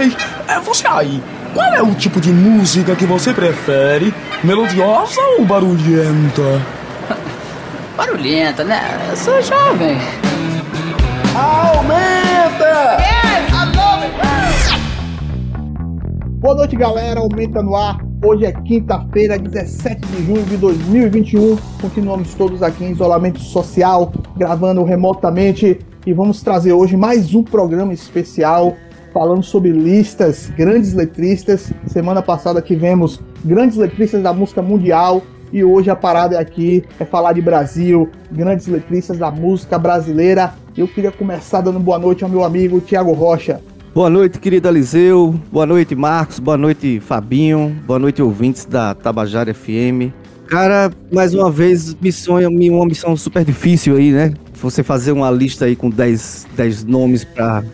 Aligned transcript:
Ei, 0.00 0.16
é 0.48 0.58
você 0.60 0.86
aí. 0.86 1.22
Qual 1.52 1.74
é 1.74 1.82
o 1.82 1.94
tipo 1.94 2.22
de 2.22 2.32
música 2.32 2.96
que 2.96 3.04
você 3.04 3.34
prefere? 3.34 4.14
Melodiosa 4.42 5.20
ou 5.36 5.44
barulhenta? 5.44 6.42
Barulhenta, 7.98 8.64
né? 8.64 8.80
Eu 9.10 9.16
sou 9.16 9.42
jovem. 9.42 9.98
Aumenta! 11.36 12.96
Yes, 12.98 13.52
I 13.52 13.66
love 13.76 14.06
it! 14.06 14.14
Boa 16.38 16.54
noite, 16.54 16.76
galera. 16.76 17.20
Aumenta 17.20 17.62
no 17.62 17.76
ar. 17.76 17.98
Hoje 18.24 18.46
é 18.46 18.52
quinta-feira, 18.52 19.38
17 19.38 20.00
de 20.00 20.24
junho 20.24 20.44
de 20.44 20.56
2021. 20.56 21.58
Continuamos 21.78 22.32
todos 22.32 22.62
aqui 22.62 22.84
em 22.84 22.92
isolamento 22.92 23.40
social, 23.40 24.10
gravando 24.34 24.82
remotamente. 24.82 25.78
E 26.06 26.14
vamos 26.14 26.40
trazer 26.40 26.72
hoje 26.72 26.96
mais 26.96 27.34
um 27.34 27.42
programa 27.42 27.92
especial 27.92 28.74
falando 29.12 29.42
sobre 29.42 29.70
listas, 29.70 30.50
grandes 30.56 30.94
letristas. 30.94 31.72
Semana 31.86 32.22
passada 32.22 32.60
tivemos 32.62 33.20
grandes 33.44 33.76
letristas 33.76 34.22
da 34.22 34.32
música 34.32 34.62
mundial 34.62 35.22
e 35.52 35.64
hoje 35.64 35.90
a 35.90 35.96
parada 35.96 36.38
aqui 36.38 36.84
é 36.98 37.04
falar 37.04 37.32
de 37.32 37.42
Brasil, 37.42 38.08
grandes 38.30 38.66
letristas 38.66 39.18
da 39.18 39.30
música 39.30 39.78
brasileira. 39.78 40.54
Eu 40.76 40.86
queria 40.86 41.10
começar 41.10 41.60
dando 41.60 41.80
boa 41.80 41.98
noite 41.98 42.22
ao 42.22 42.30
meu 42.30 42.44
amigo 42.44 42.80
Tiago 42.80 43.12
Rocha. 43.12 43.60
Boa 43.92 44.08
noite, 44.08 44.38
querido 44.38 44.68
Eliseu. 44.68 45.34
Boa 45.50 45.66
noite, 45.66 45.96
Marcos. 45.96 46.38
Boa 46.38 46.56
noite, 46.56 47.00
Fabinho. 47.00 47.76
Boa 47.84 47.98
noite, 47.98 48.22
ouvintes 48.22 48.64
da 48.64 48.94
Tabajara 48.94 49.52
FM. 49.52 50.12
Cara, 50.46 50.92
mais 51.12 51.34
uma 51.34 51.50
vez, 51.50 51.94
missão, 51.94 52.36
uma 52.36 52.86
missão 52.86 53.16
super 53.16 53.44
difícil 53.44 53.96
aí, 53.96 54.12
né? 54.12 54.32
Você 54.54 54.82
fazer 54.84 55.10
uma 55.10 55.30
lista 55.30 55.64
aí 55.64 55.74
com 55.74 55.90
10, 55.90 56.46
10 56.56 56.84
nomes 56.84 57.24
para 57.24 57.64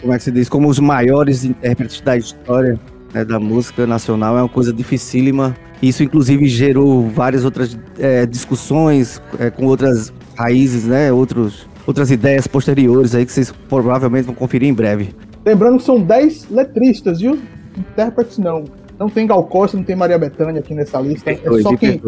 como 0.00 0.12
é 0.12 0.18
que 0.18 0.24
se 0.24 0.30
diz, 0.30 0.48
como 0.48 0.68
os 0.68 0.78
maiores 0.78 1.44
intérpretes 1.44 2.00
da 2.00 2.16
história 2.16 2.78
né, 3.12 3.24
da 3.24 3.38
música 3.38 3.86
nacional, 3.86 4.36
é 4.38 4.42
uma 4.42 4.48
coisa 4.48 4.72
dificílima. 4.72 5.54
Isso, 5.82 6.02
inclusive, 6.02 6.46
gerou 6.46 7.08
várias 7.08 7.44
outras 7.44 7.78
é, 7.98 8.26
discussões 8.26 9.20
é, 9.38 9.50
com 9.50 9.66
outras 9.66 10.12
raízes, 10.36 10.84
né? 10.84 11.12
Outros, 11.12 11.66
outras 11.86 12.10
ideias 12.10 12.46
posteriores 12.46 13.14
aí 13.14 13.24
que 13.24 13.32
vocês 13.32 13.52
provavelmente 13.68 14.26
vão 14.26 14.34
conferir 14.34 14.68
em 14.68 14.74
breve. 14.74 15.14
Lembrando 15.44 15.78
que 15.78 15.84
são 15.84 16.00
10 16.00 16.50
letristas, 16.50 17.20
viu? 17.20 17.38
Intérpretes 17.76 18.38
não. 18.38 18.64
Não 18.98 19.08
tem 19.08 19.26
Gal 19.26 19.42
Costa, 19.44 19.78
não 19.78 19.84
tem 19.84 19.96
Maria 19.96 20.18
Bethânia 20.18 20.60
aqui 20.60 20.74
nessa 20.74 21.00
lista. 21.00 21.30
é 21.30 21.38
só 21.62 21.74
quem, 21.74 22.00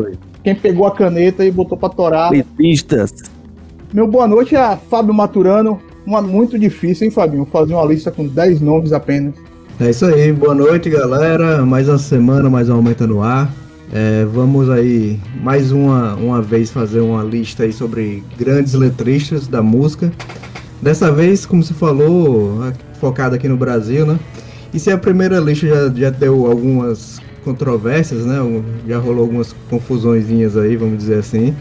quem 0.44 0.54
pegou 0.54 0.86
a 0.86 0.90
caneta 0.90 1.42
e 1.42 1.50
botou 1.50 1.78
pra 1.78 1.88
torar. 1.88 2.30
Letristas. 2.30 3.10
Meu 3.94 4.06
boa 4.06 4.28
noite 4.28 4.54
a 4.54 4.76
Fábio 4.76 5.14
Maturano, 5.14 5.80
uma 6.06 6.20
muito 6.20 6.58
difícil, 6.58 7.06
hein, 7.06 7.10
Fabinho? 7.10 7.44
Fazer 7.44 7.74
uma 7.74 7.84
lista 7.84 8.10
com 8.10 8.26
10 8.26 8.60
nomes 8.60 8.92
apenas. 8.92 9.34
É 9.80 9.90
isso 9.90 10.04
aí, 10.04 10.32
boa 10.32 10.54
noite, 10.54 10.90
galera. 10.90 11.64
Mais 11.64 11.88
uma 11.88 11.98
semana, 11.98 12.48
mais 12.50 12.68
um 12.68 12.74
Aumenta 12.74 13.06
no 13.06 13.22
Ar. 13.22 13.52
É, 13.92 14.24
vamos 14.24 14.70
aí 14.70 15.20
mais 15.42 15.70
uma, 15.70 16.14
uma 16.14 16.40
vez 16.40 16.70
fazer 16.70 17.00
uma 17.00 17.22
lista 17.22 17.64
aí 17.64 17.72
sobre 17.72 18.22
grandes 18.38 18.74
letristas 18.74 19.46
da 19.46 19.62
música. 19.62 20.10
Dessa 20.80 21.12
vez, 21.12 21.44
como 21.44 21.62
você 21.62 21.74
falou, 21.74 22.72
focado 23.00 23.34
aqui 23.34 23.48
no 23.48 23.56
Brasil, 23.56 24.06
né? 24.06 24.18
E 24.72 24.78
se 24.78 24.90
a 24.90 24.96
primeira 24.96 25.38
lista 25.38 25.66
já, 25.66 25.88
já 25.94 26.10
deu 26.10 26.46
algumas 26.46 27.20
controvérsias, 27.44 28.24
né? 28.24 28.38
Já 28.88 28.98
rolou 28.98 29.22
algumas 29.22 29.54
confusõezinhas 29.68 30.56
aí, 30.56 30.76
vamos 30.76 30.98
dizer 30.98 31.18
assim. 31.18 31.54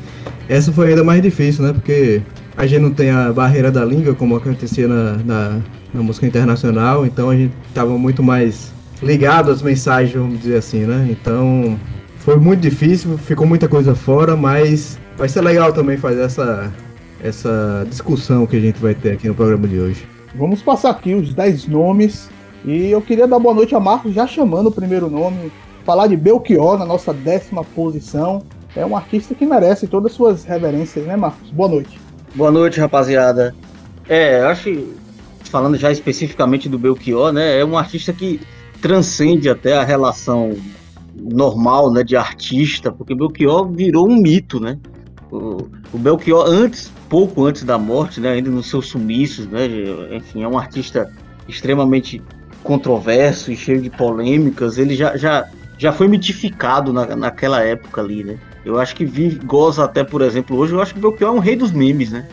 Essa 0.48 0.72
foi 0.72 0.90
ainda 0.90 1.04
mais 1.04 1.22
difícil, 1.22 1.66
né? 1.66 1.74
Porque 1.74 2.22
a 2.62 2.68
gente 2.68 2.80
não 2.80 2.92
tem 2.92 3.10
a 3.10 3.34
barreira 3.34 3.72
da 3.72 3.84
língua, 3.84 4.14
como 4.14 4.36
acontecia 4.36 4.88
na, 4.88 5.14
na, 5.26 5.60
na 5.92 6.04
música 6.04 6.28
internacional, 6.28 7.08
então 7.08 7.32
a 7.32 7.36
gente 7.36 7.56
estava 7.68 7.98
muito 7.98 8.22
mais 8.22 8.72
ligado 9.02 9.50
às 9.50 9.64
mensagens, 9.64 10.14
vamos 10.14 10.42
dizer 10.42 10.58
assim, 10.58 10.82
né? 10.82 11.08
Então 11.10 11.76
foi 12.18 12.38
muito 12.38 12.60
difícil, 12.60 13.18
ficou 13.18 13.48
muita 13.48 13.68
coisa 13.68 13.96
fora, 13.96 14.36
mas 14.36 15.00
vai 15.18 15.28
ser 15.28 15.42
legal 15.42 15.74
também 15.74 15.98
fazer 15.98 16.22
essa, 16.22 16.72
essa 17.24 17.84
discussão 17.90 18.46
que 18.46 18.58
a 18.58 18.60
gente 18.60 18.80
vai 18.80 18.94
ter 18.94 19.14
aqui 19.14 19.28
no 19.28 19.34
programa 19.34 19.68
de 19.68 19.80
hoje. 19.80 20.08
Vamos 20.36 20.62
passar 20.62 20.92
aqui 20.92 21.16
os 21.16 21.34
10 21.34 21.66
nomes 21.66 22.30
e 22.64 22.92
eu 22.92 23.02
queria 23.02 23.28
dar 23.28 23.40
boa 23.40 23.56
noite 23.56 23.74
a 23.74 23.80
Marcos, 23.80 24.14
já 24.14 24.28
chamando 24.28 24.68
o 24.68 24.72
primeiro 24.72 25.10
nome, 25.10 25.52
falar 25.84 26.06
de 26.06 26.16
Belchior 26.16 26.78
na 26.78 26.86
nossa 26.86 27.12
décima 27.12 27.64
posição. 27.64 28.44
É 28.76 28.86
um 28.86 28.96
artista 28.96 29.34
que 29.34 29.48
merece 29.48 29.88
todas 29.88 30.12
as 30.12 30.16
suas 30.16 30.46
reverências, 30.46 31.08
né, 31.08 31.16
Marcos? 31.16 31.50
Boa 31.50 31.68
noite. 31.68 32.11
Boa 32.34 32.50
noite, 32.50 32.80
rapaziada. 32.80 33.54
É, 34.08 34.42
acho 34.42 34.88
falando 35.44 35.76
já 35.76 35.92
especificamente 35.92 36.70
do 36.70 36.80
Belchior, 36.80 37.34
né, 37.34 37.60
é 37.60 37.66
um 37.66 37.78
artista 37.78 38.14
que 38.14 38.40
transcende 38.82 39.50
até 39.50 39.78
a 39.78 39.84
relação 39.84 40.56
normal, 41.14 41.92
né, 41.92 42.04
de 42.04 42.16
artista, 42.16 42.90
porque 42.90 43.14
Belchior 43.14 43.70
virou 43.70 44.10
um 44.10 44.16
mito, 44.16 44.62
né? 44.62 44.80
O, 45.30 45.68
o 45.92 45.98
Belchior 45.98 46.46
antes, 46.48 46.90
pouco 47.10 47.46
antes 47.46 47.64
da 47.64 47.78
morte, 47.78 48.22
né, 48.22 48.30
ainda 48.32 48.50
nos 48.50 48.70
seus 48.70 48.88
sumiços, 48.88 49.46
né, 49.48 49.68
enfim, 50.12 50.44
é 50.44 50.48
um 50.48 50.58
artista 50.58 51.12
extremamente 51.50 52.22
controverso 52.64 53.52
e 53.52 53.58
cheio 53.58 53.82
de 53.82 53.90
polêmicas. 53.90 54.78
Ele 54.78 54.96
já, 54.96 55.18
já, 55.18 55.50
já 55.78 55.92
foi 55.92 56.08
mitificado 56.08 56.94
na, 56.94 57.14
naquela 57.14 57.62
época 57.62 58.00
ali, 58.00 58.24
né? 58.24 58.38
Eu 58.66 58.80
acho 58.80 58.96
que 58.96 59.06
vive, 59.06 59.40
goza 59.44 59.84
até, 59.84 60.04
por 60.04 60.22
exemplo, 60.22 60.58
hoje, 60.58 60.74
eu 60.74 60.82
acho 60.82 60.94
que 60.94 61.00
o 61.00 61.02
Belchior 61.02 61.34
é 61.34 61.38
um 61.38 61.40
rei 61.40 61.56
dos 61.56 61.72
memes, 61.72 62.12
né? 62.12 62.28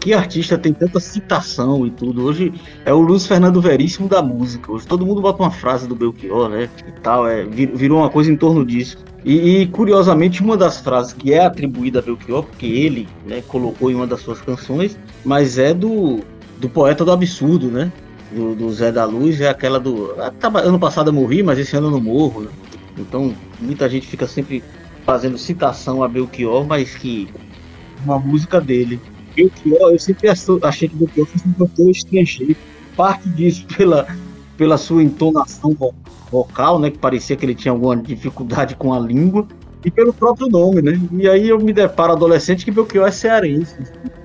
Que 0.00 0.12
artista 0.12 0.58
tem 0.58 0.72
tanta 0.72 1.00
citação 1.00 1.86
e 1.86 1.90
tudo. 1.90 2.24
Hoje 2.24 2.52
é 2.84 2.92
o 2.92 3.00
Luiz 3.00 3.26
Fernando 3.26 3.60
Veríssimo 3.60 4.08
da 4.08 4.22
música. 4.22 4.70
Hoje 4.70 4.86
todo 4.86 5.06
mundo 5.06 5.20
bota 5.20 5.42
uma 5.42 5.50
frase 5.50 5.88
do 5.88 5.94
Belchior, 5.94 6.48
né? 6.48 6.68
E 6.86 6.92
tal, 7.00 7.26
é, 7.26 7.44
virou 7.44 8.00
uma 8.00 8.10
coisa 8.10 8.30
em 8.30 8.36
torno 8.36 8.64
disso. 8.64 8.98
E, 9.24 9.62
e, 9.62 9.66
curiosamente, 9.68 10.42
uma 10.42 10.56
das 10.56 10.80
frases 10.80 11.14
que 11.14 11.32
é 11.32 11.44
atribuída 11.44 12.00
a 12.00 12.02
Belchior, 12.02 12.42
porque 12.44 12.66
ele 12.66 13.08
né, 13.26 13.42
colocou 13.48 13.90
em 13.90 13.94
uma 13.94 14.06
das 14.06 14.20
suas 14.20 14.40
canções, 14.40 14.98
mas 15.24 15.56
é 15.56 15.72
do, 15.72 16.20
do 16.58 16.68
poeta 16.68 17.04
do 17.04 17.10
absurdo, 17.10 17.68
né? 17.68 17.90
Do, 18.30 18.54
do 18.54 18.70
Zé 18.72 18.92
da 18.92 19.04
Luz, 19.06 19.40
é 19.40 19.48
aquela 19.48 19.80
do. 19.80 20.14
Ah, 20.18 20.32
ano 20.58 20.78
passado 20.78 21.08
eu 21.08 21.14
morri, 21.14 21.42
mas 21.42 21.58
esse 21.58 21.74
ano 21.76 21.86
eu 21.86 21.92
não 21.92 22.00
morro. 22.00 22.42
Né? 22.42 22.50
Então, 22.98 23.34
muita 23.60 23.88
gente 23.88 24.06
fica 24.06 24.26
sempre 24.26 24.62
fazendo 25.04 25.38
citação 25.38 26.02
a 26.02 26.08
Belchior, 26.08 26.66
mas 26.66 26.94
que 26.94 27.28
uma 28.04 28.18
música 28.18 28.60
dele. 28.60 29.00
Belchior, 29.34 29.92
eu 29.92 29.98
sempre 29.98 30.28
achei 30.28 30.88
que 30.88 30.96
Belchior 30.96 31.26
fosse 31.26 31.48
um 31.48 31.52
cantor 31.52 31.90
estrangeiro. 31.90 32.56
Parte 32.96 33.28
disso 33.30 33.66
pela, 33.76 34.06
pela 34.56 34.76
sua 34.76 35.02
entonação 35.02 35.76
vocal, 36.30 36.78
né, 36.78 36.90
que 36.90 36.98
parecia 36.98 37.36
que 37.36 37.44
ele 37.44 37.54
tinha 37.54 37.72
alguma 37.72 37.96
dificuldade 37.96 38.76
com 38.76 38.92
a 38.92 38.98
língua, 38.98 39.46
e 39.84 39.90
pelo 39.90 40.14
próprio 40.14 40.48
nome, 40.48 40.80
né? 40.80 40.98
E 41.12 41.28
aí 41.28 41.48
eu 41.48 41.58
me 41.58 41.72
deparo 41.72 42.12
adolescente 42.12 42.64
que 42.64 42.70
Belchior 42.70 43.06
é 43.06 43.10
cearense, 43.10 43.76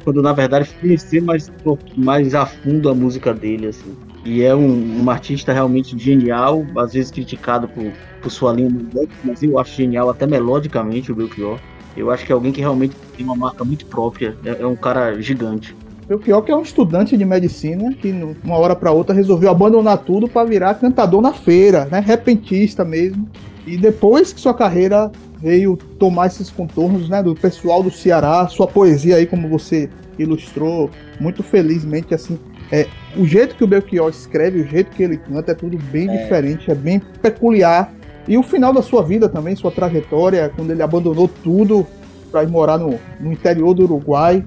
quando 0.04 0.22
na 0.22 0.32
verdade 0.32 0.70
conhecer 0.80 1.22
mais, 1.22 1.52
mais 1.98 2.34
a 2.34 2.46
fundo 2.46 2.90
a 2.90 2.96
música 2.96 3.34
dele, 3.34 3.68
assim. 3.68 3.94
E 4.26 4.44
é 4.44 4.54
um, 4.56 5.04
um 5.04 5.10
artista 5.10 5.54
realmente 5.54 5.98
genial, 5.98 6.66
às 6.78 6.94
vezes 6.94 7.12
criticado 7.12 7.68
por, 7.68 7.92
por 8.22 8.30
sua 8.30 8.54
língua, 8.54 9.08
mas 9.24 9.42
eu 9.42 9.58
acho 9.58 9.76
genial 9.76 10.10
até 10.10 10.28
melodicamente 10.28 11.12
o 11.12 11.16
Belchior. 11.16 11.60
Eu 11.96 12.12
acho 12.12 12.26
que 12.26 12.32
é 12.32 12.36
alguém 12.36 12.52
que 12.52 12.60
realmente 12.60 12.96
tem 13.16 13.26
uma 13.26 13.36
marca 13.36 13.64
muito 13.64 13.86
própria, 13.86 14.38
é, 14.46 14.62
é 14.62 14.68
um 14.68 14.76
cara 14.76 15.20
gigante. 15.22 15.76
Belchior 16.08 16.42
que 16.42 16.52
é 16.52 16.56
um 16.56 16.64
estudante 16.64 17.16
de 17.16 17.24
medicina 17.24 17.94
que, 17.94 18.12
uma 18.44 18.58
hora 18.58 18.76
para 18.76 18.92
outra, 18.92 19.14
resolveu 19.14 19.52
abandonar 19.52 20.00
tudo 20.00 20.28
para 20.28 20.48
virar 20.48 20.74
cantador 20.76 21.22
na 21.22 21.34
feira, 21.34 21.86
né? 21.86 22.00
Repentista 22.00 22.84
mesmo. 22.84 23.30
E 23.66 23.78
depois 23.78 24.34
que 24.34 24.42
sua 24.42 24.54
carreira 24.54 25.12
veio 25.38 25.78
tomar 25.98 26.28
esses 26.28 26.50
contornos, 26.50 27.08
né, 27.08 27.22
do 27.24 27.36
pessoal 27.36 27.82
do 27.82 27.92
Ceará, 27.92 28.48
sua 28.48 28.68
poesia 28.68 29.18
aí, 29.18 29.26
como 29.26 29.48
você 29.48 29.90
ilustrou 30.18 30.90
muito 31.20 31.44
felizmente, 31.44 32.14
assim, 32.14 32.38
é, 32.72 32.88
o 33.18 33.26
jeito 33.26 33.56
que 33.56 33.64
o 33.64 33.68
Belchior 33.68 34.10
escreve, 34.10 34.62
o 34.62 34.68
jeito 34.68 34.92
que 34.92 35.02
ele 35.02 35.18
canta 35.18 35.52
é 35.52 35.56
tudo 35.56 35.78
bem 35.92 36.10
é. 36.10 36.18
diferente, 36.18 36.70
é 36.70 36.76
bem 36.76 37.00
peculiar. 37.22 37.92
E 38.28 38.38
o 38.38 38.44
final 38.44 38.72
da 38.72 38.82
sua 38.82 39.02
vida 39.02 39.28
também, 39.28 39.56
sua 39.56 39.72
trajetória, 39.72 40.52
quando 40.56 40.72
ele 40.72 40.84
abandonou 40.84 41.28
tudo 41.28 41.86
para 42.32 42.44
ir 42.44 42.48
morar 42.48 42.78
no, 42.78 43.00
no 43.20 43.32
interior 43.32 43.74
do 43.74 43.84
Uruguai, 43.84 44.44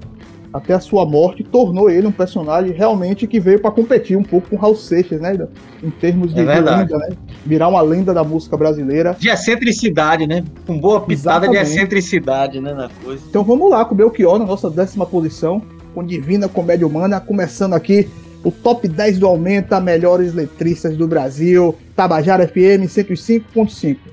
até 0.53 0.73
a 0.73 0.79
sua 0.79 1.03
morte, 1.03 1.43
tornou 1.43 1.89
ele 1.89 2.05
um 2.05 2.11
personagem 2.11 2.71
realmente 2.71 3.25
que 3.25 3.39
veio 3.39 3.59
para 3.59 3.71
competir 3.71 4.15
um 4.15 4.23
pouco 4.23 4.51
com 4.51 4.55
Raul 4.55 4.75
Seixas, 4.75 5.19
né? 5.19 5.35
Em 5.81 5.89
termos 5.89 6.31
de 6.33 6.41
é 6.41 6.43
lenda, 6.43 6.97
né? 6.97 7.09
Virar 7.43 7.67
uma 7.67 7.81
lenda 7.81 8.13
da 8.13 8.23
música 8.23 8.55
brasileira. 8.55 9.17
De 9.19 9.29
excentricidade, 9.29 10.27
né? 10.27 10.43
Com 10.67 10.79
boa 10.79 11.01
pitada 11.01 11.47
Exatamente. 11.47 11.65
de 11.65 11.71
excentricidade, 11.73 12.61
né? 12.61 12.73
Na 12.73 12.87
coisa. 13.03 13.23
Então 13.27 13.43
vamos 13.43 13.69
lá 13.69 13.83
com 13.83 13.95
o 13.95 13.97
Belchior 13.97 14.37
na 14.37 14.45
nossa 14.45 14.69
décima 14.69 15.07
posição 15.07 15.61
com 15.93 16.03
Divina 16.03 16.47
Comédia 16.49 16.87
Humana, 16.87 17.19
começando 17.19 17.73
aqui 17.73 18.09
o 18.43 18.51
top 18.51 18.87
10 18.87 19.19
do 19.19 19.27
Aumenta, 19.27 19.79
melhores 19.79 20.33
letristas 20.33 20.97
do 20.97 21.07
Brasil, 21.07 21.75
Tabajara 21.95 22.47
FM 22.47 22.87
105.5. 22.87 24.12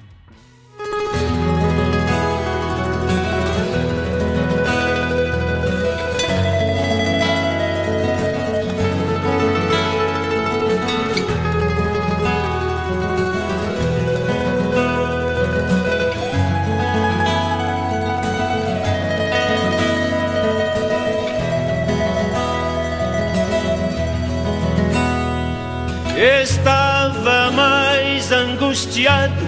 angustiado 29.00 29.46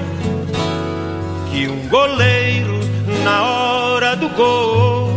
que 1.51 1.69
um 1.69 1.89
goleiro 1.89 2.81
na 3.23 3.43
hora 3.45 4.17
do 4.17 4.29
gol. 4.31 5.13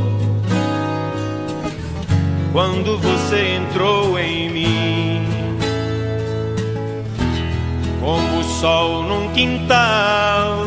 Quando 2.51 2.97
você 2.99 3.55
entrou 3.55 4.17
em 4.19 4.49
mim, 4.49 5.25
como 7.99 8.39
o 8.39 8.43
sol 8.43 9.03
num 9.03 9.29
quintal. 9.33 10.65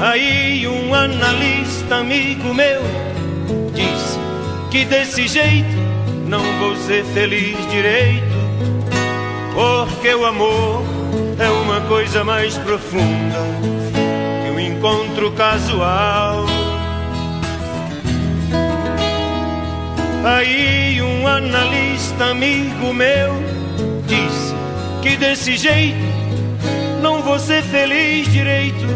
Aí 0.00 0.66
um 0.68 0.94
analista 0.94 1.96
amigo 1.96 2.52
meu 2.52 2.82
disse 3.74 4.18
que 4.70 4.84
desse 4.84 5.26
jeito 5.26 5.76
não 6.26 6.42
vou 6.58 6.76
ser 6.76 7.02
feliz 7.06 7.56
direito, 7.70 8.26
porque 9.54 10.14
o 10.14 10.26
amor 10.26 10.95
é 11.38 11.48
uma 11.48 11.80
coisa 11.82 12.24
mais 12.24 12.56
profunda 12.58 13.38
que 14.44 14.50
um 14.50 14.60
encontro 14.60 15.32
casual. 15.32 16.44
Aí 20.24 21.00
um 21.02 21.26
analista 21.26 22.24
amigo 22.26 22.92
meu 22.92 23.34
disse 24.06 24.54
que 25.02 25.16
desse 25.16 25.56
jeito 25.56 26.06
não 27.00 27.22
vou 27.22 27.38
ser 27.38 27.62
feliz 27.62 28.26
direito, 28.32 28.86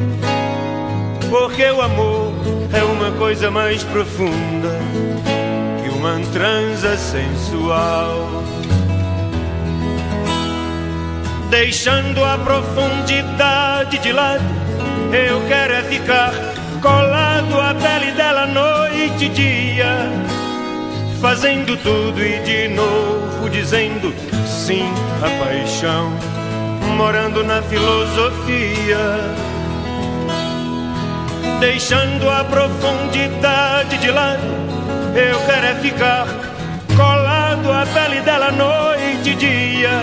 porque 1.28 1.64
o 1.70 1.80
amor 1.80 2.32
é 2.72 2.82
uma 2.82 3.12
coisa 3.12 3.50
mais 3.50 3.84
profunda 3.84 4.80
que 5.82 5.88
uma 5.90 6.18
transa 6.32 6.96
sensual. 6.96 8.42
Deixando 11.50 12.24
a 12.24 12.38
profundidade 12.38 13.98
de 13.98 14.12
lado, 14.12 14.44
eu 15.12 15.40
quero 15.48 15.74
é 15.74 15.82
ficar 15.82 16.32
colado 16.80 17.60
à 17.60 17.74
pele 17.74 18.12
dela 18.12 18.46
noite 18.46 19.26
e 19.26 19.28
dia, 19.28 20.08
fazendo 21.20 21.76
tudo 21.76 22.22
e 22.22 22.38
de 22.40 22.68
novo 22.68 23.50
dizendo 23.50 24.14
sim 24.46 24.88
à 25.20 25.44
paixão, 25.44 26.12
morando 26.96 27.44
na 27.44 27.60
filosofia 27.62 29.50
deixando 31.60 32.28
a 32.28 32.42
profundidade 32.42 33.98
de 33.98 34.10
lado. 34.10 34.40
Eu 35.14 35.38
quero 35.46 35.66
é 35.66 35.74
ficar 35.76 36.26
colado 36.96 37.70
à 37.70 37.86
pele 37.86 38.20
dela 38.22 38.50
noite 38.50 39.30
e 39.30 39.34
dia, 39.34 40.02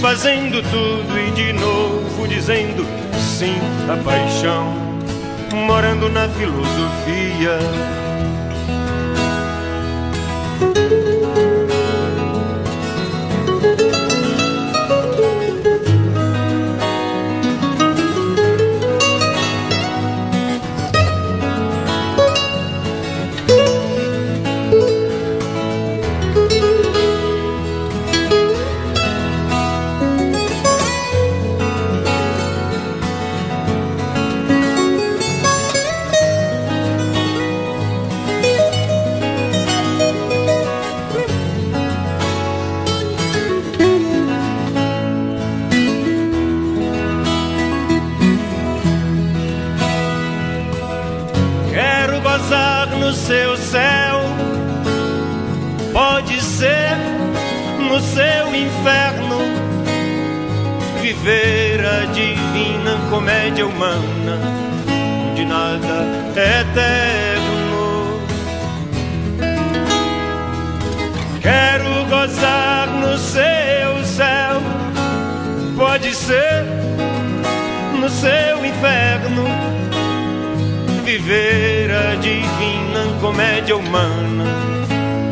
fazendo 0.00 0.62
tudo 0.62 1.18
e 1.18 1.30
de 1.32 1.52
novo 1.52 2.28
dizendo 2.28 2.84
sim 3.18 3.56
à 3.88 3.96
paixão, 4.02 4.74
morando 5.66 6.08
na 6.08 6.28
filosofia. 6.28 7.58
Comédia 63.10 63.66
humana, 63.66 64.38
onde 65.30 65.44
nada 65.44 66.06
é 66.36 66.60
eterno. 66.60 68.20
Quero 71.40 72.04
gozar 72.08 72.88
no 72.88 73.18
seu 73.18 74.04
céu, 74.04 74.62
pode 75.76 76.14
ser 76.14 76.64
no 78.00 78.08
seu 78.08 78.64
inferno 78.64 79.44
viver 81.04 81.90
a 81.90 82.14
divina 82.16 83.20
comédia 83.20 83.76
humana, 83.76 84.44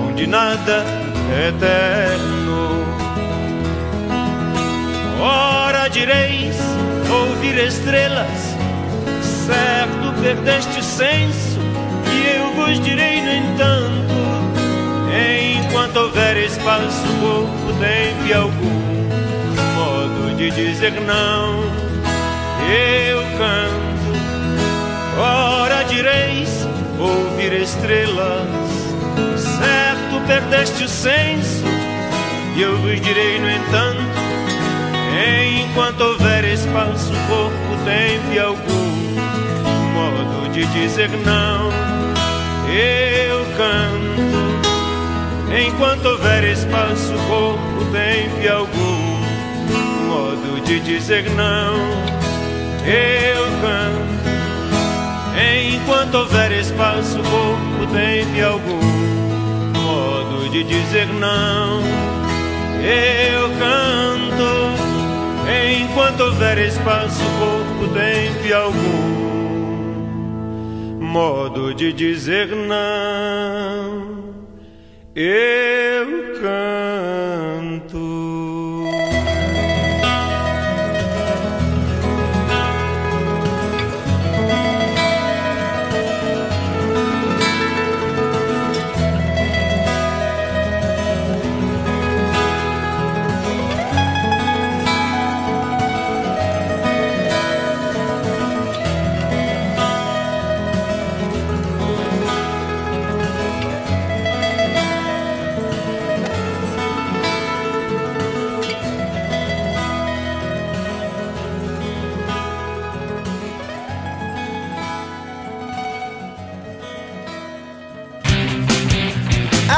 onde 0.08 0.26
nada 0.26 0.84
é 1.34 1.48
eterno. 1.48 2.42
Ora 5.20 5.88
direis 5.88 6.42
ouvir 7.12 7.59
estrelas, 7.59 8.56
certo 9.47 10.20
perdeste 10.20 10.82
senso, 10.82 11.61
e 12.12 12.37
eu 12.37 12.55
vos 12.55 12.81
direi, 12.81 13.20
no 13.20 13.31
entanto, 13.31 14.12
enquanto 15.59 15.97
houver 15.97 16.37
espaço, 16.38 17.03
corpo, 17.20 17.73
tempo 17.81 18.26
e 18.26 18.32
algum 18.32 18.82
modo 19.76 20.37
de 20.37 20.50
dizer 20.50 20.93
não, 21.03 21.60
eu 22.70 23.22
canto. 23.39 23.93
Ora 25.19 25.82
direis 25.84 26.67
ouvir 26.98 27.53
estrelas, 27.60 28.48
certo 29.36 30.27
perdeste 30.27 30.84
o 30.84 30.89
senso, 30.89 31.65
e 32.56 32.63
eu 32.63 32.77
vos 32.79 33.01
direi, 33.01 33.39
no 33.39 33.51
entanto, 33.51 34.21
enquanto 35.22 36.00
houver 36.00 36.44
espaço, 36.44 37.12
corpo, 37.29 37.84
tempo 37.84 38.32
e 38.32 38.38
algum 38.38 38.93
modo 39.94 40.48
de 40.52 40.67
dizer 40.67 41.10
não, 41.24 41.70
eu 42.69 43.44
canto. 43.56 44.12
Enquanto 45.55 46.06
houver 46.06 46.44
espaço, 46.44 47.12
corpo, 47.29 47.84
tempo 47.93 48.41
e 48.43 48.48
algum 48.48 49.20
modo 50.08 50.60
de 50.64 50.81
dizer 50.81 51.31
não, 51.31 51.74
eu 52.86 53.44
canto. 53.60 54.12
Enquanto 55.74 56.14
houver 56.14 56.52
espaço, 56.52 57.19
corpo, 57.19 57.93
tempo 57.93 58.34
e 58.34 58.43
algum 58.43 58.81
modo 59.79 60.48
de 60.50 60.64
dizer 60.64 61.06
não, 61.06 61.81
eu 62.82 63.48
canto. 63.58 64.81
Enquanto 65.74 66.20
houver 66.24 66.58
espaço, 66.58 67.22
corpo, 67.38 67.94
tempo 67.94 68.46
e 68.46 68.52
algum 68.52 69.12
modo 71.00 71.74
de 71.74 71.93
dizer 71.94 72.48
não, 72.48 74.34
eu 75.14 75.71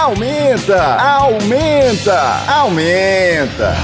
aumenta, 0.04 0.96
aumenta, 0.96 2.20
aumenta. 2.46 3.74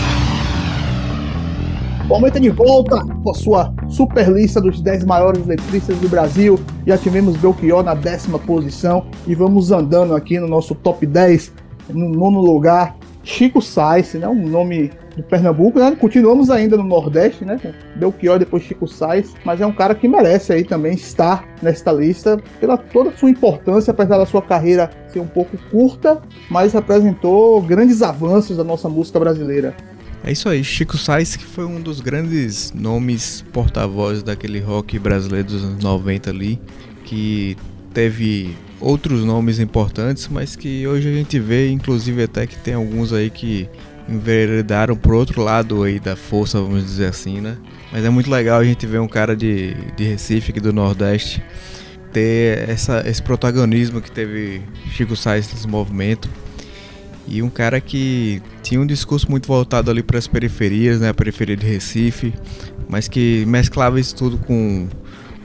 O 2.10 2.14
aumenta 2.14 2.38
de 2.38 2.50
volta 2.50 3.02
com 3.22 3.30
a 3.30 3.34
sua 3.34 3.72
super 3.88 4.28
lista 4.28 4.60
dos 4.60 4.82
10 4.82 5.06
maiores 5.06 5.46
letristas 5.46 5.96
do 5.96 6.10
Brasil. 6.10 6.60
Já 6.86 6.98
tivemos 6.98 7.38
Belchior 7.38 7.82
na 7.82 7.94
décima 7.94 8.38
posição 8.38 9.06
e 9.26 9.34
vamos 9.34 9.72
andando 9.72 10.14
aqui 10.14 10.38
no 10.38 10.46
nosso 10.46 10.74
top 10.74 11.06
10, 11.06 11.52
no 11.88 12.10
nono 12.10 12.42
lugar. 12.42 12.94
Chico 13.30 13.62
Sainz, 13.62 14.14
né? 14.14 14.26
Um 14.26 14.48
nome 14.48 14.90
do 15.16 15.22
Pernambuco, 15.22 15.78
né? 15.78 15.96
Continuamos 15.98 16.50
ainda 16.50 16.76
no 16.76 16.82
Nordeste, 16.82 17.44
né? 17.44 17.58
Belchior, 17.94 18.40
depois 18.40 18.64
Chico 18.64 18.88
Sainz, 18.88 19.34
mas 19.44 19.60
é 19.60 19.66
um 19.66 19.72
cara 19.72 19.94
que 19.94 20.08
merece 20.08 20.52
aí 20.52 20.64
também 20.64 20.94
estar 20.94 21.48
nesta 21.62 21.92
lista 21.92 22.42
pela 22.58 22.76
toda 22.76 23.10
a 23.10 23.16
sua 23.16 23.30
importância, 23.30 23.92
apesar 23.92 24.18
da 24.18 24.26
sua 24.26 24.42
carreira 24.42 24.90
ser 25.08 25.20
um 25.20 25.26
pouco 25.28 25.56
curta, 25.70 26.20
mas 26.50 26.72
representou 26.72 27.62
grandes 27.62 28.02
avanços 28.02 28.56
da 28.56 28.64
nossa 28.64 28.88
música 28.88 29.20
brasileira. 29.20 29.76
É 30.24 30.32
isso 30.32 30.48
aí, 30.48 30.62
Chico 30.64 30.98
Sainz 30.98 31.36
que 31.36 31.44
foi 31.44 31.64
um 31.64 31.80
dos 31.80 32.00
grandes 32.00 32.72
nomes 32.72 33.44
porta-voz 33.52 34.24
daquele 34.24 34.58
rock 34.58 34.98
brasileiro 34.98 35.46
dos 35.46 35.64
anos 35.64 35.84
90 35.84 36.30
ali, 36.30 36.60
que 37.04 37.56
teve 37.94 38.56
outros 38.80 39.24
nomes 39.24 39.58
importantes, 39.58 40.28
mas 40.28 40.56
que 40.56 40.86
hoje 40.86 41.08
a 41.08 41.12
gente 41.12 41.38
vê, 41.38 41.70
inclusive 41.70 42.22
até 42.22 42.46
que 42.46 42.56
tem 42.56 42.74
alguns 42.74 43.12
aí 43.12 43.30
que 43.30 43.68
enveredaram 44.08 44.96
pro 44.96 45.16
outro 45.16 45.42
lado 45.42 45.82
aí 45.82 46.00
da 46.00 46.16
força, 46.16 46.60
vamos 46.60 46.84
dizer 46.84 47.06
assim, 47.06 47.40
né? 47.40 47.56
Mas 47.92 48.04
é 48.04 48.10
muito 48.10 48.30
legal 48.30 48.58
a 48.58 48.64
gente 48.64 48.86
ver 48.86 48.98
um 49.00 49.08
cara 49.08 49.36
de, 49.36 49.74
de 49.96 50.04
Recife, 50.04 50.50
aqui 50.50 50.60
do 50.60 50.72
Nordeste, 50.72 51.42
ter 52.12 52.68
essa, 52.68 53.02
esse 53.06 53.22
protagonismo 53.22 54.00
que 54.00 54.10
teve 54.10 54.62
Chico 54.90 55.14
Sainz 55.14 55.52
nesse 55.52 55.68
movimento 55.68 56.28
e 57.28 57.42
um 57.42 57.50
cara 57.50 57.80
que 57.80 58.42
tinha 58.62 58.80
um 58.80 58.86
discurso 58.86 59.30
muito 59.30 59.46
voltado 59.46 59.90
ali 59.90 60.02
para 60.02 60.18
as 60.18 60.26
periferias, 60.26 61.00
né, 61.00 61.10
a 61.10 61.14
periferia 61.14 61.56
de 61.56 61.64
Recife, 61.64 62.34
mas 62.88 63.06
que 63.06 63.44
mesclava 63.46 64.00
isso 64.00 64.16
tudo 64.16 64.38
com 64.38 64.88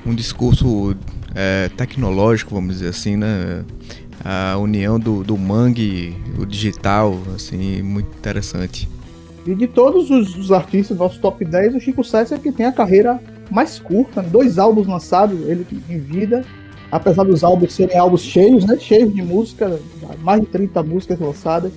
um 0.06 0.16
discurso 0.16 0.96
é, 1.36 1.70
tecnológico, 1.76 2.56
vamos 2.56 2.76
dizer 2.76 2.90
assim, 2.90 3.18
né, 3.18 3.64
a 4.24 4.58
união 4.58 5.00
do, 5.00 5.24
do 5.24 5.38
mangue, 5.38 6.16
o 6.40 6.46
digital, 6.46 7.16
assim, 7.36 7.82
muito 7.82 8.08
interessante. 8.18 8.90
E 9.46 9.54
de 9.54 9.68
todos 9.68 10.10
os, 10.10 10.36
os 10.36 10.52
artistas 10.52 10.98
nosso 10.98 11.20
top 11.20 11.46
10, 11.46 11.76
o 11.76 11.80
Chico 11.80 12.04
Sainz 12.04 12.32
é 12.32 12.40
que 12.40 12.52
tem 12.52 12.66
a 12.66 12.72
carreira 12.72 13.20
mais 13.52 13.78
curta, 13.78 14.24
né? 14.24 14.30
dois 14.32 14.58
álbuns 14.58 14.88
lançados, 14.88 15.40
ele 15.48 15.66
em 15.88 16.00
vida, 16.00 16.44
apesar 16.92 17.24
dos 17.24 17.44
álbuns 17.44 17.74
serem 17.74 17.98
álbuns 17.98 18.22
cheios, 18.22 18.66
né? 18.66 18.78
Cheios 18.80 19.14
de 19.14 19.22
música, 19.22 19.80
mais 20.22 20.42
de 20.42 20.48
30 20.48 20.82
músicas 20.82 21.20
lançadas. 21.20 21.72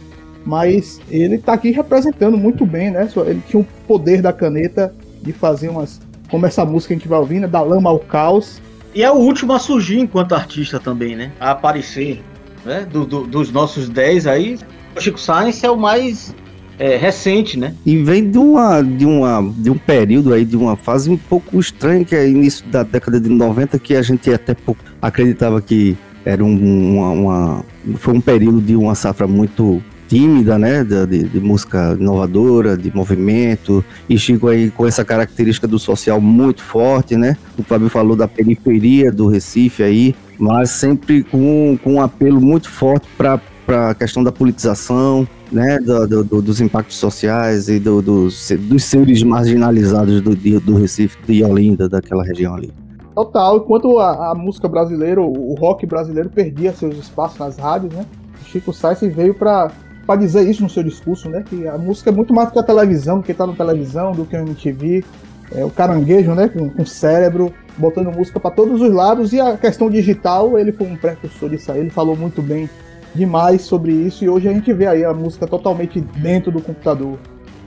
Mas 0.47 1.00
ele 1.11 1.35
está 1.35 1.53
aqui 1.53 1.71
representando 1.71 2.38
muito 2.38 2.65
bem, 2.65 2.91
né? 2.91 3.07
Ele 3.27 3.43
tinha 3.47 3.61
o 3.61 3.67
poder 3.87 4.23
da 4.23 4.33
caneta 4.33 4.95
de 5.21 5.33
fazer 5.33 5.69
umas. 5.69 6.00
Como 6.31 6.47
essa 6.47 6.65
música 6.65 6.88
que 6.88 6.95
a 6.95 6.99
gente 6.99 7.09
vai 7.09 7.19
ouvindo, 7.19 7.49
da 7.49 7.61
lama 7.61 7.91
ao 7.91 7.99
caos. 7.99 8.62
E 8.95 9.02
é 9.02 9.11
o 9.11 9.14
último 9.14 9.52
a 9.52 9.59
surgir 9.59 9.99
enquanto 9.99 10.35
artista 10.35 10.78
também, 10.78 11.14
né? 11.14 11.33
A 11.38 11.50
aparecer. 11.50 12.23
Né? 12.64 12.87
Do, 12.90 13.04
do, 13.04 13.26
dos 13.26 13.52
nossos 13.52 13.88
10 13.88 14.26
aí, 14.26 14.59
o 14.97 15.00
Chico 15.00 15.21
Sainz 15.21 15.62
é 15.62 15.71
o 15.71 15.76
mais 15.76 16.35
é, 16.78 16.97
recente, 16.97 17.59
né? 17.59 17.75
E 17.85 17.97
vem 18.02 18.30
de 18.30 18.38
uma, 18.38 18.83
de 18.83 19.04
uma 19.04 19.52
de 19.57 19.71
um 19.71 19.78
período 19.78 20.33
aí, 20.33 20.45
de 20.45 20.57
uma 20.57 20.76
fase 20.76 21.11
um 21.11 21.16
pouco 21.16 21.59
estranha, 21.59 22.04
que 22.04 22.14
é 22.14 22.28
início 22.28 22.66
da 22.66 22.83
década 22.83 23.21
de 23.21 23.28
90, 23.28 23.78
que 23.78 23.95
a 23.95 24.02
gente 24.02 24.33
até 24.33 24.54
pouco 24.54 24.83
acreditava 25.00 25.61
que 25.61 25.97
era 26.25 26.45
um, 26.45 26.97
uma, 26.97 27.11
uma, 27.11 27.64
foi 27.97 28.14
um 28.14 28.21
período 28.21 28.61
de 28.61 28.76
uma 28.76 28.95
safra 28.95 29.26
muito 29.26 29.83
tímida, 30.09 30.59
né, 30.59 30.83
de, 30.83 31.25
de, 31.25 31.41
música 31.41 31.97
inovadora, 32.00 32.77
de 32.77 32.95
movimento, 32.95 33.85
e 34.09 34.19
Chico 34.19 34.49
aí 34.49 34.71
com 34.71 34.87
essa 34.87 35.05
característica 35.05 35.69
do 35.69 35.79
social 35.79 36.21
muito 36.21 36.62
forte, 36.62 37.17
né, 37.17 37.37
o 37.59 37.62
Fábio 37.62 37.88
falou 37.88 38.17
da 38.17 38.27
periferia 38.27 39.12
do 39.12 39.29
Recife 39.29 39.83
aí, 39.83 40.15
mas 40.38 40.71
sempre 40.71 41.23
com, 41.23 41.79
com 41.85 41.95
um 41.95 42.00
apelo 42.00 42.41
muito 42.41 42.71
forte 42.71 43.07
para 43.17 43.41
a 43.69 43.95
questão 43.95 44.25
da 44.25 44.33
politização, 44.33 45.29
né, 45.53 45.79
do, 45.79 46.25
do, 46.25 46.43
dos 46.43 46.61
impactos 46.61 46.97
sociais 46.97 47.69
e 47.69 47.79
do, 47.79 48.00
dos, 48.00 48.50
dos 48.61 48.85
seres 48.85 49.23
marginalizados 49.23 50.23
do, 50.23 50.35
do 50.35 50.75
Recife, 50.77 51.19
de 51.27 51.45
Olinda, 51.45 51.88
daquela 51.88 52.25
região 52.25 52.55
ali. 52.55 52.73
Total, 53.15 53.57
enquanto 53.57 53.99
a, 53.99 54.31
a, 54.31 54.35
música 54.35 54.69
brasileira, 54.69 55.21
o 55.21 55.55
rock 55.59 55.85
brasileiro 55.85 56.31
perdia 56.31 56.73
seus 56.73 56.97
espaços 56.97 57.38
nas 57.38 57.59
rádios, 57.59 57.93
né? 57.93 58.07
Chico 58.47 58.73
Sainz 58.73 59.00
veio 59.15 59.35
para 59.35 59.71
dizer 60.17 60.49
isso 60.49 60.62
no 60.62 60.71
seu 60.71 60.83
discurso, 60.83 61.29
né? 61.29 61.45
Que 61.47 61.67
a 61.67 61.77
música 61.77 62.11
é 62.11 62.12
muito 62.12 62.33
mais 62.33 62.49
do 62.49 62.53
que 62.53 62.59
a 62.59 62.62
televisão, 62.62 63.19
do 63.19 63.25
que 63.25 63.35
tá 63.35 63.47
na 63.47 63.53
televisão, 63.53 64.12
do 64.12 64.25
que 64.25 64.37
o 64.37 64.41
MTV. 64.41 65.05
É, 65.53 65.65
o 65.65 65.71
caranguejo, 65.71 66.35
né? 66.35 66.49
Com, 66.49 66.69
com 66.69 66.85
cérebro, 66.85 67.53
botando 67.77 68.12
música 68.12 68.38
para 68.38 68.50
todos 68.50 68.81
os 68.81 68.93
lados. 68.93 69.33
E 69.33 69.41
a 69.41 69.57
questão 69.57 69.91
digital, 69.91 70.59
ele 70.59 70.73
foi 70.73 70.87
um 70.87 70.97
precursor 70.97 71.50
disso 71.50 71.73
aí. 71.73 71.81
Ele 71.81 71.91
falou 71.91 72.17
muito 72.17 72.43
bem 72.43 72.69
demais 73.15 73.62
sobre 73.62 73.93
isso. 73.93 74.25
E 74.25 74.29
hoje 74.29 74.49
a 74.49 74.53
gente 74.53 74.73
vê 74.73 74.87
aí 74.87 75.05
a 75.05 75.12
música 75.12 75.47
totalmente 75.47 76.00
dentro 76.00 76.53
do 76.53 76.61
computador. 76.61 77.19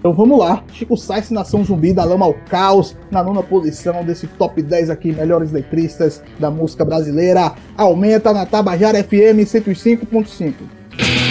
Então 0.02 0.14
vamos 0.14 0.40
lá, 0.40 0.64
Chico 0.74 0.98
Sainz, 0.98 1.30
Nação 1.30 1.64
Zumbi, 1.64 1.94
da 1.94 2.04
Lama 2.04 2.26
ao 2.26 2.34
Caos, 2.34 2.96
na 3.12 3.24
nona 3.24 3.44
posição 3.44 4.04
desse 4.04 4.26
top 4.26 4.60
10 4.60 4.90
aqui, 4.90 5.12
melhores 5.12 5.52
letristas 5.52 6.24
da 6.40 6.50
música 6.50 6.84
brasileira. 6.84 7.54
Aumenta 7.78 8.34
na 8.34 8.44
Tabajara 8.44 9.04
FM 9.04 9.46
105.5. 9.46 11.31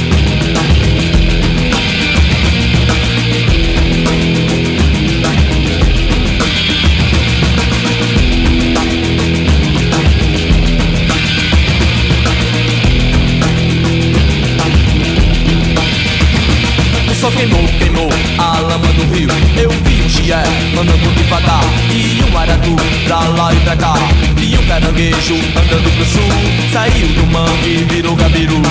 Queimou, 17.35 17.67
queimou 17.79 18.09
a 18.37 18.59
lama 18.59 18.87
do 18.93 19.03
rio. 19.13 19.29
Eu 19.57 19.69
vi 19.69 20.01
um 20.01 20.09
chié 20.09 20.43
andando 20.79 21.15
devagar 21.15 21.63
e 21.89 22.23
um 22.23 22.37
aratu 22.37 22.75
pra 23.05 23.19
lá 23.19 23.53
e 23.53 23.59
pra 23.61 23.75
cá. 23.75 23.93
E 24.41 24.57
um 24.57 24.65
caranguejo 24.67 25.35
andando 25.35 25.95
pro 25.95 26.05
sul, 26.05 26.71
saiu 26.71 27.07
do 27.07 27.25
mangue 27.27 27.69
e 27.69 27.85
virou 27.89 28.15
gabiru. 28.15 28.61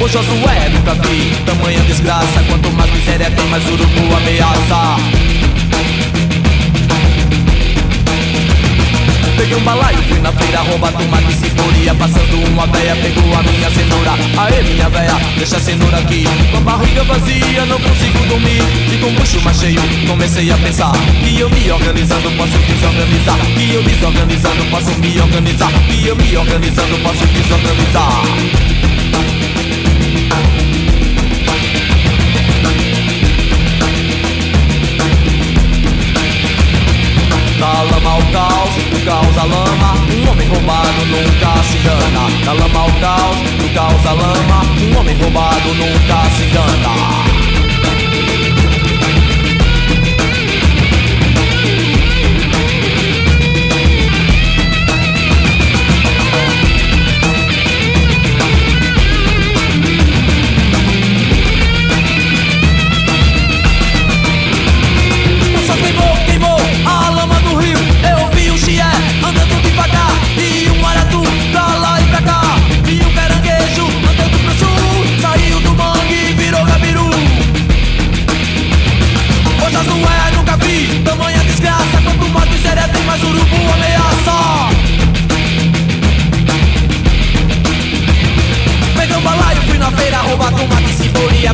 O 0.00 0.08
Josué 0.08 0.68
nunca 0.72 0.94
vi 0.94 1.30
tamanha 1.44 1.80
desgraça. 1.80 2.42
Quanto 2.48 2.70
mais 2.72 2.90
miséria 2.92 3.30
tem, 3.30 3.46
mais 3.46 3.64
urubu 3.66 4.16
ameaça. 4.16 5.29
Peguei 9.40 9.56
um 9.56 9.64
balaio, 9.64 9.96
fui 10.02 10.20
na 10.20 10.30
feira 10.32 10.60
roubar 10.60 10.92
tomate 10.92 11.32
e 11.32 11.94
Passando 11.98 12.46
uma 12.46 12.66
véia, 12.66 12.94
pegou 12.96 13.34
a 13.34 13.42
minha 13.42 13.70
cenoura. 13.70 14.12
Aê 14.36 14.62
minha 14.62 14.86
véia, 14.90 15.14
deixa 15.38 15.56
a 15.56 15.60
cenoura 15.60 15.96
aqui. 15.96 16.24
Com 16.50 16.58
a 16.58 16.60
barriga 16.60 17.02
vazia, 17.04 17.64
não 17.64 17.80
consigo 17.80 18.18
dormir. 18.26 18.62
E 18.92 18.98
com 18.98 19.06
o 19.06 19.12
bucho 19.12 19.40
mais 19.40 19.58
cheio, 19.58 19.80
comecei 20.06 20.50
a 20.50 20.58
pensar 20.58 20.92
Que 20.92 21.40
eu 21.40 21.48
me 21.48 21.70
organizando, 21.70 22.30
posso 22.32 22.58
desorganizar. 22.58 23.38
Que 23.56 23.72
eu 23.72 23.82
desorganizando, 23.82 24.64
posso 24.66 24.90
me 25.00 25.18
organizar. 25.18 25.72
Que 25.88 26.06
eu 26.06 26.16
me 26.16 26.36
organizando, 26.36 26.98
posso 26.98 27.26
desorganizar. 27.26 28.22
Da 37.58 37.82
lama 37.82 38.10
ao 38.10 38.22
caos, 38.70 38.84
do 38.90 39.04
caos 39.04 39.38
à 39.38 39.44
lama. 39.44 39.94
Um 40.12 40.30
homem 40.30 40.48
roubado 40.48 41.06
nunca 41.06 41.62
se 41.64 41.78
engana. 41.78 42.44
Da 42.44 42.52
lama 42.52 42.80
ao 42.80 42.90
caos, 43.00 43.36
do 43.58 43.74
caos 43.74 44.06
à 44.06 44.12
lama. 44.12 44.62
Um 44.82 44.98
homem 44.98 45.16
roubado 45.16 45.74
nunca 45.74 46.30
se 46.36 46.44
engana. 46.44 47.29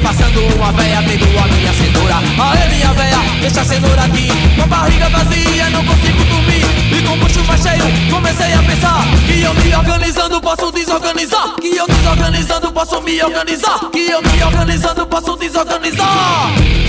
Passando 0.01 0.41
uma 0.55 0.73
véia 0.73 1.03
tendo 1.03 1.39
a 1.39 1.47
minha 1.49 1.73
cenoura. 1.73 2.17
Aê 2.17 2.69
minha 2.69 2.93
véia, 2.93 3.19
deixa 3.41 3.61
a 3.61 3.65
cenoura 3.65 4.03
aqui. 4.03 4.29
Com 4.55 4.63
a 4.63 4.67
barriga 4.67 5.09
vazia, 5.09 5.71
não 5.71 5.85
consigo 5.85 6.25
dormir. 6.25 6.65
E 6.93 7.03
com 7.03 7.15
o 7.15 7.17
bucho 7.17 7.45
mais 7.45 7.63
cheio, 7.63 8.11
comecei 8.11 8.53
a 8.53 8.63
pensar 8.63 9.05
Que 9.27 9.43
eu 9.43 9.55
me 9.55 9.75
organizando 9.75 10.41
posso 10.41 10.71
desorganizar. 10.71 11.57
Que 11.61 11.77
eu 11.77 11.87
desorganizando 11.87 12.73
posso 12.73 13.01
me 13.03 13.23
organizar. 13.23 13.81
Que 13.91 14.11
eu 14.11 14.23
me 14.23 14.43
organizando 14.43 15.07
posso 15.07 15.37
desorganizar 15.37 16.86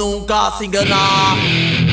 nunca 0.00 0.50
se 0.56 0.64
enganar. 0.64 1.89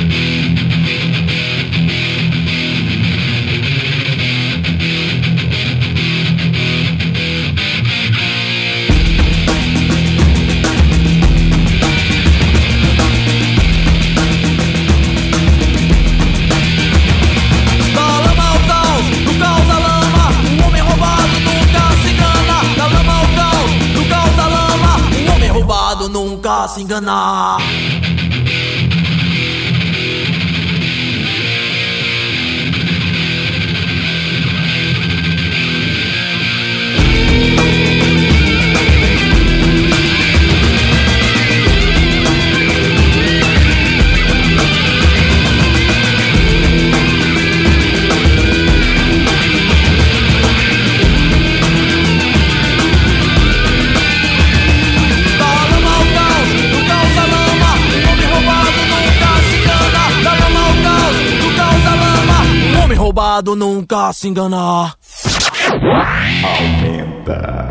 Nunca 26.28 26.68
se 26.68 26.82
enganar. 26.82 27.58
Roubado 63.18 63.56
nunca 63.56 64.14
se 64.14 64.28
enganar. 64.28 64.94
Aumenta. 66.44 67.68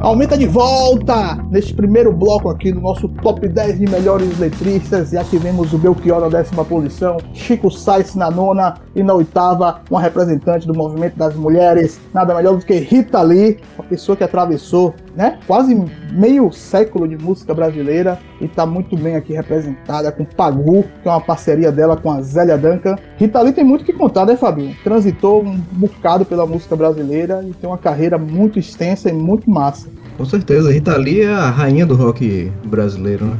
Aumenta 0.00 0.38
de 0.38 0.46
volta 0.46 1.34
neste 1.50 1.74
primeiro 1.74 2.12
bloco 2.12 2.48
aqui 2.48 2.70
do 2.70 2.80
nosso 2.80 3.08
top 3.08 3.48
10 3.48 3.80
de 3.80 3.90
melhores 3.90 4.38
letristas. 4.38 5.10
Já 5.10 5.24
tivemos 5.24 5.72
o 5.74 5.78
Belchior 5.78 6.20
na 6.20 6.28
décima 6.28 6.64
posição, 6.64 7.16
Chico 7.34 7.72
Sainz 7.72 8.14
na 8.14 8.30
nona 8.30 8.76
e 8.94 9.02
na 9.02 9.14
oitava, 9.14 9.80
uma 9.90 10.00
representante 10.00 10.64
do 10.64 10.74
movimento 10.74 11.18
das 11.18 11.34
mulheres, 11.34 12.00
nada 12.14 12.32
melhor 12.36 12.56
do 12.56 12.64
que 12.64 12.74
Rita 12.74 13.20
Lee, 13.20 13.58
uma 13.76 13.88
pessoa 13.88 14.14
que 14.14 14.22
atravessou 14.22 14.94
né, 15.18 15.36
quase 15.48 15.76
meio 16.12 16.52
século 16.52 17.08
de 17.08 17.18
música 17.18 17.52
brasileira 17.52 18.20
e 18.40 18.44
está 18.44 18.64
muito 18.64 18.96
bem 18.96 19.16
aqui 19.16 19.32
representada 19.32 20.12
com 20.12 20.24
Pagu, 20.24 20.84
que 21.02 21.08
é 21.08 21.10
uma 21.10 21.20
parceria 21.20 21.72
dela 21.72 21.96
com 21.96 22.08
a 22.12 22.22
Zélia 22.22 22.56
Duncan. 22.56 22.94
Rita 23.16 23.42
Lee 23.42 23.52
tem 23.52 23.64
muito 23.64 23.84
que 23.84 23.92
contar, 23.92 24.24
né, 24.24 24.36
Fabinho? 24.36 24.76
Transitou 24.84 25.42
um 25.42 25.58
bocado 25.72 26.24
pela 26.24 26.46
música 26.46 26.76
brasileira 26.76 27.44
e 27.44 27.52
tem 27.52 27.68
uma 27.68 27.76
carreira 27.76 28.16
muito 28.16 28.60
extensa 28.60 29.10
e 29.10 29.12
muito 29.12 29.50
massa. 29.50 29.88
Com 30.16 30.24
certeza, 30.24 30.70
Rita 30.70 30.96
Lee 30.96 31.22
é 31.22 31.32
a 31.32 31.50
rainha 31.50 31.84
do 31.84 31.96
rock 31.96 32.52
brasileiro, 32.64 33.24
né? 33.24 33.36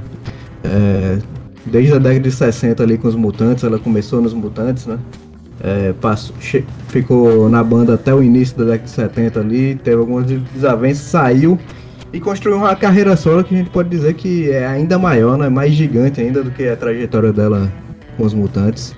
É, 0.64 1.18
desde 1.64 1.92
a 1.92 1.98
década 1.98 2.18
de 2.18 2.32
60 2.32 2.82
ali 2.82 2.98
com 2.98 3.06
os 3.06 3.14
Mutantes, 3.14 3.62
ela 3.62 3.78
começou 3.78 4.20
nos 4.20 4.34
Mutantes, 4.34 4.84
né? 4.84 4.98
É, 5.60 5.92
passou, 6.00 6.34
ficou 6.88 7.48
na 7.48 7.64
banda 7.64 7.94
até 7.94 8.14
o 8.14 8.22
início 8.22 8.56
da 8.56 8.64
década 8.64 8.84
de 8.84 8.90
70 8.90 9.40
ali, 9.40 9.74
teve 9.74 9.96
algumas 9.96 10.24
desavenças, 10.26 11.04
saiu 11.04 11.58
e 12.12 12.20
construiu 12.20 12.58
uma 12.58 12.76
carreira 12.76 13.16
solo 13.16 13.42
que 13.42 13.54
a 13.54 13.58
gente 13.58 13.70
pode 13.70 13.88
dizer 13.88 14.14
que 14.14 14.50
é 14.50 14.66
ainda 14.66 14.98
maior, 14.98 15.36
né? 15.36 15.48
mais 15.48 15.72
gigante 15.72 16.20
ainda 16.20 16.44
do 16.44 16.50
que 16.50 16.68
a 16.68 16.76
trajetória 16.76 17.32
dela 17.32 17.70
com 18.16 18.24
os 18.24 18.32
Mutantes. 18.32 18.94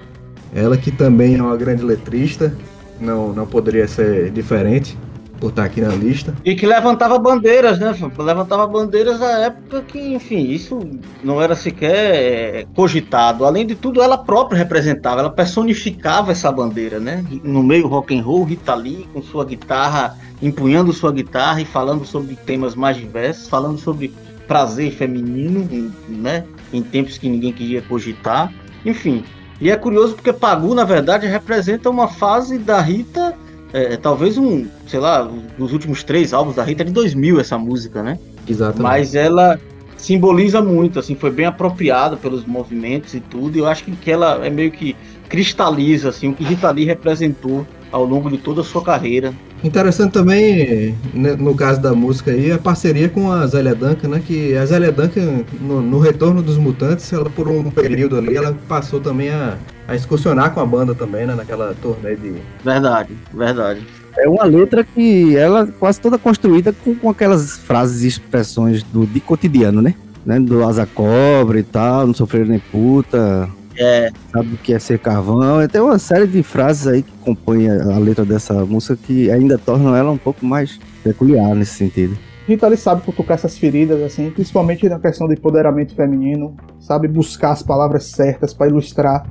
Ela 0.55 0.77
que 0.77 0.91
também 0.91 1.37
é 1.37 1.43
uma 1.43 1.57
grande 1.57 1.83
letrista, 1.83 2.55
não, 3.01 3.33
não 3.33 3.47
poderia 3.47 3.89
ser 3.89 4.31
diferente 4.31 4.99
por 5.41 5.49
estar 5.51 5.65
aqui 5.65 5.81
na 5.81 5.89
lista. 5.89 6.35
E 6.45 6.55
que 6.55 6.67
levantava 6.67 7.19
bandeiras, 7.19 7.79
né? 7.79 7.95
Levantava 8.19 8.67
bandeiras 8.67 9.19
na 9.19 9.39
época 9.39 9.83
que, 9.83 10.15
enfim, 10.15 10.51
isso 10.51 10.79
não 11.25 11.41
era 11.41 11.57
sequer 11.57 12.15
é, 12.15 12.67
cogitado. 12.75 13.45
Além 13.45 13.67
de 13.67 13.75
tudo, 13.75 14.03
ela 14.03 14.19
própria 14.19 14.59
representava, 14.59 15.21
ela 15.21 15.31
personificava 15.31 16.31
essa 16.31 16.53
bandeira, 16.53 17.01
né? 17.01 17.25
No 17.43 17.63
meio 17.63 17.89
rock 17.89 18.17
and 18.17 18.23
roll, 18.23 18.45
Rita 18.45 18.75
Lee 18.75 19.09
com 19.13 19.23
sua 19.23 19.45
guitarra, 19.45 20.17
empunhando 20.43 20.93
sua 20.93 21.11
guitarra 21.11 21.61
e 21.61 21.65
falando 21.65 22.05
sobre 22.05 22.37
temas 22.37 22.75
mais 22.75 22.97
diversos, 22.97 23.49
falando 23.49 23.79
sobre 23.79 24.13
prazer 24.47 24.93
feminino, 24.93 25.67
né? 26.09 26.45
Em 26.73 26.83
tempos 26.83 27.17
que 27.17 27.29
ninguém 27.29 27.53
queria 27.53 27.81
cogitar. 27.83 28.53
Enfim, 28.85 29.25
e 29.61 29.71
é 29.71 29.77
curioso 29.77 30.15
porque 30.15 30.33
Pagu, 30.33 30.75
na 30.75 30.85
verdade, 30.85 31.27
representa 31.27 31.91
uma 31.91 32.09
fase 32.09 32.59
da 32.59 32.81
Rita 32.81 33.37
é, 33.73 33.97
talvez 33.97 34.37
um, 34.37 34.67
sei 34.87 35.01
lá, 35.01 35.29
nos 35.59 35.73
últimos 35.73 36.03
três 36.03 36.33
álbuns 36.33 36.57
da 36.57 36.65
Rita 36.65 36.83
é 36.83 36.87
de 36.87 36.93
2000 36.93 37.41
essa 37.41 37.57
música, 37.57 38.03
né? 38.03 38.19
Exatamente. 38.49 38.83
Mas 38.83 39.15
ela 39.15 39.59
simboliza 39.97 40.63
muito, 40.63 40.99
assim, 40.99 41.15
foi 41.15 41.31
bem 41.31 41.47
apropriada 41.47 42.17
pelos 42.17 42.45
movimentos 42.45 43.15
e 43.15 43.21
tudo, 43.21 43.57
e 43.57 43.61
eu 43.61 43.67
acho 43.67 43.85
que, 43.85 43.93
que 43.93 44.11
ela 44.11 44.45
é 44.45 44.51
meio 44.51 44.71
que 44.71 44.97
cristaliza, 45.29 46.09
assim, 46.09 46.29
o 46.29 46.35
que 46.35 46.43
Rita 46.43 46.71
Lee 46.71 46.85
representou 46.85 47.67
ao 47.93 48.05
longo 48.05 48.31
de 48.31 48.39
toda 48.39 48.63
a 48.63 48.65
sua 48.65 48.83
carreira. 48.83 49.33
Interessante 49.63 50.13
também, 50.13 50.95
né, 51.13 51.37
no 51.37 51.55
caso 51.55 51.81
da 51.81 51.93
música 51.95 52.31
aí, 52.31 52.51
a 52.51 52.59
parceria 52.59 53.11
com 53.11 53.31
a 53.31 53.47
Zélia 53.47 53.75
Duncan, 53.75 54.09
né? 54.09 54.23
Que 54.27 54.57
a 54.57 54.65
Zélia 54.65 54.91
Duncan, 54.91 55.45
no, 55.61 55.83
no, 55.83 55.99
retorno 55.99 56.43
dos 56.43 56.57
Mutantes, 56.57 57.13
ela 57.13 57.29
por 57.29 57.47
um 57.47 57.71
período 57.71 58.17
ali, 58.17 58.35
ela 58.35 58.57
passou 58.67 59.01
também 59.01 59.29
a, 59.29 59.59
a 59.87 59.95
excursionar 59.95 60.55
com 60.55 60.61
a 60.61 60.67
banda 60.67 60.95
também, 60.95 61.27
né? 61.27 61.35
Naquela 61.35 61.75
turnê 61.83 62.17
de... 62.17 62.35
Verdade, 62.65 63.15
verdade. 63.35 63.87
É 64.17 64.27
uma 64.27 64.45
letra 64.45 64.83
que 64.83 65.37
ela 65.37 65.67
quase 65.67 66.01
toda 66.01 66.17
construída 66.17 66.73
com, 66.73 66.95
com 66.95 67.11
aquelas 67.11 67.59
frases 67.59 68.03
e 68.03 68.09
expressões 68.09 68.83
do, 68.83 69.07
de 69.07 69.21
cotidiano, 69.21 69.83
né? 69.83 69.95
né? 70.25 70.41
Do 70.41 70.65
asa 70.65 70.87
cobra 70.87 71.61
e 71.61 71.63
tal, 71.63 72.07
não 72.07 72.15
sofrer 72.15 72.47
nem 72.47 72.59
puta, 72.59 73.49
é. 73.81 74.11
Sabe 74.31 74.55
o 74.55 74.59
que 74.59 74.73
é 74.73 74.79
ser 74.79 74.99
carvão? 74.99 75.67
Tem 75.69 75.81
uma 75.81 75.99
série 75.99 76.27
de 76.27 76.43
frases 76.43 76.87
aí 76.87 77.03
que 77.03 77.13
compõem 77.25 77.71
a 77.71 77.99
letra 77.99 78.25
dessa 78.25 78.65
música 78.65 78.97
que 78.97 79.31
ainda 79.31 79.57
tornam 79.59 79.97
ela 79.97 80.11
um 80.11 80.19
pouco 80.19 80.45
mais 80.45 80.79
peculiar 81.03 81.55
nesse 81.55 81.75
sentido. 81.75 82.17
Rita 82.47 82.67
ali 82.67 82.77
sabe 82.77 83.03
cutucar 83.03 83.37
essas 83.37 83.57
feridas, 83.57 84.03
assim, 84.03 84.31
principalmente 84.31 84.89
na 84.89 84.99
questão 84.99 85.27
do 85.27 85.33
empoderamento 85.33 85.95
feminino, 85.95 86.57
sabe 86.81 87.07
buscar 87.07 87.53
as 87.53 87.63
palavras 87.63 88.05
certas 88.05 88.53
para 88.53 88.69
ilustrar. 88.69 89.25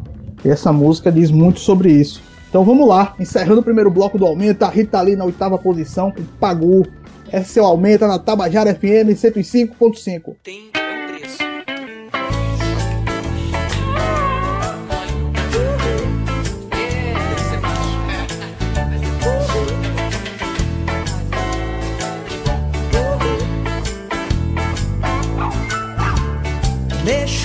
E 0.43 0.49
essa 0.49 0.71
música 0.71 1.11
diz 1.11 1.29
muito 1.29 1.59
sobre 1.59 1.91
isso. 1.91 2.21
Então 2.49 2.63
vamos 2.63 2.87
lá, 2.87 3.13
encerrando 3.19 3.61
o 3.61 3.63
primeiro 3.63 3.91
bloco 3.91 4.17
do 4.17 4.25
Aumenta, 4.25 4.67
Rita 4.67 4.99
ali 4.99 5.15
na 5.15 5.25
oitava 5.25 5.57
posição, 5.57 6.11
com 6.11 6.23
Pagu, 6.39 6.87
é 7.31 7.43
seu 7.43 7.65
Aumenta 7.65 8.07
na 8.07 8.17
Tabajara 8.17 8.73
FM 8.73 9.13
105.5. 9.13 10.35
Tem 10.43 10.71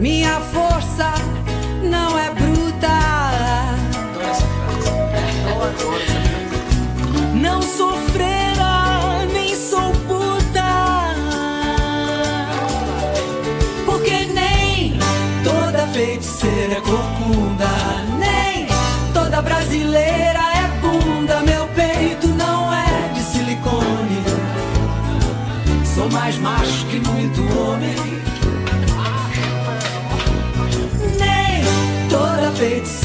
Minha 0.00 0.40
força 0.40 1.29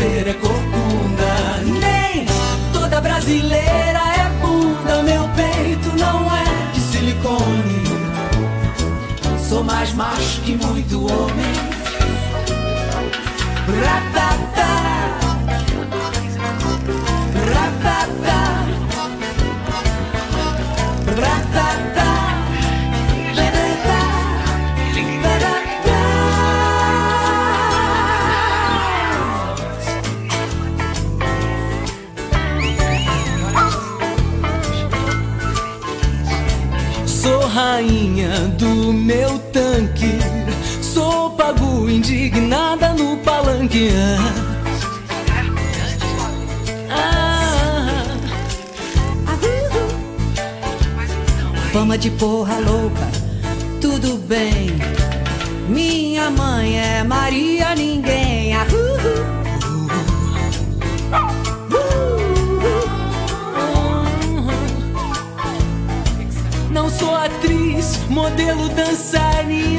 feiticeira 0.05 0.29
é 0.29 0.33
corcunda, 0.33 1.61
nem 1.79 2.25
toda 2.71 3.01
brasileira 3.01 3.99
é 4.17 4.29
bunda. 4.41 5.03
Meu 5.03 5.27
peito 5.29 5.97
não 5.97 6.31
é 6.33 6.71
de 6.73 6.79
silicone. 6.79 7.83
Sou 9.39 9.63
mais 9.63 9.93
macho 9.93 10.41
que 10.41 10.55
muito 10.55 11.01
homem. 11.01 11.54
Indignada 42.35 42.93
no 42.93 43.17
palanque. 43.17 43.89
Ah, 46.89 48.03
Fama 51.71 51.97
de 51.97 52.11
porra 52.11 52.59
louca, 52.59 53.07
tudo 53.79 54.17
bem. 54.17 54.75
Minha 55.69 56.29
mãe 56.29 56.77
é 56.79 57.03
Maria 57.03 57.73
Ninguém. 57.75 58.53
Ah, 58.55 58.67
uh, 58.71 58.75
uh. 58.75 59.35
não 66.69 66.89
sou 66.89 67.15
atriz, 67.15 67.99
modelo 68.09 68.69
dançarina. 68.69 69.74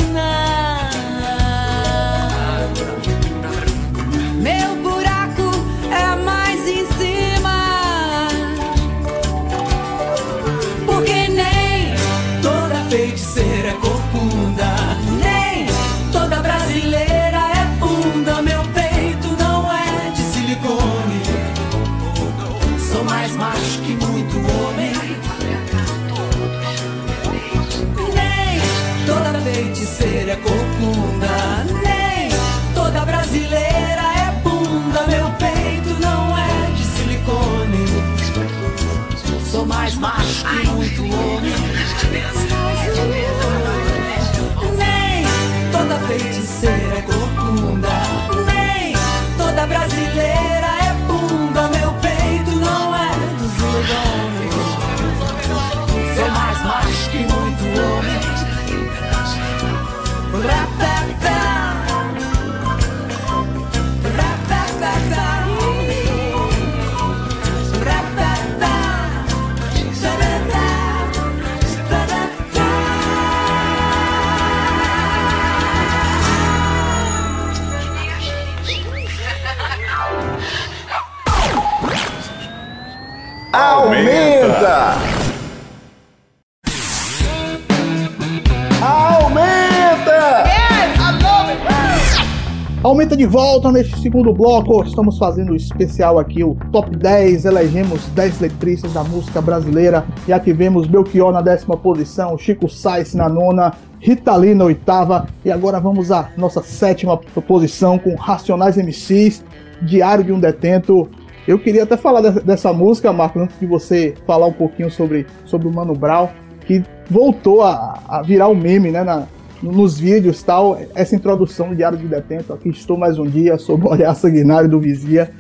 Aumenta 92.87 93.17
de 93.17 93.27
volta 93.27 93.73
neste 93.73 93.99
segundo 93.99 94.33
bloco. 94.33 94.85
Estamos 94.85 95.19
fazendo 95.19 95.51
um 95.51 95.57
especial 95.57 96.21
aqui, 96.21 96.45
o 96.45 96.57
top 96.71 96.97
10. 96.97 97.45
Elegemos 97.45 98.07
10 98.11 98.39
letristas 98.39 98.93
da 98.93 99.03
música 99.03 99.41
brasileira. 99.43 100.05
Já 100.29 100.39
tivemos 100.39 100.87
Belchior 100.87 101.33
na 101.33 101.43
décima 101.43 101.77
posição, 101.77 102.39
Chico 102.39 102.69
Sainz 102.69 103.13
na 103.13 103.29
nona, 103.29 103.75
Rita 103.99 104.37
Lee 104.37 104.55
na 104.55 104.67
oitava. 104.67 105.27
E 105.45 105.51
agora 105.51 105.81
vamos 105.81 106.13
à 106.13 106.29
nossa 106.37 106.63
sétima 106.63 107.17
posição 107.19 107.99
com 107.99 108.15
Racionais 108.15 108.77
MCs, 108.77 109.43
Diário 109.83 110.23
de 110.23 110.33
um 110.33 110.39
Detento. 110.39 111.09
Eu 111.45 111.59
queria 111.59 111.83
até 111.83 111.97
falar 111.97 112.21
de- 112.21 112.41
dessa 112.45 112.73
música, 112.73 113.13
Marco, 113.13 113.41
antes 113.41 113.59
de 113.59 113.67
você 113.67 114.15
falar 114.25 114.47
um 114.47 114.53
pouquinho 114.53 114.93
sobre, 114.93 115.27
sobre 115.45 115.67
o 115.67 115.73
Mano 115.75 115.93
Brown, 115.93 116.29
que 116.65 116.85
voltou 117.11 117.65
a, 117.65 117.99
a 118.09 118.23
virar 118.23 118.47
um 118.47 118.55
meme, 118.55 118.93
né? 118.93 119.03
na- 119.03 119.25
nos 119.63 119.99
vídeos 119.99 120.43
tal, 120.43 120.79
essa 120.95 121.15
introdução 121.15 121.69
do 121.69 121.77
Diário 121.77 121.99
de 121.99 122.07
Detento. 122.07 122.53
Aqui 122.53 122.69
estou 122.69 122.97
mais 122.97 123.19
um 123.19 123.27
dia 123.27 123.59
sob 123.59 123.87
o 123.87 123.91
olhar 123.91 124.15
sanguinário 124.15 124.69
do 124.69 124.79
Vizia, 124.79 125.31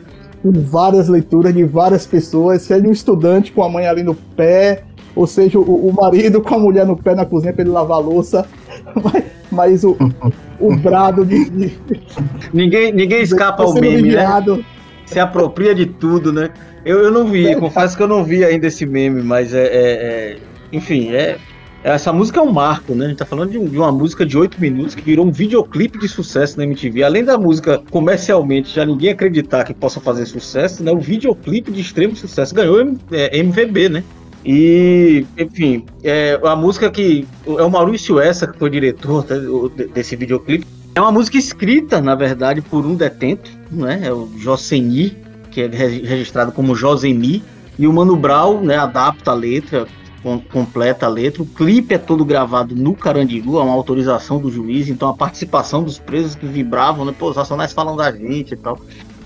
com 0.42 0.52
várias 0.52 1.08
leituras 1.08 1.54
de 1.54 1.64
várias 1.64 2.06
pessoas, 2.06 2.62
seja 2.62 2.86
um 2.86 2.92
estudante 2.92 3.52
com 3.52 3.62
a 3.62 3.68
mãe 3.68 3.86
ali 3.86 4.02
no 4.02 4.14
pé, 4.14 4.82
ou 5.14 5.26
seja, 5.26 5.58
o, 5.58 5.88
o 5.88 5.92
marido 5.92 6.40
com 6.40 6.54
a 6.54 6.58
mulher 6.58 6.86
no 6.86 6.96
pé 6.96 7.14
na 7.14 7.24
cozinha 7.24 7.52
para 7.52 7.62
ele 7.62 7.70
lavar 7.70 7.98
a 7.98 8.00
louça, 8.00 8.46
mas, 9.02 9.24
mas 9.50 9.84
o, 9.84 9.96
o 10.60 10.76
brado 10.76 11.24
de. 11.24 11.48
de 11.50 11.78
Ninguém, 12.52 12.92
ninguém 12.92 13.22
escapa 13.22 13.62
ao 13.62 13.70
sendo 13.70 13.80
meme, 13.80 14.14
né? 14.14 14.64
Se 15.06 15.20
apropria 15.20 15.74
de 15.74 15.86
tudo, 15.86 16.32
né? 16.32 16.50
Eu, 16.84 16.98
eu 17.00 17.10
não 17.10 17.26
vi, 17.26 17.54
confesso 17.56 17.96
que 17.96 18.02
eu 18.02 18.08
não 18.08 18.24
vi 18.24 18.44
ainda 18.44 18.66
esse 18.66 18.84
meme, 18.84 19.22
mas 19.22 19.54
é. 19.54 19.64
é- 19.64 19.68
é- 19.72 20.36
enfim, 20.72 21.12
é, 21.12 21.38
essa 21.94 22.12
música 22.12 22.40
é 22.40 22.42
um 22.42 22.50
marco, 22.50 22.96
né? 22.96 23.04
A 23.04 23.08
gente 23.08 23.18
tá 23.18 23.24
falando 23.24 23.52
de, 23.52 23.58
de 23.58 23.78
uma 23.78 23.92
música 23.92 24.26
de 24.26 24.36
oito 24.36 24.60
minutos 24.60 24.94
que 24.94 25.02
virou 25.02 25.24
um 25.24 25.30
videoclipe 25.30 25.98
de 25.98 26.08
sucesso 26.08 26.58
na 26.58 26.64
MTV. 26.64 27.04
Além 27.04 27.24
da 27.24 27.38
música 27.38 27.80
comercialmente 27.90 28.74
já 28.74 28.84
ninguém 28.84 29.10
acreditar 29.10 29.62
que 29.62 29.72
possa 29.72 30.00
fazer 30.00 30.26
sucesso, 30.26 30.82
né? 30.82 30.90
O 30.90 30.98
videoclipe 30.98 31.70
de 31.70 31.80
extremo 31.80 32.16
sucesso 32.16 32.52
ganhou 32.52 32.80
é, 33.12 33.38
MVB, 33.38 33.88
né? 33.88 34.04
E, 34.44 35.24
enfim, 35.38 35.84
é 36.02 36.40
a 36.42 36.56
música 36.56 36.90
que. 36.90 37.24
É 37.46 37.62
o 37.62 37.70
Maurício 37.70 38.18
Essa, 38.18 38.48
que 38.48 38.58
foi 38.58 38.68
diretor 38.68 39.22
tá, 39.22 39.36
desse 39.94 40.16
videoclipe. 40.16 40.66
É 40.96 41.00
uma 41.00 41.12
música 41.12 41.38
escrita, 41.38 42.00
na 42.00 42.16
verdade, 42.16 42.60
por 42.62 42.84
um 42.84 42.96
detento, 42.96 43.50
né? 43.70 44.00
É 44.02 44.12
o 44.12 44.28
Joseni, 44.36 45.16
que 45.52 45.60
é 45.60 45.68
registrado 45.68 46.50
como 46.50 46.74
Joseni. 46.74 47.44
E 47.78 47.86
o 47.86 47.92
Mano 47.92 48.16
Brown, 48.16 48.62
né, 48.62 48.76
adapta 48.76 49.32
a 49.32 49.34
letra, 49.34 49.86
com, 50.22 50.38
completa 50.40 51.06
a 51.06 51.08
letra. 51.08 51.42
O 51.42 51.46
clipe 51.46 51.94
é 51.94 51.98
todo 51.98 52.24
gravado 52.24 52.74
no 52.74 52.94
Carandiru, 52.94 53.58
é 53.58 53.62
uma 53.62 53.74
autorização 53.74 54.38
do 54.38 54.50
juiz, 54.50 54.88
então 54.88 55.08
a 55.08 55.14
participação 55.14 55.82
dos 55.82 55.98
presos 55.98 56.34
que 56.34 56.46
vibravam, 56.46 57.04
né? 57.04 57.14
Pô, 57.16 57.30
os 57.30 57.36
racionais 57.36 57.72
falam 57.72 57.96
da 57.96 58.10
gente 58.12 58.54
e 58.54 58.56
tal. 58.56 58.78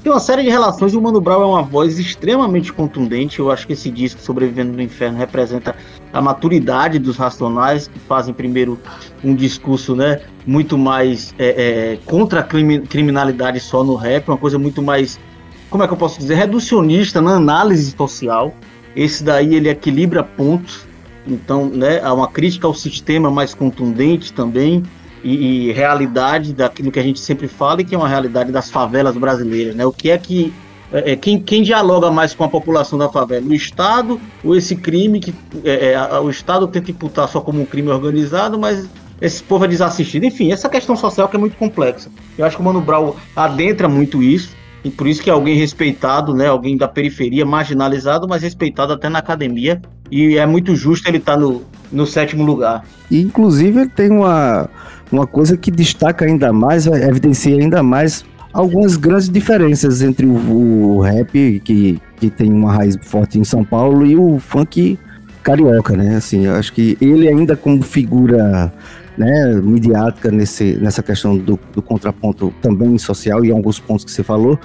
Tem 0.03 0.11
uma 0.11 0.21
série 0.21 0.43
de 0.43 0.49
relações 0.49 0.95
e 0.95 0.97
o 0.97 1.03
Mano 1.03 1.21
Brown 1.21 1.43
é 1.43 1.47
uma 1.47 1.63
voz 1.63 1.99
extremamente 1.99 2.73
contundente. 2.73 3.39
Eu 3.39 3.51
acho 3.51 3.67
que 3.67 3.75
esse 3.75 3.91
disco, 3.91 4.19
Sobrevivendo 4.19 4.73
no 4.73 4.81
Inferno, 4.81 5.19
representa 5.19 5.77
a 6.11 6.23
maturidade 6.23 6.99
dos 6.99 7.19
Racionais, 7.19 7.87
que 7.87 7.99
fazem 7.99 8.33
primeiro 8.33 8.81
um 9.23 9.35
discurso 9.35 9.95
né, 9.95 10.23
muito 10.47 10.79
mais 10.79 11.35
é, 11.39 11.49
é, 11.49 11.99
contra 12.07 12.41
a 12.41 12.43
criminalidade 12.43 13.61
só 13.61 13.85
no 13.85 13.95
rap, 13.95 14.29
uma 14.29 14.39
coisa 14.39 14.59
muito 14.59 14.81
mais, 14.81 15.21
como 15.69 15.85
é 15.85 15.87
que 15.87 15.93
eu 15.93 15.99
posso 15.99 16.19
dizer, 16.19 16.35
reducionista 16.35 17.21
na 17.21 17.33
análise 17.35 17.95
social. 17.95 18.55
Esse 18.95 19.23
daí 19.23 19.55
ele 19.55 19.69
equilibra 19.69 20.23
pontos, 20.23 20.87
então 21.27 21.67
né, 21.67 22.01
há 22.03 22.13
uma 22.13 22.29
crítica 22.29 22.67
ao 22.67 22.75
sistema 22.75 23.31
mais 23.31 23.55
contundente 23.55 24.33
também 24.33 24.83
e, 25.23 25.69
e, 25.69 25.73
realidade 25.73 26.53
daquilo 26.53 26.91
que 26.91 26.99
a 26.99 27.03
gente 27.03 27.21
sempre 27.21 27.47
fala 27.47 27.83
e 27.83 27.85
que 27.85 27.95
é 27.95 27.99
uma 27.99 28.09
realidade 28.09 28.51
das 28.51 28.71
favelas 28.71 29.17
brasileiras, 29.17 29.75
né? 29.75 29.85
O 29.85 29.93
que 29.93 30.11
é 30.11 30.19
que 30.19 30.53
é, 30.93 31.13
é 31.13 31.17
quem, 31.17 31.41
quem 31.41 31.63
dialoga 31.63 32.11
mais 32.11 32.35
com 32.35 32.45
a 32.45 32.49
população 32.49 32.99
da 32.99 33.09
favela? 33.09 33.47
O 33.47 33.55
Estado 33.55 34.21
ou 34.43 34.57
esse 34.57 34.75
crime 34.75 35.21
que 35.21 35.35
é, 35.65 35.93
é, 35.93 36.21
o 36.21 36.31
Estado 36.31 36.67
tenta 36.67 36.91
imputar 36.91 37.29
só 37.29 37.41
como 37.41 37.61
um 37.61 37.67
crime 37.67 37.89
organizado, 37.89 38.59
mas 38.59 38.89
esse 39.21 39.43
povo 39.43 39.65
é 39.67 39.69
desassistido. 39.69 40.25
Enfim, 40.25 40.51
essa 40.51 40.69
questão 40.69 40.97
social 40.97 41.29
que 41.29 41.37
é 41.37 41.39
muito 41.39 41.57
complexa. 41.57 42.11
Eu 42.37 42.45
acho 42.45 42.57
que 42.57 42.63
o 42.63 42.65
Mano 42.65 42.81
Brown 42.81 43.15
adentra 43.37 43.89
muito 43.89 44.23
isso. 44.23 44.57
E 44.85 44.91
por 44.91 45.07
isso 45.07 45.23
que 45.23 45.29
é 45.29 45.33
alguém 45.33 45.57
respeitado, 45.57 46.35
né? 46.35 46.47
Alguém 46.47 46.77
da 46.77 46.89
periferia, 46.89 47.45
marginalizado, 47.45 48.27
mas 48.27 48.43
respeitado 48.43 48.93
até 48.93 49.09
na 49.09 49.19
academia. 49.19 49.81
E 50.11 50.37
é 50.37 50.47
muito 50.47 50.75
justo 50.75 51.09
ele 51.09 51.19
estar 51.19 51.35
tá 51.35 51.39
no, 51.39 51.63
no 51.93 52.07
sétimo 52.07 52.45
lugar. 52.45 52.85
E, 53.11 53.21
inclusive, 53.21 53.81
ele 53.81 53.91
tem 53.91 54.11
uma, 54.11 54.69
uma 55.13 55.27
coisa 55.27 55.57
que 55.57 55.71
destaca 55.71 56.25
ainda 56.25 56.53
mais, 56.53 56.87
evidencia 56.87 57.57
ainda 57.57 57.83
mais 57.83 58.25
algumas 58.53 58.97
grandes 58.97 59.29
diferenças 59.29 60.03
entre 60.03 60.27
o, 60.27 60.97
o, 60.97 61.01
rap, 61.01 61.61
que, 61.65 62.01
que 62.17 62.31
tem 62.31 62.53
uma 62.53 62.73
raiz 62.73 62.97
forte 63.03 63.39
em 63.39 63.45
São 63.45 63.65
Paulo, 63.65 64.05
e 64.05 64.17
o 64.17 64.39
funk 64.39 64.99
carioca, 65.43 65.97
né? 65.97 66.17
Assim, 66.17 66.47
acho 66.47 66.73
que 66.73 66.97
ele 67.01 67.29
ainda 67.29 67.57
como 67.57 67.83
figura 67.83 68.73
né, 69.21 69.55
midiática 69.63 70.31
nesse, 70.31 70.77
nessa 70.77 71.03
questão 71.03 71.37
do, 71.37 71.59
do 71.75 71.83
contraponto 71.83 72.55
também 72.63 72.97
social 72.97 73.45
e 73.45 73.51
alguns 73.51 73.79
pontos 73.79 74.03
que 74.03 74.11
você 74.11 74.23
falou, 74.23 74.59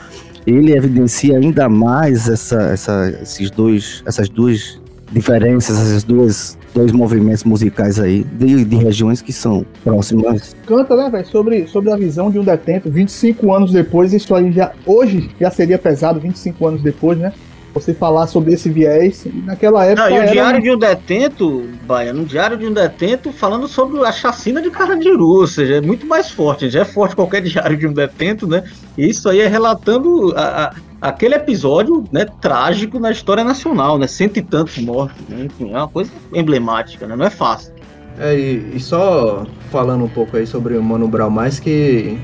ele 0.48 0.72
evidencia 0.72 1.38
ainda 1.38 1.68
mais 1.68 2.30
essa, 2.30 2.62
essa, 2.62 3.20
esses 3.22 3.52
dois, 3.52 4.02
essas 4.06 4.30
duas 4.30 4.80
diferenças, 5.12 5.78
essas 5.78 6.04
duas 6.04 6.58
dois 6.74 6.92
movimentos 6.94 7.44
musicais 7.44 8.00
aí 8.00 8.24
de, 8.24 8.64
de 8.64 8.76
regiões 8.78 9.22
que 9.22 9.34
são 9.34 9.66
próximas. 9.84 10.56
Canta, 10.66 10.96
né, 10.96 11.10
velho, 11.10 11.28
sobre, 11.28 11.68
sobre 11.68 11.92
a 11.92 11.98
visão 11.98 12.32
de 12.32 12.40
um 12.40 12.44
detento 12.44 12.90
25 12.90 13.54
anos 13.54 13.74
depois, 13.74 14.14
isso 14.14 14.34
aí 14.34 14.52
já 14.54 14.72
hoje 14.86 15.30
já 15.40 15.52
seria 15.52 15.78
pesado 15.78 16.20
25 16.20 16.68
anos 16.68 16.82
depois, 16.82 17.18
né? 17.18 17.34
Você 17.76 17.94
falar 17.94 18.26
sobre 18.28 18.54
esse 18.54 18.70
viés, 18.70 19.28
naquela 19.44 19.86
época. 19.86 20.10
Não, 20.10 20.16
e 20.16 20.20
o 20.20 20.24
era... 20.24 20.32
Diário 20.32 20.62
de 20.62 20.72
um 20.72 20.80
Detento, 20.80 21.70
Baia, 21.86 22.14
no 22.14 22.26
Diário 22.26 22.58
de 22.58 22.66
um 22.66 22.72
Detento, 22.72 23.32
falando 23.34 23.68
sobre 23.68 24.00
a 24.04 24.12
chacina 24.12 24.62
de 24.62 24.72
Carandiru, 24.72 25.28
ou 25.28 25.46
seja, 25.46 25.76
é 25.76 25.82
muito 25.82 26.08
mais 26.08 26.32
forte, 26.32 26.70
já 26.70 26.82
é 26.82 26.86
forte 26.86 27.16
qualquer 27.16 27.42
Diário 27.44 27.78
de 27.78 27.86
um 27.86 27.94
Detento, 27.94 28.48
né? 28.48 28.64
E 28.98 29.10
isso 29.10 29.30
aí 29.30 29.42
é 29.42 29.48
relatando 29.48 30.34
a, 30.38 30.68
a 30.68 30.76
aquele 31.02 31.36
episódio 31.36 32.04
né, 32.12 32.26
trágico 32.42 33.00
na 33.00 33.12
história 33.12 33.44
nacional, 33.44 33.98
né? 33.98 34.08
Cento 34.08 34.38
e 34.38 34.42
tantos 34.42 34.78
mortos, 34.78 35.22
né? 35.30 35.46
enfim, 35.46 35.72
é 35.72 35.78
uma 35.78 35.88
coisa 35.88 36.12
emblemática, 36.34 37.06
né? 37.06 37.16
Não 37.16 37.26
é 37.26 37.30
fácil. 37.30 37.74
É, 38.18 38.34
e, 38.34 38.72
e, 38.76 38.80
só 38.80 39.46
falando 39.70 40.06
um 40.06 40.10
pouco 40.10 40.38
aí 40.38 40.48
sobre 40.48 40.78
o 40.78 40.82
Mano 40.82 41.08
Brown, 41.08 41.30
mais 41.30 41.60
que 41.60 42.18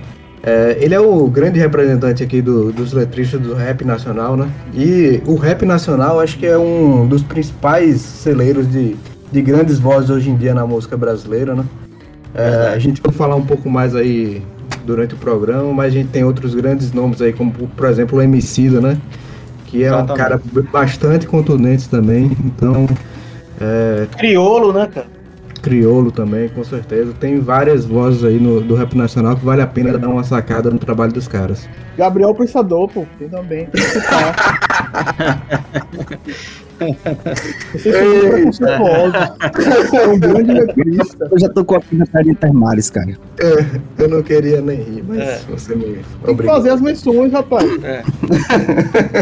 é, 0.43 0.77
ele 0.79 0.95
é 0.95 0.99
o 0.99 1.27
grande 1.27 1.59
representante 1.59 2.23
aqui 2.23 2.41
do, 2.41 2.71
dos 2.71 2.93
letristas 2.93 3.39
do 3.39 3.53
rap 3.53 3.85
nacional, 3.85 4.35
né? 4.35 4.49
E 4.73 5.21
o 5.27 5.35
rap 5.35 5.65
nacional 5.65 6.19
acho 6.19 6.37
que 6.37 6.47
é 6.47 6.57
um 6.57 7.07
dos 7.07 7.21
principais 7.21 8.01
celeiros 8.01 8.69
de, 8.69 8.95
de 9.31 9.41
grandes 9.41 9.77
vozes 9.77 10.09
hoje 10.09 10.31
em 10.31 10.35
dia 10.35 10.55
na 10.55 10.65
música 10.65 10.97
brasileira, 10.97 11.53
né? 11.53 11.63
É, 12.33 12.71
a 12.73 12.79
gente 12.79 13.01
vai 13.01 13.11
falar 13.13 13.35
um 13.35 13.45
pouco 13.45 13.69
mais 13.69 13.95
aí 13.95 14.41
durante 14.83 15.13
o 15.13 15.17
programa, 15.17 15.71
mas 15.73 15.87
a 15.87 15.97
gente 15.97 16.09
tem 16.09 16.23
outros 16.23 16.55
grandes 16.55 16.91
nomes 16.91 17.21
aí, 17.21 17.33
como 17.33 17.51
por 17.51 17.87
exemplo 17.87 18.17
o 18.17 18.21
Emicida, 18.21 18.81
né? 18.81 18.97
Que 19.67 19.83
é 19.83 19.87
Exatamente. 19.87 20.11
um 20.11 20.15
cara 20.15 20.41
bastante 20.71 21.27
contundente 21.27 21.87
também. 21.87 22.35
Então. 22.43 22.87
É... 23.59 24.07
Criolo, 24.17 24.73
né, 24.73 24.89
cara? 24.91 25.07
Criolo 25.61 26.11
também, 26.11 26.49
com 26.49 26.63
certeza. 26.63 27.13
Tem 27.19 27.39
várias 27.39 27.85
vozes 27.85 28.23
aí 28.23 28.39
no, 28.39 28.61
do 28.61 28.75
rap 28.75 28.95
nacional 28.95 29.35
que 29.35 29.45
vale 29.45 29.61
a 29.61 29.67
pena 29.67 29.97
dar 29.97 30.09
uma 30.09 30.23
sacada 30.23 30.69
no 30.69 30.79
trabalho 30.79 31.13
dos 31.13 31.27
caras. 31.27 31.67
Gabriel 31.97 32.33
Pensador, 32.33 32.87
pô, 32.89 33.05
tem 33.19 33.29
também. 33.29 33.67
Tem 33.67 33.81
que 36.05 36.17
é 39.93 40.07
um 40.07 40.19
grande 40.19 40.51
letrista. 40.51 41.29
Eu 41.31 41.39
já 41.39 41.47
tô 41.49 41.63
com 41.63 41.75
a 41.75 41.79
pena 41.79 42.05
de 42.23 42.31
Intermares, 42.31 42.89
cara. 42.89 43.15
É, 43.39 44.03
eu 44.03 44.09
não 44.09 44.23
queria 44.23 44.61
nem 44.61 44.81
rir, 44.81 45.03
mas 45.07 45.19
é. 45.19 45.39
você 45.49 45.75
me. 45.75 45.99
Tem 46.25 46.35
que 46.35 46.43
fazer 46.43 46.71
as 46.71 46.81
menções, 46.81 47.31
rapaz. 47.31 47.69
É. 47.83 48.03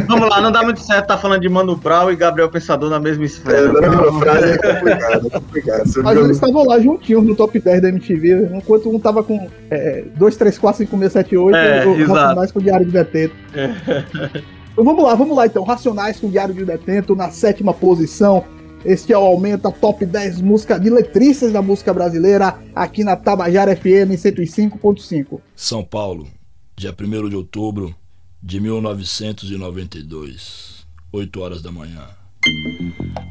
Vamos 0.07 0.29
lá, 0.29 0.41
não 0.41 0.51
dá 0.51 0.63
muito 0.63 0.79
certo 0.79 1.03
estar 1.03 1.15
tá 1.15 1.21
falando 1.21 1.41
de 1.41 1.49
Mano 1.49 1.75
Brown 1.75 2.11
e 2.11 2.15
Gabriel 2.15 2.49
Pensador 2.49 2.89
na 2.89 2.99
mesma 2.99 3.25
esfera. 3.25 3.69
É, 3.69 3.89
não, 3.89 4.19
frase 4.19 4.51
é 4.51 4.57
complicado, 4.57 5.27
é 5.27 5.29
complicado. 5.29 5.83
Mas 6.03 6.17
eles 6.17 6.31
estavam 6.31 6.65
lá 6.65 6.79
juntinhos 6.79 7.23
no 7.23 7.35
top 7.35 7.59
10 7.59 7.81
da 7.81 7.89
MTV, 7.89 8.49
enquanto 8.53 8.89
um 8.89 8.99
tava 8.99 9.23
com 9.23 9.47
é, 9.69 10.05
2, 10.15 10.37
3, 10.37 10.57
4, 10.57 10.85
5, 10.85 10.99
6, 10.99 11.11
7, 11.11 11.37
8, 11.37 11.55
é, 11.55 11.85
o 11.85 12.35
mais 12.35 12.51
com 12.51 12.59
o 12.59 12.61
Diário 12.61 12.85
de 12.85 12.91
Detento. 12.91 13.35
É. 13.53 14.58
Então 14.79 14.85
vamos 14.85 15.03
lá, 15.03 15.13
vamos 15.13 15.35
lá 15.35 15.45
então. 15.45 15.65
Racionais 15.65 16.21
com 16.21 16.29
Diário 16.29 16.55
de 16.55 16.63
Detento 16.63 17.13
na 17.13 17.29
sétima 17.31 17.73
posição. 17.73 18.45
Este 18.85 19.11
é 19.11 19.17
o 19.17 19.25
Aumenta 19.25 19.69
Top 19.69 20.05
10 20.05 20.39
música 20.39 20.79
de 20.79 20.89
letristas 20.89 21.51
da 21.51 21.61
música 21.61 21.93
brasileira 21.93 22.57
aqui 22.73 23.03
na 23.03 23.17
Tabajara 23.17 23.75
FM 23.75 24.15
105.5. 24.15 25.41
São 25.53 25.83
Paulo, 25.83 26.29
dia 26.77 26.95
1 26.97 27.27
de 27.27 27.35
outubro 27.35 27.93
de 28.41 28.61
1992, 28.61 30.87
8 31.11 31.41
horas 31.41 31.61
da 31.61 31.73
manhã. 31.73 32.07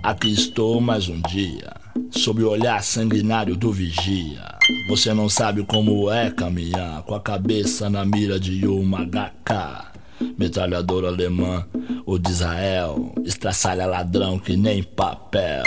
Aqui 0.02 0.30
estou 0.30 0.82
mais 0.82 1.08
um 1.08 1.18
dia, 1.22 1.72
sob 2.11 2.42
o 2.42 2.50
olhar 2.50 2.82
sanguinário 2.82 3.56
do 3.56 3.72
vigia. 3.72 4.44
Você 4.90 5.14
não 5.14 5.30
sabe 5.30 5.64
como 5.64 6.11
é 6.11 6.30
caminhar 6.30 7.04
com 7.04 7.14
a 7.14 7.20
cabeça 7.22 7.88
na 7.88 8.04
mira 8.04 8.38
de 8.38 8.66
uma 8.66 9.06
HK 9.06 9.88
metralhador 10.38 11.04
alemã, 11.04 11.64
o 12.07 12.18
de 12.18 12.31
Israel, 12.31 13.12
estraçalha 13.24 13.87
ladrão 13.87 14.38
que 14.38 14.57
nem 14.57 14.83
papel. 14.83 15.62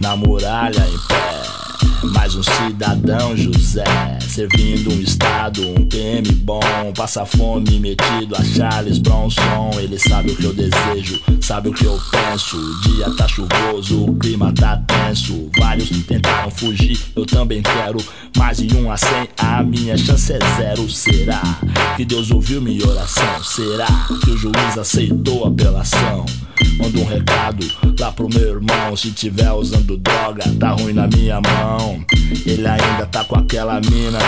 Na 0.00 0.16
muralha 0.16 0.86
em 0.86 0.98
pé, 1.08 1.61
mais 2.10 2.34
um 2.34 2.42
cidadão 2.42 3.36
José, 3.36 3.84
servindo 4.20 4.92
um 4.92 5.00
estado, 5.00 5.62
um 5.68 5.86
PM 5.86 6.28
bom, 6.36 6.60
passa 6.96 7.24
fome 7.24 7.78
metido 7.78 8.34
a 8.34 8.42
Charles 8.42 8.98
Bronson. 8.98 9.70
Ele 9.78 9.98
sabe 9.98 10.32
o 10.32 10.36
que 10.36 10.44
eu 10.44 10.52
desejo, 10.52 11.20
sabe 11.40 11.68
o 11.68 11.72
que 11.72 11.84
eu 11.84 11.98
penso. 12.10 12.56
O 12.56 12.80
dia 12.80 13.10
tá 13.16 13.28
chuvoso, 13.28 14.04
o 14.04 14.16
clima 14.16 14.52
tá 14.52 14.76
tenso. 14.78 15.48
Vários 15.58 15.90
tentaram 16.04 16.50
fugir, 16.50 16.98
eu 17.14 17.24
também 17.24 17.62
quero. 17.62 17.98
Mais 18.36 18.58
de 18.58 18.74
um 18.76 18.90
a 18.90 18.96
cem, 18.96 19.28
a 19.38 19.62
minha 19.62 19.96
chance 19.96 20.32
é 20.32 20.38
zero. 20.56 20.90
Será 20.90 21.42
que 21.96 22.04
Deus 22.04 22.30
ouviu 22.30 22.60
minha 22.60 22.86
oração? 22.86 23.44
Será 23.44 23.86
que 24.24 24.30
o 24.30 24.36
juiz 24.36 24.78
aceitou 24.78 25.44
a 25.44 25.48
apelação? 25.48 26.26
Manda 26.76 26.98
um 26.98 27.04
recado 27.04 27.66
lá 27.98 28.10
pro 28.12 28.28
meu 28.28 28.56
irmão. 28.56 28.96
Se 28.96 29.10
tiver 29.10 29.52
usando 29.52 29.96
droga, 29.96 30.44
tá 30.58 30.70
ruim 30.70 30.92
na 30.92 31.06
minha 31.06 31.40
mão. 31.40 31.91
Ele 32.46 32.66
ainda 32.66 33.06
tá 33.06 33.24
com 33.24 33.36
aquela 33.36 33.80
mina. 33.80 34.18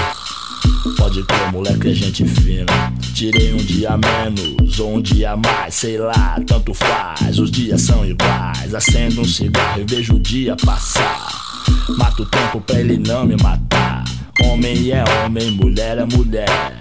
Pode 0.97 1.23
crer, 1.25 1.53
moleque, 1.53 1.91
é 1.91 1.95
gente 1.95 2.25
fina. 2.25 2.93
Tirei 3.15 3.53
um 3.53 3.59
dia 3.59 3.97
menos 3.97 4.79
ou 4.81 4.97
um 4.97 5.03
dia 5.03 5.37
mais, 5.37 5.75
sei 5.75 5.99
lá, 5.99 6.41
tanto 6.47 6.75
faz. 6.75 7.39
Os 7.39 7.51
dias 7.51 7.83
são 7.83 8.05
iguais. 8.05 8.75
Acendo 8.75 9.21
um 9.21 9.25
cigarro 9.25 9.81
e 9.81 9.85
vejo 9.85 10.15
o 10.15 10.21
dia 10.21 10.57
passar. 10.57 11.29
Mato 11.97 12.25
tempo 12.27 12.61
pra 12.61 12.81
ele 12.81 12.99
não 12.99 13.27
me 13.27 13.37
matar. 13.43 14.05
Homem 14.43 14.91
é 14.91 15.05
homem, 15.25 15.51
mulher 15.53 15.99
é 15.99 16.05
mulher. 16.05 16.79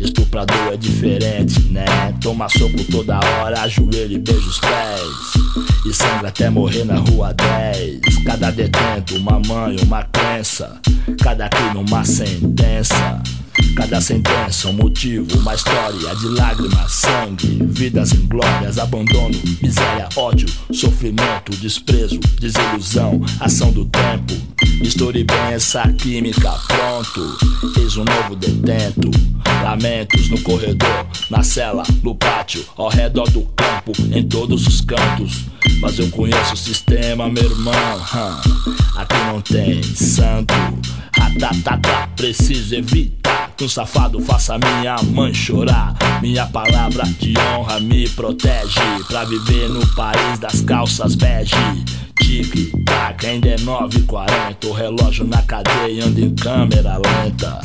Estuprador 0.00 0.72
é 0.72 0.76
diferente, 0.76 1.60
né? 1.70 1.84
Toma 2.20 2.48
soco 2.48 2.82
toda 2.90 3.18
hora, 3.18 3.62
ajoelha 3.62 4.14
e 4.14 4.18
beija 4.18 4.48
os 4.48 4.58
pés. 4.58 5.82
E 5.86 5.92
sangra 5.92 6.28
até 6.28 6.50
morrer 6.50 6.84
na 6.84 6.96
rua 6.96 7.34
10. 7.34 8.00
Cada 8.24 8.50
detento, 8.50 9.16
uma 9.16 9.40
mãe, 9.40 9.76
uma 9.82 10.02
crença. 10.04 10.80
Cada 11.22 11.48
crime, 11.48 11.76
uma 11.76 12.04
sentença. 12.04 13.22
Cada 13.76 14.00
sentença, 14.00 14.68
um 14.68 14.72
motivo, 14.72 15.38
uma 15.38 15.54
história 15.54 16.14
de 16.16 16.28
lágrimas, 16.28 16.92
sangue, 16.92 17.58
vidas 17.66 18.12
inglórias, 18.12 18.78
abandono, 18.78 19.34
miséria, 19.62 20.08
ódio, 20.16 20.48
sofrimento, 20.72 21.52
desprezo, 21.60 22.18
desilusão, 22.40 23.20
ação 23.40 23.72
do 23.72 23.84
tempo. 23.84 24.34
Misture 24.80 25.24
bem 25.24 25.52
essa 25.52 25.88
química, 25.92 26.52
pronto. 26.68 27.36
Eis 27.80 27.96
um 27.96 28.04
novo 28.04 28.36
detento. 28.36 29.10
Lamentos 29.62 30.28
no 30.28 30.40
corredor, 30.42 31.06
na 31.28 31.42
cela, 31.42 31.82
no 32.02 32.14
pátio, 32.14 32.64
ao 32.76 32.88
redor 32.88 33.28
do 33.30 33.42
campo, 33.56 33.92
em 34.12 34.22
todos 34.26 34.66
os 34.66 34.80
cantos. 34.80 35.46
Mas 35.80 35.98
eu 35.98 36.08
conheço 36.10 36.54
o 36.54 36.56
sistema, 36.56 37.28
meu 37.28 37.44
irmão. 37.44 37.74
Aqui 38.96 39.16
não 39.26 39.40
tem 39.40 39.82
santo. 39.82 40.54
Ratatata, 41.12 42.08
preciso 42.16 42.76
evitar 42.76 43.47
que 43.58 43.64
um 43.64 43.68
safado 43.68 44.20
faça 44.20 44.56
minha 44.56 44.94
mãe 45.02 45.34
chorar. 45.34 45.92
Minha 46.22 46.46
palavra 46.46 47.02
de 47.18 47.34
honra 47.36 47.80
me 47.80 48.08
protege 48.10 48.80
pra 49.08 49.24
viver 49.24 49.68
no 49.68 49.84
país 49.96 50.38
das 50.38 50.60
calças 50.60 51.16
bege. 51.16 51.56
Tique, 52.22 52.70
tac, 52.84 53.26
ainda 53.26 53.48
é 53.48 53.56
9h40. 53.56 54.64
O 54.64 54.72
relógio 54.72 55.26
na 55.26 55.42
cadeia 55.42 56.04
anda 56.04 56.20
em 56.20 56.32
câmera 56.36 56.98
lenta. 56.98 57.60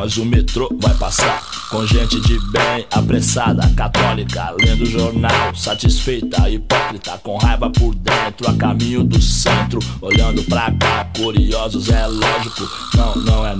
Mas 0.00 0.16
o 0.16 0.24
metrô 0.24 0.66
vai 0.80 0.94
passar 0.94 1.42
com 1.68 1.86
gente 1.86 2.18
de 2.22 2.40
bem, 2.50 2.86
apressada, 2.90 3.68
católica, 3.76 4.50
lendo 4.58 4.86
jornal, 4.86 5.54
satisfeita, 5.54 6.48
hipócrita, 6.48 7.18
com 7.18 7.36
raiva 7.36 7.68
por 7.68 7.94
dentro, 7.94 8.48
a 8.48 8.54
caminho 8.54 9.04
do 9.04 9.20
centro, 9.20 9.78
olhando 10.00 10.42
pra 10.44 10.72
cá, 10.72 11.04
curiosos, 11.14 11.90
é 11.90 12.06
lógico. 12.06 12.66
Não, 12.94 13.14
não 13.16 13.46
é 13.46 13.54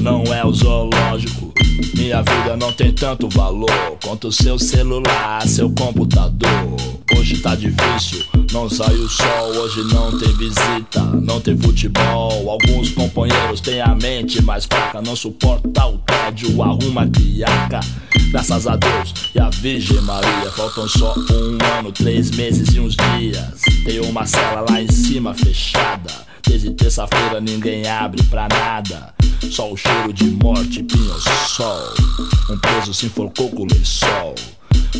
não, 0.00 0.24
não 0.24 0.34
é 0.34 0.44
o 0.44 0.52
zoológico. 0.52 1.54
Minha 1.94 2.22
vida 2.22 2.56
não 2.56 2.72
tem 2.72 2.92
tanto 2.92 3.28
valor 3.28 3.98
quanto 4.02 4.30
seu 4.30 4.58
celular, 4.58 5.46
seu 5.46 5.68
computador. 5.70 6.76
Hoje 7.16 7.38
tá 7.38 7.54
difícil, 7.56 8.24
não 8.52 8.70
sai 8.70 8.94
o 8.94 9.08
sol, 9.08 9.48
hoje 9.56 9.82
não 9.92 10.16
tem 10.18 10.32
visita, 10.36 11.00
não 11.00 11.40
tem 11.40 11.56
futebol. 11.56 12.48
Alguns 12.48 12.90
companheiros 12.90 13.60
têm 13.60 13.80
a 13.80 13.94
mente 13.94 14.40
mais 14.42 14.64
fraca, 14.66 15.02
não 15.02 15.16
suporta 15.16 15.86
o 15.86 15.98
tédio, 15.98 16.62
arruma 16.62 17.08
criaca. 17.08 17.80
Graças 18.30 18.66
a 18.66 18.76
Deus 18.76 19.14
e 19.34 19.40
a 19.40 19.50
Virgem 19.50 20.00
Maria, 20.02 20.50
faltam 20.52 20.88
só 20.88 21.14
um 21.16 21.78
ano, 21.78 21.90
três 21.90 22.30
meses 22.30 22.74
e 22.74 22.80
uns 22.80 22.94
dias. 22.94 23.60
Tem 23.84 24.00
uma 24.00 24.26
cela 24.26 24.64
lá 24.68 24.80
em 24.80 24.90
cima 24.90 25.34
fechada. 25.34 26.33
Desde 26.46 26.70
terça-feira 26.72 27.40
ninguém 27.40 27.86
abre 27.86 28.22
pra 28.24 28.48
nada. 28.48 29.14
Só 29.50 29.72
o 29.72 29.76
cheiro 29.76 30.12
de 30.12 30.24
morte, 30.24 30.82
pinho-sol. 30.82 31.94
Um 32.50 32.58
preso 32.58 32.94
se 32.94 33.06
enforcou 33.06 33.50
com 33.50 33.66
lençol. 33.66 34.34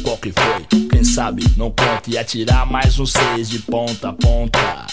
Qual 0.03 0.17
que 0.19 0.33
foi? 0.33 0.89
Quem 0.89 1.05
sabe? 1.05 1.45
Não 1.57 1.71
conta 1.71 2.09
e 2.09 2.19
atirar 2.19 2.67
mais 2.67 2.99
um 2.99 3.07
seis 3.07 3.49
de 3.49 3.59
ponta 3.61 4.11
a 4.11 4.13
ponta. 4.13 4.87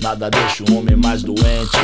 Nada 0.00 0.30
deixa 0.30 0.64
o 0.64 0.78
homem 0.78 0.96
mais 0.96 1.22
doente 1.22 1.78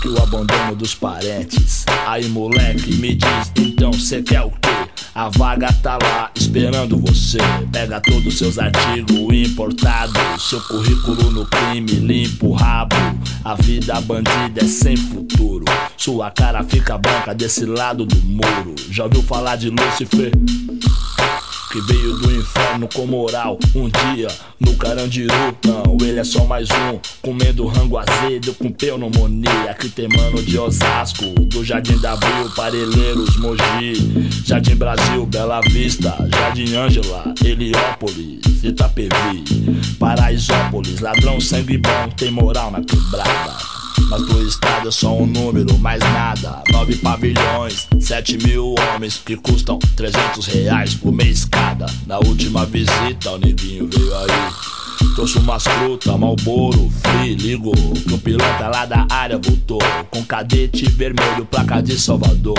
que 0.00 0.08
o 0.08 0.22
abandono 0.22 0.74
dos 0.74 0.94
parentes. 0.94 1.84
Aí 2.06 2.28
moleque, 2.28 2.94
me 2.96 3.14
diz, 3.14 3.52
então 3.56 3.92
cê 3.92 4.22
quer 4.22 4.42
o 4.42 4.50
quê? 4.50 4.75
A 5.16 5.30
vaga 5.30 5.72
tá 5.82 5.96
lá 6.02 6.30
esperando 6.34 6.98
você. 6.98 7.38
Pega 7.72 7.98
todos 8.02 8.26
os 8.26 8.36
seus 8.36 8.58
artigos 8.58 9.32
importados, 9.32 10.12
seu 10.46 10.60
currículo 10.60 11.30
no 11.30 11.46
crime, 11.46 11.90
limpa 11.90 12.44
o 12.44 12.52
rabo. 12.52 12.94
A 13.42 13.54
vida 13.54 13.98
bandida 14.02 14.62
é 14.62 14.68
sem 14.68 14.94
futuro. 14.94 15.64
Sua 15.96 16.30
cara 16.30 16.62
fica 16.64 16.98
branca 16.98 17.34
desse 17.34 17.64
lado 17.64 18.04
do 18.04 18.16
muro. 18.26 18.74
Já 18.90 19.04
ouviu 19.04 19.22
falar 19.22 19.56
de 19.56 19.70
Lucifer? 19.70 20.32
Que 21.70 21.80
veio 21.80 22.16
do 22.18 22.32
inferno 22.32 22.88
com 22.92 23.06
moral. 23.06 23.58
Um 23.74 23.88
dia 23.88 24.28
no 24.60 24.74
Carandiru, 24.76 25.34
não, 25.64 25.96
ele 26.00 26.18
é 26.18 26.24
só 26.24 26.44
mais 26.44 26.68
um. 26.70 26.98
Comendo 27.22 27.66
rango 27.66 27.98
azedo 27.98 28.54
com 28.54 28.70
pneumonia. 28.70 29.74
Que 29.78 29.88
tem 29.88 30.08
mano 30.08 30.42
de 30.42 30.58
Osasco, 30.58 31.24
do 31.26 31.64
Jardim 31.64 31.98
da 31.98 32.12
Abril, 32.12 32.50
Parelheiros, 32.54 33.36
Mogi, 33.36 34.30
Jardim 34.44 34.76
Brasil, 34.76 35.26
Bela 35.26 35.60
Vista, 35.60 36.16
Jardim 36.34 36.74
Ângela, 36.74 37.34
Heliópolis, 37.44 38.62
Itapevi, 38.62 39.44
Paraisópolis. 39.98 41.00
Ladrão 41.00 41.40
sangue 41.40 41.78
bom, 41.78 42.08
tem 42.16 42.30
moral 42.30 42.70
na 42.70 42.80
quebrada. 42.82 43.75
Mas 44.10 44.22
pro 44.22 44.46
estado 44.46 44.88
é 44.88 44.90
só 44.90 45.16
um 45.16 45.26
número, 45.26 45.78
mais 45.78 46.00
nada. 46.00 46.62
Nove 46.72 46.96
pavilhões, 46.96 47.88
sete 48.00 48.38
mil 48.38 48.74
homens 48.94 49.20
que 49.24 49.36
custam 49.36 49.78
300 49.96 50.46
reais 50.46 50.94
por 50.94 51.12
mês 51.12 51.44
cada. 51.44 51.86
Na 52.06 52.18
última 52.18 52.64
visita, 52.66 53.32
o 53.32 53.38
neguinho 53.38 53.88
veio 53.88 54.16
aí. 54.16 54.85
Trouxe 55.14 55.38
umas 55.38 55.62
frutas, 55.64 56.18
malboro, 56.18 56.90
free, 57.02 57.34
ligou 57.34 57.74
Que 57.74 58.14
o 58.14 58.18
piloto 58.18 58.62
lá 58.62 58.84
da 58.84 59.06
área 59.10 59.38
voltou. 59.38 59.78
Com 60.10 60.22
cadete 60.24 60.88
vermelho, 60.90 61.46
placa 61.46 61.82
de 61.82 61.98
Salvador. 61.98 62.58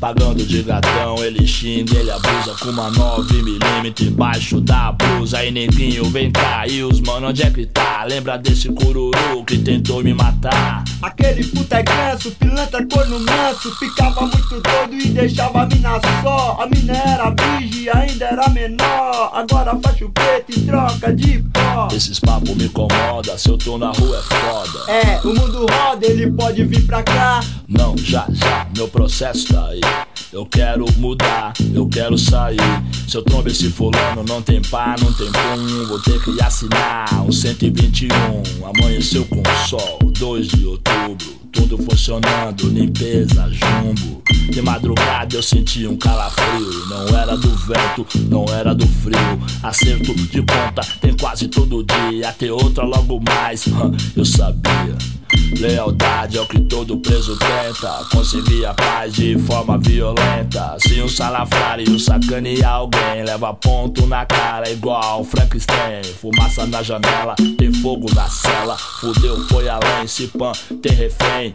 Pagando 0.00 0.44
de 0.44 0.62
gatão, 0.62 1.22
ele 1.22 1.46
xinga, 1.46 1.98
ele 1.98 2.10
abusa. 2.10 2.54
Com 2.60 2.70
uma 2.70 2.90
9mm 2.90 4.06
embaixo 4.06 4.60
da 4.60 4.92
blusa. 4.92 5.38
Aí 5.38 5.50
neguinho, 5.50 6.04
vem 6.06 6.30
cá, 6.30 6.66
e 6.66 6.82
os 6.82 7.00
mano, 7.00 7.28
onde 7.28 7.42
é 7.42 7.50
que 7.50 7.66
tá? 7.66 8.04
Lembra 8.04 8.38
desse 8.38 8.68
cururu 8.70 9.44
que 9.46 9.58
tentou 9.58 10.02
me 10.02 10.14
matar? 10.14 10.84
Aquele 11.02 11.44
puta 11.44 11.78
é 11.78 11.82
ganso, 11.82 12.30
pilantra 12.32 12.86
corno 12.86 13.20
manso. 13.20 13.74
Ficava 13.76 14.22
muito 14.22 14.60
doido 14.60 14.94
e 14.94 15.08
deixava 15.10 15.62
a 15.62 15.66
mina 15.66 16.00
só. 16.22 16.58
A 16.60 16.66
mina 16.66 16.92
era 16.94 17.30
virgem, 17.30 17.88
ainda 17.90 18.24
era 18.24 18.48
menor. 18.48 19.30
Agora 19.34 19.78
faz 19.82 20.00
o 20.00 20.08
preto 20.08 20.52
e 20.56 20.60
troca 20.62 21.14
de 21.14 21.38
pó 21.52 21.77
Esses 21.92 22.18
papos 22.18 22.54
me 22.56 22.64
incomoda, 22.64 23.38
se 23.38 23.48
eu 23.48 23.56
tô 23.56 23.78
na 23.78 23.92
rua 23.92 24.18
é 24.18 24.22
foda. 24.22 24.90
É, 24.90 25.20
o 25.24 25.28
mundo 25.28 25.66
roda, 25.70 26.06
ele 26.06 26.30
pode 26.32 26.64
vir 26.64 26.84
pra 26.84 27.02
cá. 27.02 27.40
Não, 27.68 27.96
já, 27.96 28.26
já, 28.30 28.66
meu 28.78 28.86
processo 28.86 29.48
tá 29.48 29.66
aí 29.66 29.80
Eu 30.32 30.46
quero 30.46 30.86
mudar, 30.98 31.52
eu 31.74 31.88
quero 31.88 32.16
sair 32.16 32.60
Se 33.08 33.16
eu 33.16 33.22
trombo 33.22 33.48
esse 33.48 33.68
fulano, 33.70 34.22
não 34.22 34.40
tem 34.40 34.62
pá, 34.62 34.94
não 35.00 35.12
tem 35.12 35.26
pum 35.26 35.86
Vou 35.88 35.98
ter 35.98 36.22
que 36.22 36.40
assinar 36.40 37.12
um 37.26 37.32
121 37.32 38.08
Amanheceu 38.64 39.24
com 39.24 39.42
sol, 39.68 39.98
2 40.16 40.46
de 40.46 40.64
outubro 40.64 41.38
tudo 41.50 41.78
funcionando, 41.78 42.68
limpeza, 42.68 43.50
jumbo. 43.50 44.22
De 44.50 44.62
madrugada 44.62 45.34
eu 45.34 45.42
senti 45.42 45.86
um 45.86 45.96
calafrio. 45.96 46.86
Não 46.88 47.18
era 47.18 47.36
do 47.36 47.48
vento, 47.48 48.06
não 48.28 48.44
era 48.54 48.74
do 48.74 48.86
frio. 48.86 49.40
Acerto 49.62 50.14
de 50.14 50.40
conta 50.40 50.82
tem 51.00 51.16
quase 51.16 51.48
todo 51.48 51.84
dia. 51.84 52.32
Ter 52.32 52.50
outra 52.50 52.84
logo 52.84 53.18
mais, 53.20 53.64
eu 54.14 54.24
sabia. 54.24 54.96
Lealdade 55.58 56.38
é 56.38 56.40
o 56.40 56.46
que 56.46 56.60
todo 56.60 56.98
preso 56.98 57.36
tenta. 57.36 58.04
Conseguir 58.10 58.66
a 58.68 58.74
paz 58.74 59.14
de 59.14 59.38
forma 59.38 59.78
violenta. 59.78 60.76
Se 60.80 61.00
um 61.00 61.08
salafrário 61.08 61.98
sacanear 61.98 62.74
alguém, 62.74 63.24
leva 63.24 63.54
ponto 63.54 64.06
na 64.06 64.26
cara 64.26 64.70
igual 64.70 65.24
Frankenstein. 65.24 66.04
Fumaça 66.20 66.66
na 66.66 66.82
janela, 66.82 67.34
tem 67.56 67.72
fogo 67.72 68.12
na 68.14 68.28
cela. 68.28 68.76
Fudeu, 68.76 69.38
foi 69.48 69.68
além, 69.68 70.06
se 70.06 70.26
pan, 70.28 70.52
tem 70.82 70.92
refém. 70.92 71.52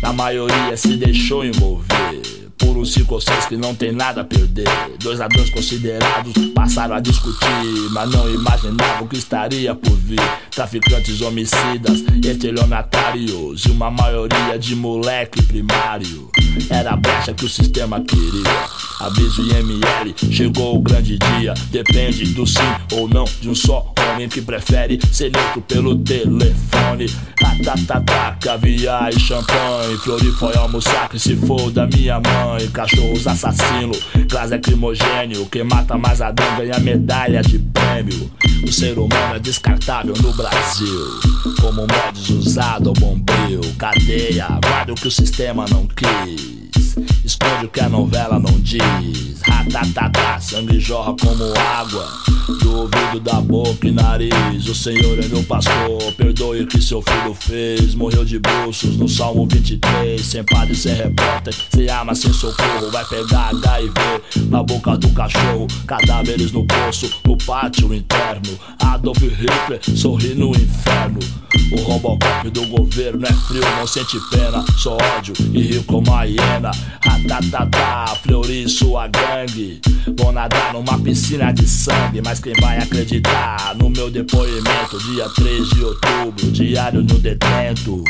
Na 0.00 0.12
maioria 0.12 0.76
se 0.76 0.96
deixou 0.96 1.44
envolver. 1.44 2.41
Por 2.62 2.76
ou 2.76 3.20
seis 3.20 3.46
que 3.46 3.56
não 3.56 3.74
tem 3.74 3.92
nada 3.92 4.20
a 4.20 4.24
perder. 4.24 4.68
Dois 5.00 5.18
ladrões 5.18 5.50
considerados 5.50 6.32
passaram 6.54 6.94
a 6.94 7.00
discutir, 7.00 7.90
mas 7.90 8.10
não 8.10 8.32
imaginavam 8.32 9.06
que 9.08 9.16
estaria 9.16 9.74
por 9.74 9.96
vir. 9.96 10.20
Traficantes 10.50 11.20
homicidas, 11.20 12.02
estelionatários 12.24 13.64
e 13.64 13.70
uma 13.70 13.90
maioria 13.90 14.58
de 14.58 14.76
moleque 14.76 15.42
primário. 15.42 16.30
Era 16.70 16.92
a 16.92 16.96
brecha 16.96 17.34
que 17.34 17.44
o 17.44 17.48
sistema 17.48 18.00
queria. 18.00 18.82
Aviso 19.00 19.42
IML, 19.42 20.14
chegou 20.30 20.76
o 20.76 20.80
grande 20.80 21.18
dia. 21.18 21.54
Depende 21.70 22.26
do 22.34 22.46
sim 22.46 22.60
ou 22.92 23.08
não 23.08 23.24
de 23.40 23.48
um 23.48 23.54
só 23.54 23.92
homem 23.98 24.28
que 24.28 24.40
prefere 24.40 25.00
ser 25.10 25.32
neutro 25.32 25.62
pelo 25.62 25.96
telefone. 25.96 27.06
Ratatatá, 27.40 28.36
caviar 28.40 29.12
e 29.12 29.18
champanhe. 29.18 29.96
Florifoy 29.98 30.56
almoçar 30.56 31.08
que 31.08 31.18
se 31.18 31.34
for 31.36 31.70
da 31.70 31.86
minha 31.86 32.20
mãe. 32.20 32.51
Cachorros 32.72 33.26
assassino, 33.26 33.92
gás 34.26 34.50
lacrimogênio. 34.50 35.46
Quem 35.46 35.64
mata 35.64 35.96
mais 35.96 36.20
Adão 36.20 36.46
ganha 36.56 36.78
medalha 36.78 37.42
de 37.42 37.58
prêmio. 37.58 38.30
O 38.64 38.72
ser 38.72 38.98
humano 38.98 39.36
é 39.36 39.38
descartável 39.38 40.14
no 40.22 40.32
Brasil. 40.32 41.20
Como 41.60 41.82
mods 41.82 42.30
usado 42.30 42.90
ao 42.90 42.94
bombril. 42.94 43.60
Cadeia, 43.78 44.46
guarda 44.62 44.92
o 44.92 44.94
que 44.94 45.08
o 45.08 45.10
sistema 45.10 45.64
não 45.70 45.86
quis. 45.86 46.61
Esconde 47.24 47.66
o 47.66 47.68
que 47.68 47.80
a 47.80 47.88
novela 47.88 48.38
não 48.38 48.58
diz. 48.60 49.40
Ratatatá, 49.42 50.40
sangue 50.40 50.78
jorra 50.80 51.14
como 51.20 51.44
água. 51.58 52.06
Do 52.60 52.80
ouvido, 52.80 53.20
da 53.20 53.40
boca 53.40 53.86
e 53.86 53.92
nariz. 53.92 54.68
O 54.68 54.74
Senhor 54.74 55.18
é 55.18 55.28
meu 55.28 55.42
pastor, 55.44 56.12
perdoe 56.16 56.62
o 56.62 56.66
que 56.66 56.80
seu 56.80 57.00
filho 57.02 57.34
fez. 57.34 57.94
Morreu 57.94 58.24
de 58.24 58.38
bruços 58.38 58.96
no 58.96 59.08
Salmo 59.08 59.46
23. 59.46 60.20
Sem 60.20 60.44
padre, 60.44 60.74
sem 60.74 60.94
repórter, 60.94 61.54
sem 61.74 61.88
arma, 61.88 62.14
sem 62.14 62.32
socorro. 62.32 62.90
Vai 62.90 63.04
pegar 63.04 63.50
HIV 63.50 64.48
na 64.48 64.62
boca 64.62 64.96
do 64.96 65.08
cachorro. 65.10 65.66
Cadáveres 65.86 66.52
no 66.52 66.66
poço, 66.66 67.10
no 67.24 67.36
pátio 67.38 67.94
interno. 67.94 68.58
Adolf 68.80 69.18
Hitler 69.18 69.80
sorri 69.96 70.34
no 70.34 70.50
inferno. 70.50 71.20
O 71.72 71.82
Robocop 71.82 72.50
do 72.50 72.66
governo 72.66 73.26
é 73.26 73.32
frio, 73.32 73.62
não 73.78 73.86
sente 73.86 74.18
pena. 74.30 74.64
Só 74.76 74.96
ódio 75.16 75.34
e 75.52 75.62
rio 75.62 75.82
como 75.84 76.12
a 76.12 76.24
hiena. 76.24 76.61
Ratatatá, 77.04 78.14
Fleury 78.22 78.68
sua 78.68 79.08
gangue. 79.08 79.80
Vou 80.18 80.30
nadar 80.32 80.72
numa 80.72 80.98
piscina 80.98 81.52
de 81.52 81.66
sangue. 81.66 82.22
Mas 82.22 82.38
quem 82.40 82.54
vai 82.60 82.78
acreditar 82.78 83.74
no 83.76 83.90
meu 83.90 84.10
depoimento? 84.10 84.98
Dia 85.12 85.28
3 85.30 85.68
de 85.70 85.84
outubro, 85.84 86.52
diário 86.52 87.02
no 87.02 87.18
detento. 87.18 88.04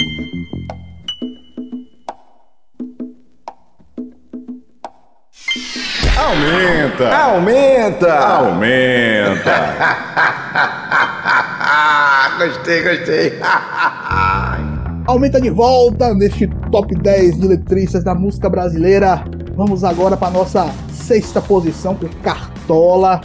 Aumenta! 6.16 7.16
Aumenta! 7.16 8.12
Aumenta! 8.14 9.76
gostei, 12.38 12.82
gostei. 12.82 13.32
Aumenta 15.06 15.40
de 15.40 15.50
volta 15.50 16.14
neste 16.14 16.46
top 16.70 16.94
10 16.94 17.38
de 17.40 17.46
letristas 17.48 18.04
da 18.04 18.14
música 18.14 18.48
brasileira. 18.48 19.24
Vamos 19.56 19.82
agora 19.84 20.16
para 20.16 20.30
nossa 20.32 20.66
sexta 20.90 21.40
posição 21.40 21.94
com 21.94 22.06
Cartola. 22.22 23.20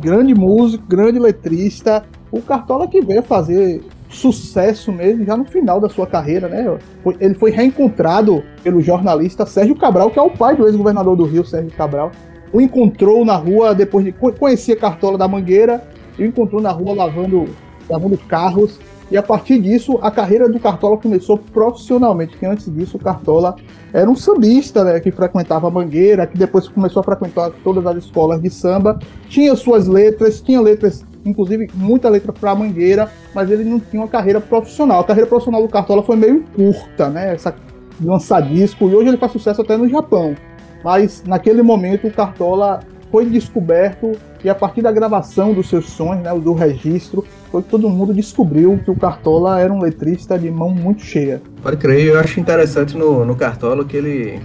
Grande 0.00 0.34
músico, 0.34 0.86
grande 0.86 1.18
letrista. 1.18 2.04
O 2.30 2.40
Cartola 2.40 2.86
que 2.86 3.00
veio 3.00 3.22
fazer 3.22 3.82
sucesso 4.08 4.92
mesmo 4.92 5.24
já 5.24 5.36
no 5.36 5.44
final 5.44 5.80
da 5.80 5.88
sua 5.88 6.06
carreira, 6.06 6.48
né? 6.48 6.78
Foi- 7.02 7.16
ele 7.20 7.34
foi 7.34 7.50
reencontrado 7.50 8.42
pelo 8.62 8.80
jornalista 8.80 9.44
Sérgio 9.44 9.74
Cabral, 9.74 10.10
que 10.10 10.18
é 10.18 10.22
o 10.22 10.30
pai 10.30 10.56
do 10.56 10.64
ex-governador 10.66 11.16
do 11.16 11.24
Rio, 11.24 11.44
Sérgio 11.44 11.72
Cabral. 11.72 12.12
O 12.52 12.60
encontrou 12.60 13.24
na 13.24 13.34
rua 13.34 13.74
depois 13.74 14.04
de 14.04 14.12
co- 14.12 14.32
conhecer 14.32 14.76
Cartola 14.76 15.18
da 15.18 15.26
Mangueira 15.26 15.82
e 16.16 16.22
o 16.22 16.26
encontrou 16.26 16.62
na 16.62 16.70
rua 16.70 16.94
lavando, 16.94 17.46
lavando 17.90 18.16
carros. 18.16 18.78
E 19.10 19.16
a 19.16 19.22
partir 19.22 19.60
disso, 19.60 19.98
a 20.02 20.10
carreira 20.10 20.48
do 20.48 20.58
Cartola 20.58 20.96
começou 20.96 21.38
profissionalmente, 21.38 22.32
porque 22.32 22.46
antes 22.46 22.72
disso 22.74 22.96
o 22.96 23.00
Cartola 23.00 23.54
era 23.92 24.10
um 24.10 24.16
sambista, 24.16 24.82
né, 24.82 24.98
que 24.98 25.12
frequentava 25.12 25.68
a 25.68 25.70
Mangueira, 25.70 26.26
que 26.26 26.36
depois 26.36 26.66
começou 26.66 27.00
a 27.00 27.04
frequentar 27.04 27.52
todas 27.62 27.86
as 27.86 27.96
escolas 28.04 28.42
de 28.42 28.50
samba, 28.50 28.98
tinha 29.28 29.54
suas 29.54 29.86
letras, 29.86 30.40
tinha 30.40 30.60
letras, 30.60 31.04
inclusive 31.24 31.70
muita 31.74 32.08
letra 32.08 32.32
para 32.32 32.54
Mangueira, 32.54 33.08
mas 33.32 33.48
ele 33.48 33.62
não 33.64 33.78
tinha 33.78 34.02
uma 34.02 34.08
carreira 34.08 34.40
profissional. 34.40 35.00
A 35.00 35.04
carreira 35.04 35.28
profissional 35.28 35.62
do 35.62 35.68
Cartola 35.68 36.02
foi 36.02 36.16
meio 36.16 36.44
curta, 36.56 37.08
né, 37.08 37.32
essa 37.32 37.54
lançar 38.02 38.42
disco, 38.42 38.88
e 38.88 38.94
hoje 38.94 39.08
ele 39.08 39.16
faz 39.16 39.30
sucesso 39.30 39.62
até 39.62 39.76
no 39.76 39.88
Japão. 39.88 40.34
Mas 40.82 41.22
naquele 41.24 41.62
momento 41.62 42.08
o 42.08 42.12
Cartola 42.12 42.80
foi 43.16 43.24
descoberto 43.24 44.12
e 44.44 44.50
a 44.50 44.54
partir 44.54 44.82
da 44.82 44.92
gravação 44.92 45.54
dos 45.54 45.70
seus 45.70 45.88
sons, 45.88 46.18
né, 46.18 46.38
do 46.38 46.52
registro, 46.52 47.24
foi 47.50 47.62
que 47.62 47.68
todo 47.70 47.88
mundo 47.88 48.12
descobriu 48.12 48.78
que 48.84 48.90
o 48.90 48.94
Cartola 48.94 49.58
era 49.58 49.72
um 49.72 49.80
letrista 49.80 50.38
de 50.38 50.50
mão 50.50 50.68
muito 50.68 51.00
cheia. 51.00 51.40
Pode 51.62 51.78
crer, 51.78 52.08
eu 52.08 52.20
acho 52.20 52.38
interessante 52.38 52.94
no, 52.94 53.24
no 53.24 53.34
Cartola 53.34 53.86
que 53.86 53.96
ele. 53.96 54.38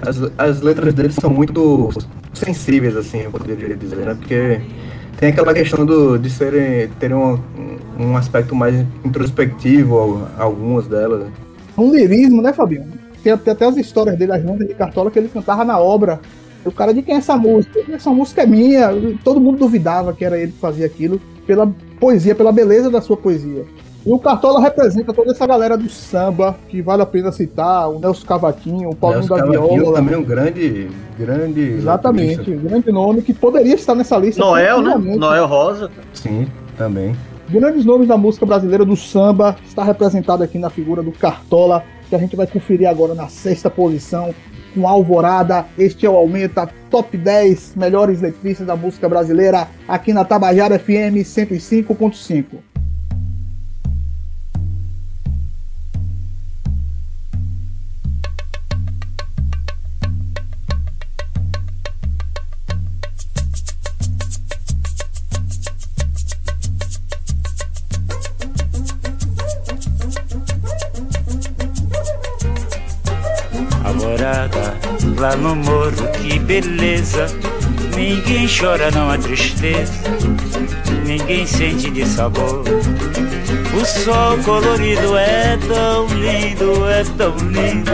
As, 0.00 0.18
as 0.38 0.62
letras 0.62 0.94
dele 0.94 1.12
são 1.12 1.28
muito 1.28 1.90
sensíveis, 2.32 2.96
assim, 2.96 3.18
eu 3.18 3.30
poderia 3.30 3.76
dizer, 3.76 3.96
né? 3.96 4.14
Porque 4.14 4.62
tem 5.18 5.28
aquela 5.28 5.52
questão 5.52 5.84
do, 5.84 6.16
de 6.16 6.30
serem, 6.30 6.88
terem 6.98 7.18
um, 7.18 7.38
um 8.00 8.16
aspecto 8.16 8.54
mais 8.54 8.74
introspectivo, 9.04 9.94
al- 9.94 10.28
algumas 10.38 10.86
delas. 10.86 11.26
Um 11.76 11.92
lirismo, 11.94 12.40
né, 12.40 12.54
Fabinho? 12.54 12.86
Tem, 13.22 13.36
tem 13.36 13.52
até 13.52 13.66
as 13.66 13.76
histórias 13.76 14.18
dele, 14.18 14.32
as 14.32 14.42
lendas 14.42 14.66
de 14.66 14.72
Cartola, 14.72 15.10
que 15.10 15.18
ele 15.18 15.28
cantava 15.28 15.66
na 15.66 15.78
obra. 15.78 16.18
O 16.66 16.72
cara, 16.72 16.92
de 16.92 17.02
quem 17.02 17.14
é 17.14 17.18
essa 17.18 17.36
música? 17.36 17.80
Essa 17.92 18.10
música 18.10 18.42
é 18.42 18.46
minha. 18.46 18.90
Todo 19.22 19.40
mundo 19.40 19.58
duvidava 19.58 20.12
que 20.12 20.24
era 20.24 20.38
ele 20.38 20.52
que 20.52 20.58
fazia 20.58 20.86
aquilo 20.86 21.20
pela 21.46 21.72
poesia, 22.00 22.34
pela 22.34 22.52
beleza 22.52 22.90
da 22.90 23.00
sua 23.00 23.16
poesia. 23.16 23.64
E 24.04 24.12
o 24.12 24.18
Cartola 24.20 24.60
representa 24.60 25.12
toda 25.12 25.32
essa 25.32 25.44
galera 25.46 25.76
do 25.76 25.88
samba, 25.88 26.56
que 26.68 26.80
vale 26.80 27.02
a 27.02 27.06
pena 27.06 27.32
citar, 27.32 27.90
o 27.90 27.98
Nelson 27.98 28.24
Cavaquinho, 28.24 28.90
o 28.90 28.94
Paulinho 28.94 29.20
Nelson 29.20 29.34
da 29.34 29.42
Cavaquinho 29.42 29.80
Viola. 29.80 29.98
também 29.98 30.14
é 30.14 30.18
um 30.18 30.22
grande. 30.22 30.88
grande 31.18 31.60
Exatamente, 31.60 32.50
um 32.52 32.58
grande 32.58 32.92
nome 32.92 33.22
que 33.22 33.34
poderia 33.34 33.74
estar 33.74 33.96
nessa 33.96 34.16
lista. 34.16 34.40
Noel, 34.40 34.80
né? 34.80 34.94
Noel 34.96 35.46
Rosa. 35.46 35.90
Sim, 36.12 36.46
também. 36.78 37.16
Grandes 37.48 37.84
nomes 37.84 38.06
da 38.06 38.16
música 38.16 38.46
brasileira 38.46 38.84
do 38.84 38.96
samba 38.96 39.56
está 39.66 39.82
representado 39.82 40.42
aqui 40.42 40.58
na 40.58 40.70
figura 40.70 41.02
do 41.02 41.10
Cartola, 41.10 41.82
que 42.08 42.14
a 42.14 42.18
gente 42.18 42.36
vai 42.36 42.46
conferir 42.46 42.88
agora 42.88 43.12
na 43.12 43.26
sexta 43.26 43.68
posição 43.68 44.32
com 44.76 44.86
Alvorada. 44.86 45.64
Este 45.78 46.04
é 46.04 46.10
o 46.10 46.16
Aumenta 46.16 46.68
Top 46.90 47.16
10 47.16 47.72
melhores 47.76 48.20
letristas 48.20 48.66
da 48.66 48.76
música 48.76 49.08
brasileira 49.08 49.66
aqui 49.88 50.12
na 50.12 50.24
Tabajara 50.24 50.78
FM 50.78 51.24
105.5. 51.24 52.75
lá 75.26 75.36
no 75.36 75.56
morro, 75.56 76.06
que 76.12 76.38
beleza. 76.38 77.26
Ninguém 77.96 78.46
chora, 78.46 78.90
não 78.92 79.10
há 79.10 79.18
tristeza. 79.18 79.92
Ninguém 81.04 81.44
sente 81.44 81.90
de 81.90 82.06
sabor. 82.06 82.62
O 83.74 83.84
sol 83.84 84.38
colorido 84.44 85.16
é 85.16 85.58
tão 85.66 86.06
lindo, 86.06 86.88
é 86.88 87.02
tão 87.16 87.36
lindo. 87.38 87.90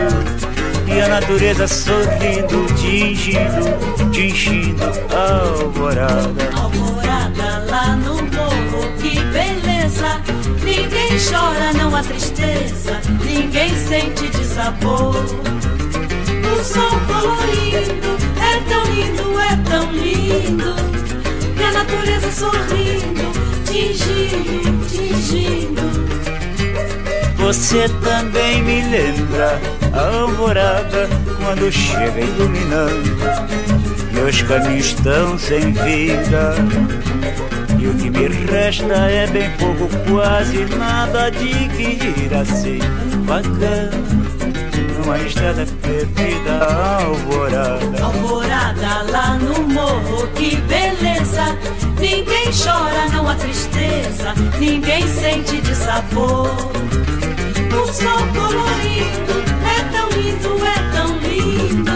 E 0.86 1.00
a 1.00 1.08
natureza 1.08 1.66
sorrindo, 1.66 2.66
tingindo, 2.74 4.10
tingindo 4.10 4.82
a 5.16 5.40
alvorada. 5.40 6.50
Alvorada 6.54 7.64
lá 7.70 7.96
no 7.96 8.16
morro, 8.16 8.92
que 9.00 9.18
beleza. 9.18 10.20
Ninguém 10.62 11.16
chora, 11.30 11.72
não 11.72 11.96
há 11.96 12.02
tristeza. 12.02 13.00
Ninguém 13.24 13.74
sente 13.74 14.28
de 14.28 14.44
sabor. 14.44 15.71
O 16.62 16.64
sol 16.64 16.90
colorido 17.08 18.16
é 18.40 18.60
tão 18.70 18.84
lindo, 18.84 19.40
é 19.40 19.56
tão 19.68 19.90
lindo. 19.90 20.76
E 21.58 21.64
a 21.64 21.72
natureza 21.72 22.30
sorrindo, 22.30 23.32
tingindo, 23.64 24.86
tingindo. 24.86 25.82
Você 27.36 27.88
também 28.04 28.62
me 28.62 28.80
lembra 28.82 29.60
a 29.92 30.20
alvorada 30.20 31.08
quando 31.44 31.72
chega 31.72 32.20
iluminando. 32.20 33.10
Meus 34.12 34.40
caminhos 34.42 34.86
estão 34.86 35.36
sem 35.36 35.72
vida. 35.72 36.54
E 37.76 37.88
o 37.88 37.94
que 37.94 38.08
me 38.08 38.28
resta 38.28 39.10
é 39.10 39.26
bem 39.26 39.50
pouco, 39.58 39.88
quase 40.08 40.64
nada 40.76 41.28
de 41.28 41.48
que 41.70 42.22
ir 42.24 42.32
assim 42.32 42.78
bacana. 43.26 44.21
Numa 45.02 45.18
estrada 45.18 45.66
perdida, 45.82 46.64
alvorada. 47.04 48.04
Alvorada 48.04 49.02
lá 49.10 49.34
no 49.34 49.68
morro, 49.68 50.28
que 50.28 50.56
beleza. 50.56 51.58
Ninguém 51.98 52.50
chora, 52.52 53.08
não 53.12 53.28
há 53.28 53.34
tristeza. 53.34 54.34
Ninguém 54.58 55.06
sente 55.08 55.60
de 55.60 55.74
sabor. 55.74 56.50
O 57.72 57.92
sol 57.92 58.18
colorido 58.34 59.42
é 59.66 59.82
tão 59.92 60.08
lindo, 60.10 60.66
é 60.66 60.78
tão 60.96 61.18
lindo. 61.18 61.92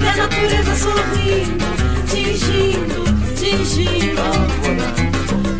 E 0.00 0.08
a 0.08 0.16
natureza 0.16 0.74
sorrindo, 0.76 1.64
tingindo, 2.06 3.04
tingindo. 3.36 4.20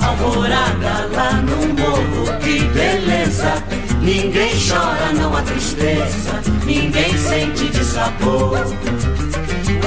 Alvorada 0.04 1.08
lá 1.14 1.32
no 1.42 1.74
morro, 1.74 2.38
que 2.40 2.60
beleza. 2.68 3.79
Ninguém 4.00 4.50
chora, 4.66 5.12
não 5.12 5.36
há 5.36 5.42
tristeza. 5.42 6.40
Ninguém 6.64 7.16
sente 7.18 7.68
de 7.68 7.84
sabor. 7.84 8.58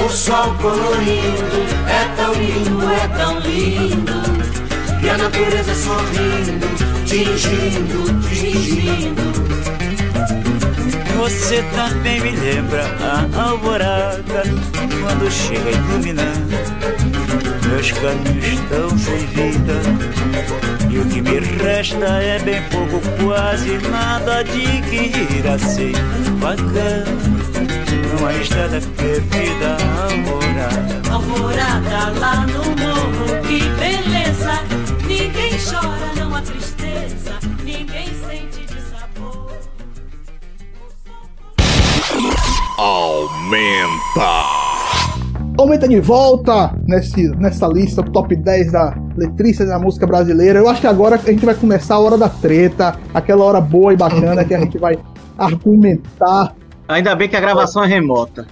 O 0.04 0.08
sol 0.08 0.54
colorido 0.60 1.66
é 1.88 2.04
tão 2.16 2.32
lindo, 2.34 2.82
é 2.90 3.08
tão 3.16 3.38
lindo. 3.40 4.12
E 5.02 5.10
a 5.10 5.18
natureza 5.18 5.74
sorrindo, 5.74 6.66
tingindo, 7.04 8.20
tingindo. 8.28 9.24
Você 11.24 11.62
também 11.74 12.20
me 12.20 12.32
lembra 12.32 12.84
a 13.00 13.44
alvorada 13.48 14.42
quando 15.00 15.30
chega 15.30 15.70
iluminando. 15.70 16.54
Meus 17.66 17.92
caminhos 17.92 18.44
estão 18.44 18.90
sem 18.98 19.26
vida 19.28 19.72
e 20.90 20.98
o 20.98 21.06
que 21.06 21.22
me 21.22 21.38
resta 21.38 22.04
é 22.04 22.38
bem 22.40 22.62
pouco, 22.64 23.00
quase 23.24 23.78
nada 23.88 24.44
de 24.44 24.82
que 24.82 25.38
irá 25.38 25.58
ser 25.58 25.94
bacana. 26.42 27.06
Numa 28.12 28.34
estrada 28.34 28.82
perdida, 28.94 29.78
alvorada. 30.02 31.10
Alvorada 31.10 32.20
lá 32.20 32.46
no 32.48 32.64
morro, 32.64 33.40
que 33.48 33.60
beleza. 33.80 34.60
Ninguém 35.06 35.56
chora, 35.58 36.12
não 36.18 36.36
há 36.36 36.42
tristeza. 36.42 36.73
Aumenta. 42.76 44.42
Aumenta 45.56 45.86
de 45.86 46.00
volta 46.00 46.76
nesse, 46.88 47.28
nessa 47.36 47.68
lista, 47.68 48.02
top 48.02 48.34
10 48.34 48.72
da 48.72 48.98
letrista 49.16 49.64
da 49.64 49.78
música 49.78 50.04
brasileira. 50.04 50.58
Eu 50.58 50.68
acho 50.68 50.80
que 50.80 50.86
agora 50.88 51.14
a 51.14 51.18
gente 51.18 51.46
vai 51.46 51.54
começar 51.54 51.94
a 51.94 52.00
hora 52.00 52.18
da 52.18 52.28
treta, 52.28 52.98
aquela 53.14 53.44
hora 53.44 53.60
boa 53.60 53.92
e 53.92 53.96
bacana 53.96 54.44
que 54.44 54.52
a 54.52 54.58
gente 54.58 54.76
vai 54.76 54.98
argumentar. 55.38 56.52
Ainda 56.88 57.14
bem 57.14 57.28
que 57.28 57.36
a 57.36 57.40
gravação 57.40 57.84
é 57.84 57.86
remota. 57.86 58.44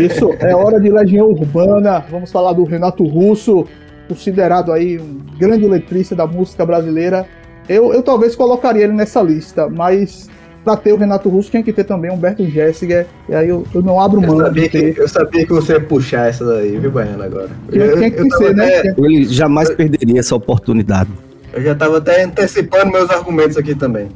Isso, 0.00 0.34
é 0.40 0.56
hora 0.56 0.80
de 0.80 0.88
Legião 0.88 1.26
Urbana. 1.26 2.02
Vamos 2.10 2.32
falar 2.32 2.54
do 2.54 2.64
Renato 2.64 3.04
Russo, 3.04 3.66
considerado 4.08 4.72
aí 4.72 4.98
um 4.98 5.18
grande 5.38 5.66
letrista 5.66 6.16
da 6.16 6.26
música 6.26 6.64
brasileira. 6.64 7.26
Eu, 7.68 7.92
eu 7.92 8.02
talvez 8.02 8.34
colocaria 8.34 8.84
ele 8.84 8.94
nessa 8.94 9.20
lista, 9.20 9.68
mas 9.68 10.30
pra 10.68 10.76
ter 10.76 10.92
o 10.92 10.96
Renato 10.98 11.30
Russo 11.30 11.50
tinha 11.50 11.62
que 11.62 11.72
ter 11.72 11.84
também 11.84 12.10
Humberto 12.10 12.44
Gessinger. 12.46 13.06
E 13.26 13.34
aí 13.34 13.48
eu, 13.48 13.64
eu 13.74 13.80
não 13.82 13.98
abro 13.98 14.22
Eu 14.22 14.26
mão 14.28 14.38
sabia, 14.38 14.64
de 14.64 14.68
ter. 14.68 14.94
que, 14.94 15.00
eu 15.00 15.08
sabia 15.08 15.46
que 15.46 15.52
você 15.52 15.72
ia 15.72 15.80
puxar 15.80 16.28
essa 16.28 16.44
daí, 16.44 16.76
viu, 16.76 16.90
Baiano, 16.90 17.22
agora. 17.22 17.48
Tinha- 17.70 17.84
Eu- 17.86 17.96
tinha 17.96 18.10
que 18.10 18.20
eu 18.20 18.30
ser, 18.36 18.54
né? 18.54 18.78
até- 18.80 18.94
Ele 18.98 19.24
jamais 19.24 19.70
perderia 19.70 20.20
essa 20.20 20.36
oportunidade. 20.36 21.08
Eu 21.54 21.62
já 21.62 21.74
tava 21.74 21.96
até 21.96 22.22
antecipando 22.24 22.92
meus 22.92 23.08
argumentos 23.08 23.56
aqui 23.56 23.74
também. 23.74 24.08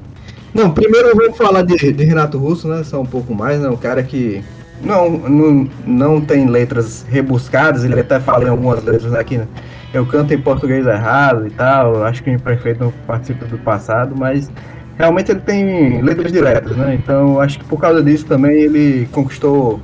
Não, 0.53 0.70
primeiro 0.70 1.16
vamos 1.16 1.38
falar 1.38 1.62
de, 1.62 1.90
de 1.92 2.05
Renato 2.05 2.36
Russo, 2.36 2.68
né? 2.68 2.82
Só 2.84 3.00
um 3.00 3.07
pouco 3.07 3.34
mais, 3.34 3.59
né? 3.59 3.70
Um 3.70 3.76
cara 3.76 4.03
que 4.03 4.44
não, 4.84 5.09
não, 5.11 5.68
não 5.86 6.20
tem 6.20 6.46
letras 6.46 7.07
rebuscadas, 7.09 7.82
ele 7.84 7.98
até 7.98 8.20
fala 8.20 8.44
em 8.44 8.48
algumas 8.48 8.84
letras 8.84 9.14
aqui, 9.14 9.38
né? 9.38 9.46
Eu 9.94 10.05
canto 10.05 10.34
em 10.34 10.38
português 10.38 10.86
errado 10.86 11.46
e 11.46 11.50
tal, 11.50 11.94
eu 11.94 12.05
acho 12.05 12.22
que 12.22 12.34
o 12.34 12.40
prefeito 12.40 12.84
não 12.84 12.92
participa 13.07 13.46
do 13.46 13.57
passado, 13.59 14.14
mas 14.14 14.50
realmente 14.99 15.30
ele 15.30 15.40
tem 15.40 16.01
letras 16.03 16.30
diretas, 16.32 16.76
né? 16.76 16.95
Então 16.95 17.40
acho 17.40 17.59
que 17.59 17.64
por 17.64 17.80
causa 17.80 18.03
disso 18.03 18.24
também 18.26 18.61
ele 18.62 19.09
conquistou 19.12 19.80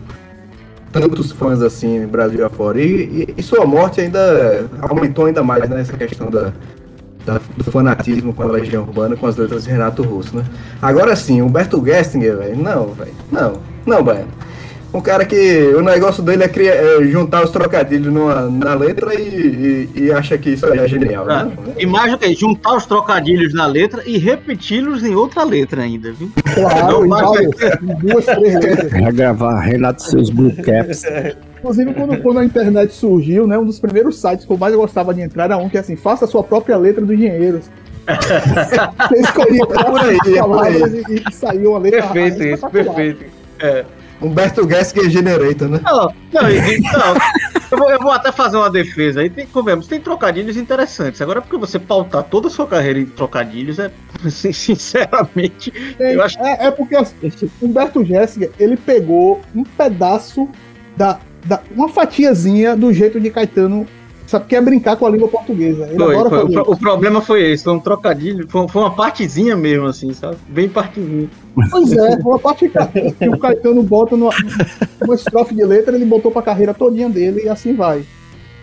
tantos 0.92 1.32
fãs 1.32 1.60
assim 1.62 2.06
Brasil 2.06 2.44
afora. 2.46 2.80
E, 2.80 3.26
e, 3.28 3.34
e 3.36 3.42
sua 3.42 3.66
morte 3.66 4.00
ainda 4.00 4.66
aumentou 4.80 5.26
ainda 5.26 5.42
mais, 5.42 5.68
né? 5.68 5.80
Essa 5.80 5.96
questão 5.96 6.30
da, 6.30 6.52
da- 7.26 7.40
do 7.56 7.64
fanatismo 7.64 8.32
com 8.32 8.42
a 8.42 8.46
Legião 8.46 8.82
Urbana, 8.84 9.16
com 9.16 9.26
as 9.26 9.36
letras 9.36 9.64
de 9.64 9.70
Renato 9.70 10.02
Russo, 10.02 10.36
né? 10.36 10.44
Agora 10.80 11.14
sim, 11.16 11.42
Humberto 11.42 11.84
Gessinger, 11.84 12.36
velho, 12.38 12.56
não, 12.56 12.86
velho, 12.88 13.12
não, 13.30 13.54
não, 13.86 14.02
Baiano. 14.02 14.28
Um 14.92 15.02
cara 15.02 15.24
que 15.26 15.74
o 15.76 15.82
negócio 15.82 16.22
dele 16.22 16.44
é, 16.44 16.48
criar, 16.48 16.74
é 16.74 17.04
juntar 17.04 17.44
os 17.44 17.50
trocadilhos 17.50 18.12
numa, 18.12 18.48
na 18.48 18.72
letra 18.74 19.14
e, 19.14 19.88
e, 19.94 20.00
e 20.04 20.12
acha 20.12 20.38
que 20.38 20.50
isso 20.50 20.64
aí 20.64 20.78
é 20.78 20.88
genial, 20.88 21.28
Ah, 21.28 21.44
né? 21.44 21.52
Imagina 21.78 22.16
o 22.16 22.18
quê? 22.18 22.34
Juntar 22.34 22.74
os 22.74 22.86
trocadilhos 22.86 23.52
na 23.52 23.66
letra 23.66 24.02
e 24.06 24.16
repeti-los 24.16 25.04
em 25.04 25.14
outra 25.14 25.44
letra 25.44 25.82
ainda, 25.82 26.10
viu? 26.12 26.30
Claro, 26.54 27.06
Não 27.06 27.06
em 27.06 27.98
duas, 27.98 28.24
três 28.24 28.54
letras. 28.54 28.90
Vai 28.98 29.12
gravar 29.12 29.60
Renato 29.60 30.02
seus 30.02 30.30
Blue 30.30 30.54
Caps. 30.56 31.04
Inclusive, 31.58 31.92
quando, 31.92 32.22
quando 32.22 32.38
a 32.38 32.44
internet 32.44 32.94
surgiu, 32.94 33.46
né, 33.46 33.58
um 33.58 33.66
dos 33.66 33.78
primeiros 33.78 34.18
sites 34.18 34.46
que 34.46 34.52
eu 34.52 34.56
mais 34.56 34.74
gostava 34.74 35.12
de 35.12 35.20
entrar 35.20 35.44
era 35.44 35.58
um 35.58 35.68
que 35.68 35.76
é 35.76 35.80
assim, 35.80 35.96
faça 35.96 36.24
a 36.24 36.28
sua 36.28 36.42
própria 36.42 36.78
letra 36.78 37.04
dos 37.04 37.14
engenheiros. 37.14 37.64
Você 38.08 39.20
escolhia 39.20 39.66
por 39.66 40.00
aí, 40.00 40.18
é 40.34 40.42
por 40.42 40.64
aí. 40.64 41.04
e, 41.10 41.24
e 41.28 41.32
saiu 41.32 41.72
uma 41.72 41.78
letra 41.78 42.02
Perfeito 42.08 42.42
isso, 42.42 42.70
perfeito. 42.70 43.24
É. 43.60 43.84
Humberto 44.20 44.68
Gessinger 44.68 45.08
Generator, 45.10 45.68
né? 45.68 45.80
Não, 45.84 46.12
não, 46.32 46.50
e- 46.50 46.76
e- 46.76 46.80
não, 46.80 47.14
eu, 47.70 47.78
vou, 47.78 47.90
eu 47.90 47.98
vou 48.00 48.10
até 48.10 48.32
fazer 48.32 48.56
uma 48.56 48.70
defesa 48.70 49.20
aí. 49.20 49.30
Tem, 49.30 49.46
convenhamos, 49.46 49.86
tem 49.86 50.00
trocadilhos 50.00 50.56
interessantes. 50.56 51.20
Agora, 51.20 51.40
porque 51.40 51.56
você 51.56 51.78
pautar 51.78 52.24
toda 52.24 52.48
a 52.48 52.50
sua 52.50 52.66
carreira 52.66 52.98
em 52.98 53.06
trocadilhos, 53.06 53.78
é 53.78 53.90
sin- 54.30 54.52
sinceramente. 54.54 55.70
Tem- 55.96 56.14
Eu 56.14 56.22
acho 56.22 56.38
é, 56.40 56.66
é 56.66 56.70
porque 56.70 56.96
assim, 56.96 57.16
Humberto 57.62 58.04
Jéssica, 58.04 58.50
ele 58.58 58.76
pegou 58.76 59.40
um 59.54 59.62
pedaço 59.64 60.48
da, 60.96 61.20
da. 61.44 61.60
uma 61.74 61.88
fatiazinha 61.88 62.76
do 62.76 62.92
jeito 62.92 63.20
de 63.20 63.30
Caetano, 63.30 63.86
sabe, 64.30 64.46
que 64.46 64.54
é 64.56 64.60
brincar 64.60 64.96
com 64.96 65.06
a 65.06 65.10
língua 65.10 65.28
portuguesa. 65.28 65.86
Ele 65.86 65.96
Foi, 65.96 66.14
adora 66.14 66.28
foi. 66.30 66.38
O, 66.38 66.42
fazer 66.42 66.54
pro- 66.54 66.68
o 66.70 66.72
isso. 66.72 66.80
problema 66.80 67.20
foi 67.20 67.50
esse, 67.50 67.64
foi 67.64 67.72
um 67.72 67.80
trocadilho, 67.80 68.46
foi, 68.48 68.68
foi 68.68 68.82
uma 68.82 68.94
partezinha 68.94 69.56
mesmo, 69.56 69.86
assim, 69.86 70.12
sabe? 70.12 70.36
Bem 70.48 70.68
partezinha. 70.68 71.28
Pois 71.70 71.92
é, 71.92 72.16
uma 72.24 72.38
parte 72.38 72.68
que 72.68 73.28
o 73.28 73.38
Caetano 73.38 73.82
bota 73.82 74.16
numa, 74.16 74.30
uma 75.04 75.14
estrofe 75.14 75.54
de 75.54 75.64
letra, 75.64 75.96
ele 75.96 76.04
botou 76.04 76.30
pra 76.30 76.42
carreira 76.42 76.72
todinha 76.72 77.08
dele 77.08 77.42
e 77.44 77.48
assim 77.48 77.74
vai. 77.74 78.04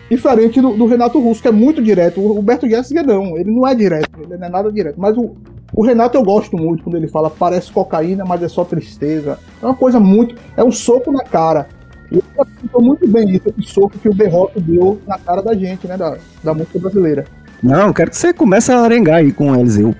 Diferente 0.08 0.60
do, 0.60 0.72
do 0.72 0.86
Renato 0.86 1.18
Russo, 1.18 1.42
que 1.42 1.48
é 1.48 1.52
muito 1.52 1.82
direto. 1.82 2.20
O 2.20 2.38
Humberto 2.38 2.68
Jéssica 2.68 3.02
não, 3.02 3.36
ele 3.36 3.50
não 3.50 3.66
é 3.66 3.74
direto, 3.74 4.08
ele 4.20 4.36
não 4.36 4.46
é 4.46 4.50
nada 4.50 4.70
direto. 4.70 4.94
Mas 5.00 5.16
o, 5.18 5.34
o 5.74 5.84
Renato 5.84 6.16
eu 6.16 6.22
gosto 6.22 6.56
muito 6.56 6.84
quando 6.84 6.94
ele 6.94 7.08
fala 7.08 7.28
parece 7.28 7.72
cocaína, 7.72 8.24
mas 8.24 8.40
é 8.40 8.48
só 8.48 8.64
tristeza. 8.64 9.36
É 9.60 9.66
uma 9.66 9.74
coisa 9.74 9.98
muito. 9.98 10.36
É 10.56 10.62
um 10.62 10.70
soco 10.70 11.10
na 11.10 11.24
cara. 11.24 11.66
E 12.10 12.16
ele 12.16 12.24
apresentou 12.38 12.82
muito 12.82 13.08
bem 13.08 13.30
isso, 13.30 13.54
esse 13.58 13.72
soco 13.72 13.98
que 13.98 14.08
o 14.08 14.14
Berroto 14.14 14.60
deu 14.60 15.00
na 15.06 15.18
cara 15.18 15.42
da 15.42 15.54
gente, 15.54 15.86
né? 15.86 15.96
Da, 15.96 16.16
da 16.42 16.54
música 16.54 16.78
brasileira. 16.78 17.24
Não, 17.62 17.92
quero 17.92 18.10
que 18.10 18.16
você 18.16 18.32
comece 18.32 18.70
a 18.70 18.80
arengar 18.80 19.16
aí 19.16 19.32
com 19.32 19.50
o 19.50 19.56
Eliseu. 19.58 19.94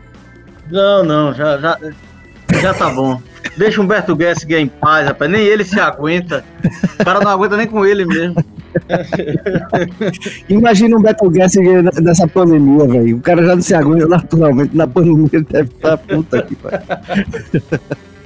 Não, 0.71 1.05
não, 1.05 1.33
já, 1.33 1.59
já, 1.59 1.79
já 2.61 2.75
tá 2.75 2.91
bom. 2.91 3.21
Deixa 3.57 3.81
o 3.81 3.85
Humberto 3.85 4.17
Gessinger 4.19 4.61
em 4.61 4.67
paz, 4.67 5.07
rapaz. 5.07 5.31
Nem 5.31 5.43
ele 5.43 5.65
se 5.65 5.79
aguenta. 5.79 6.45
O 6.99 7.05
cara 7.05 7.21
não 7.21 7.31
aguenta 7.31 7.57
nem 7.57 7.67
com 7.67 7.87
ele 7.87 8.05
mesmo. 8.05 8.37
Imagina 10.49 10.97
um 10.97 11.03
Beto 11.03 11.33
Gessinger 11.33 11.83
nessa 12.01 12.27
pandemia, 12.29 12.87
velho. 12.87 13.17
O 13.17 13.21
cara 13.21 13.45
já 13.47 13.55
não 13.55 13.63
se 13.63 13.75
aguenta 13.75 14.07
naturalmente. 14.07 14.77
Na 14.77 14.87
pandemia 14.87 15.29
ele 15.33 15.47
deve 15.49 15.71
estar 15.71 15.97
puta 15.97 16.39
aqui, 16.39 16.57
pai. 16.57 16.83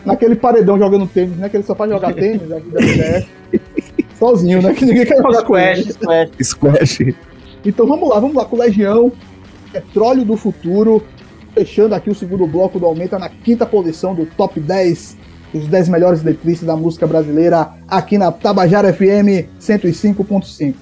Naquele 0.05 0.35
paredão 0.35 0.79
jogando 0.79 1.07
tênis, 1.07 1.37
né? 1.37 1.49
Que 1.49 1.57
ele 1.57 1.65
só 1.65 1.75
faz 1.75 1.91
jogar 1.91 2.15
tênis, 2.15 2.51
a 2.51 2.59
vida 2.59 2.79
dele 2.79 3.03
é 3.03 3.27
sozinho, 4.19 4.63
né? 4.63 4.75
Que 4.75 4.85
ninguém 4.85 5.07
quer 5.07 5.19
jogar 5.19 5.43
com 5.43 5.57
ele. 5.57 5.93
Squash, 5.93 6.31
Squash. 6.43 7.15
Então 7.65 7.87
vamos 7.87 8.09
lá, 8.09 8.19
vamos 8.19 8.37
lá 8.37 8.45
com 8.45 8.57
Legião, 8.57 9.13
Petróleo 9.73 10.25
do 10.25 10.37
Futuro, 10.37 11.03
fechando 11.55 11.95
aqui 11.95 12.11
o 12.11 12.15
segundo 12.15 12.47
bloco 12.47 12.79
do 12.79 12.87
Aumenta 12.87 13.19
na 13.19 13.29
quinta 13.29 13.67
posição 13.67 14.15
do 14.15 14.27
top 14.27 14.59
10 14.59 15.19
os 15.53 15.67
10 15.67 15.89
melhores 15.89 16.23
letristas 16.23 16.67
da 16.67 16.77
música 16.77 17.07
brasileira 17.07 17.71
aqui 17.89 18.17
na 18.17 18.31
Tabajara 18.31 18.93
FM 18.93 19.51
105.5. 19.61 20.75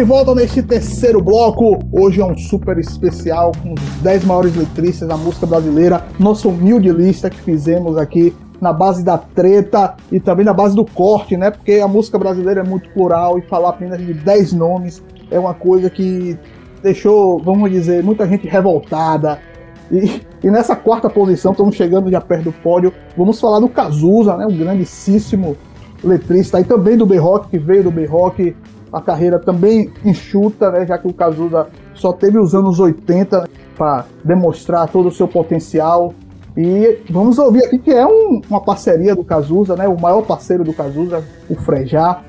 de 0.00 0.04
volta 0.04 0.34
neste 0.34 0.62
terceiro 0.62 1.20
bloco. 1.20 1.78
Hoje 1.92 2.22
é 2.22 2.24
um 2.24 2.34
super 2.34 2.78
especial 2.78 3.52
com 3.62 3.74
os 3.74 3.80
10 4.00 4.24
maiores 4.24 4.56
letristas 4.56 5.06
da 5.06 5.14
música 5.14 5.44
brasileira. 5.44 6.06
Nossa 6.18 6.48
humilde 6.48 6.90
lista 6.90 7.28
que 7.28 7.38
fizemos 7.38 7.98
aqui 7.98 8.34
na 8.62 8.72
base 8.72 9.04
da 9.04 9.18
treta 9.18 9.94
e 10.10 10.18
também 10.18 10.42
na 10.42 10.54
base 10.54 10.74
do 10.74 10.86
corte, 10.86 11.36
né? 11.36 11.50
Porque 11.50 11.72
a 11.72 11.86
música 11.86 12.18
brasileira 12.18 12.62
é 12.62 12.64
muito 12.64 12.88
plural 12.94 13.38
e 13.38 13.42
falar 13.42 13.68
apenas 13.68 13.98
de 13.98 14.14
10 14.14 14.54
nomes 14.54 15.02
é 15.30 15.38
uma 15.38 15.52
coisa 15.52 15.90
que 15.90 16.34
deixou, 16.82 17.38
vamos 17.38 17.70
dizer, 17.70 18.02
muita 18.02 18.26
gente 18.26 18.48
revoltada. 18.48 19.38
E, 19.92 20.22
e 20.42 20.50
nessa 20.50 20.74
quarta 20.74 21.10
posição, 21.10 21.52
estamos 21.52 21.76
chegando 21.76 22.10
já 22.10 22.22
perto 22.22 22.44
do 22.44 22.52
pódio, 22.52 22.90
vamos 23.14 23.38
falar 23.38 23.60
do 23.60 23.68
Cazuza, 23.68 24.34
né? 24.34 24.46
Um 24.46 24.56
grandíssimo 24.56 25.58
letrista 26.02 26.58
e 26.58 26.64
também 26.64 26.96
do 26.96 27.04
B-Rock, 27.04 27.50
que 27.50 27.58
veio 27.58 27.84
do 27.84 27.90
B-Rock, 27.90 28.56
a 28.92 29.00
carreira 29.00 29.38
também 29.38 29.90
enxuta, 30.04 30.70
né? 30.70 30.86
Já 30.86 30.98
que 30.98 31.06
o 31.08 31.12
Cazuza 31.12 31.66
só 31.94 32.12
teve 32.12 32.38
os 32.38 32.54
anos 32.54 32.78
80 32.80 33.48
para 33.76 34.04
demonstrar 34.24 34.88
todo 34.88 35.08
o 35.08 35.12
seu 35.12 35.28
potencial. 35.28 36.12
E 36.56 36.98
vamos 37.08 37.38
ouvir 37.38 37.64
aqui 37.64 37.78
que 37.78 37.90
é 37.92 38.04
um- 38.06 38.40
uma 38.50 38.60
parceria 38.60 39.14
do 39.14 39.24
Cazuza, 39.24 39.76
né? 39.76 39.86
O 39.86 39.98
maior 40.00 40.22
parceiro 40.22 40.64
do 40.64 40.72
Cazuza, 40.72 41.22
o 41.48 41.54
Frejá. 41.54 42.20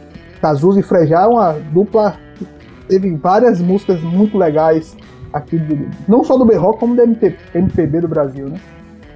Cazuza 0.42 0.80
e 0.80 0.84
Frejá 0.84 1.22
é 1.24 1.28
uma 1.28 1.54
dupla 1.54 2.16
que 2.38 2.46
teve 2.88 3.16
várias 3.16 3.60
músicas 3.60 4.02
muito 4.02 4.38
legais 4.38 4.96
aqui, 5.34 5.58
do- 5.58 5.90
não 6.08 6.24
só 6.24 6.38
do 6.38 6.46
B-Rock, 6.46 6.80
como 6.80 6.96
do 6.96 7.02
MPB 7.02 8.02
do 8.02 8.08
Brasil, 8.08 8.48
né? 8.48 8.60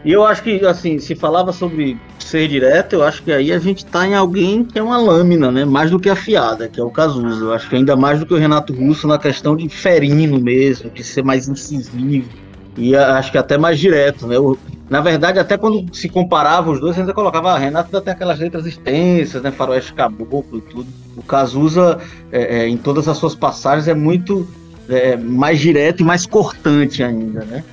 E 0.06 0.12
eu 0.12 0.24
acho 0.24 0.43
que, 0.43 0.64
assim, 0.68 0.99
se 0.99 1.16
falava 1.16 1.51
sobre 1.51 1.97
ser 2.20 2.47
direto, 2.47 2.93
eu 2.93 3.03
acho 3.03 3.24
que 3.24 3.32
aí 3.32 3.51
a 3.51 3.58
gente 3.58 3.84
tá 3.88 4.06
em 4.06 4.14
alguém 4.14 4.64
que 4.64 4.78
é 4.78 4.84
uma 4.84 4.99
lâmina, 4.99 5.51
né? 5.51 5.66
Mais 5.66 5.89
do 5.89 5.99
que 5.99 6.10
afiada, 6.12 6.70
que 6.70 6.80
é 6.80 6.84
o 6.84 6.91
Cazuza. 6.91 7.43
Eu 7.43 7.51
acho 7.53 7.68
que 7.68 7.76
ainda 7.76 7.95
mais 7.95 8.20
do 8.20 8.26
que 8.28 8.34
o 8.36 8.38
Renato 8.38 8.72
Russo 8.72 9.08
na 9.08 9.18
questão 9.18 9.56
de 9.56 9.68
ferino 9.68 10.39
mesmo, 10.39 10.91
de 10.91 11.03
ser 11.03 11.24
mais 11.24 11.47
incisivo. 11.47 12.30
E 12.78 12.95
acho 12.95 13.32
que 13.32 13.38
até 13.39 13.58
mais 13.58 13.80
direto, 13.80 14.28
né? 14.28 14.38
O- 14.38 14.60
na 14.88 15.01
verdade, 15.01 15.39
até 15.39 15.58
quando 15.58 15.84
se 15.95 16.08
comparava 16.08 16.70
os 16.70 16.80
dois, 16.80 16.99
ainda 16.99 17.12
colocava, 17.12 17.53
ah, 17.53 17.58
Renato 17.58 17.88
ainda 17.88 18.01
tem 18.01 18.14
aquelas 18.14 18.38
letras 18.38 18.68
extensas, 18.68 19.41
né? 19.41 19.51
Faroeste 19.51 19.91
Caboclo 19.93 20.60
e 20.60 20.62
tudo. 20.62 20.88
O 21.18 21.24
Cazuza, 21.24 21.97
é, 22.32 22.60
é, 22.60 22.68
em 22.70 22.78
todas 22.78 23.08
as 23.08 23.18
suas 23.18 23.34
passagens, 23.34 23.88
é 23.88 23.95
muito 23.95 24.47
é, 24.88 25.18
mais 25.18 25.60
direto 25.60 26.01
e 26.01 26.03
mais 26.03 26.28
cortante 26.28 27.01
ainda, 27.01 27.43
né? 27.45 27.64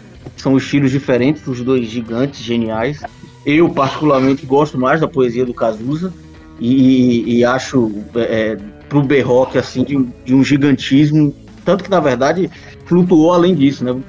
São 0.43 0.57
estilos 0.57 0.91
diferentes, 0.91 1.47
os 1.47 1.61
dois 1.61 1.87
gigantes, 1.87 2.41
geniais. 2.41 3.01
Eu, 3.47 3.69
particularmente, 3.69 4.45
gosto 4.45 4.77
mais 4.77 5.01
da 5.01 5.07
poesia 5.07 5.47
do 5.47 5.55
Cazuza 5.55 6.13
e, 6.59 7.39
e 7.39 7.45
acho 7.45 7.93
é, 8.17 8.59
pro 8.89 9.05
B-Rock, 9.05 9.57
assim, 9.57 9.85
de, 9.85 9.97
um- 9.97 10.11
de 10.25 10.35
um 10.35 10.43
gigantismo. 10.43 11.33
Tanto 11.65 11.85
que, 11.85 11.91
na 11.91 12.01
verdade, 12.01 12.51
flutuou 12.87 13.33
além 13.33 13.55
disso, 13.55 13.85
né? 13.85 13.93
O 13.93 14.03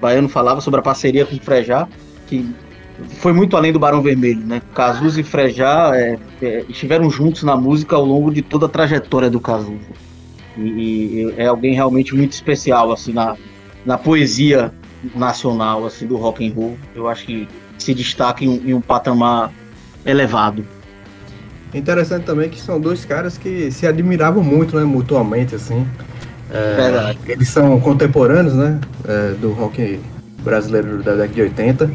Baiano 0.00 0.28
falava 0.28 0.60
sobre 0.60 0.80
a 0.80 0.82
parceria 0.82 1.24
com 1.24 1.36
o 1.36 1.40
Frejá, 1.40 1.86
que 2.26 2.44
foi 3.20 3.32
muito 3.32 3.56
além 3.56 3.72
do 3.72 3.78
Barão 3.78 4.02
Vermelho, 4.02 4.40
né? 4.44 4.60
Cazuza 4.74 5.20
e 5.20 5.22
Frejá 5.22 5.92
é, 5.94 6.18
é, 6.42 6.64
estiveram 6.68 7.08
juntos 7.08 7.44
na 7.44 7.56
música 7.56 7.94
ao 7.94 8.04
longo 8.04 8.32
de 8.32 8.42
toda 8.42 8.66
a 8.66 8.68
trajetória 8.68 9.30
do 9.30 9.38
Cazuza. 9.38 9.78
E, 10.56 10.60
e 10.60 11.34
é 11.36 11.46
alguém 11.46 11.72
realmente 11.72 12.16
muito 12.16 12.32
especial, 12.32 12.90
assim, 12.90 13.12
na, 13.12 13.36
na 13.86 13.96
poesia 13.96 14.72
nacional, 15.14 15.86
assim, 15.86 16.06
do 16.06 16.16
rock 16.16 16.46
and 16.46 16.52
roll. 16.54 16.76
Eu 16.94 17.08
acho 17.08 17.24
que 17.26 17.48
se 17.78 17.94
destaca 17.94 18.44
em, 18.44 18.48
um- 18.48 18.62
em 18.70 18.74
um 18.74 18.80
patamar 18.80 19.52
elevado. 20.04 20.64
Interessante 21.74 22.24
também 22.24 22.48
que 22.48 22.60
são 22.60 22.80
dois 22.80 23.04
caras 23.04 23.36
que 23.36 23.70
se 23.70 23.86
admiravam 23.86 24.42
muito, 24.42 24.76
né, 24.76 24.84
mutuamente, 24.84 25.54
assim. 25.54 25.86
É. 26.50 27.14
Eles 27.30 27.48
são 27.48 27.78
contemporâneos, 27.78 28.54
né, 28.54 28.80
é, 29.06 29.32
do 29.34 29.52
rock 29.52 30.00
brasileiro 30.42 31.02
da 31.02 31.12
década 31.12 31.34
de 31.34 31.42
80. 31.42 31.90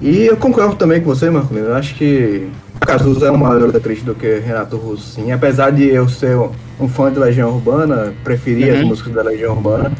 E 0.00 0.26
eu 0.26 0.36
concordo 0.36 0.76
também 0.76 1.00
com 1.00 1.06
você, 1.06 1.28
Marcolino. 1.28 1.68
Eu 1.68 1.74
acho 1.74 1.94
que 1.96 2.48
Cazuza 2.80 3.26
é 3.26 3.30
um 3.32 3.36
maior 3.38 3.62
letrista 3.72 4.04
do 4.06 4.14
que 4.14 4.38
Renato 4.38 4.76
Russo, 4.76 5.14
sim. 5.14 5.32
Apesar 5.32 5.70
de 5.70 5.84
eu 5.88 6.08
ser 6.08 6.36
um 6.78 6.88
fã 6.88 7.10
de 7.12 7.18
Legião 7.18 7.50
Urbana, 7.50 8.12
preferir 8.22 8.72
as 8.74 8.80
Uhum. 8.80 8.88
músicas 8.88 9.12
da 9.14 9.22
Legião 9.22 9.54
Urbana, 9.54 9.90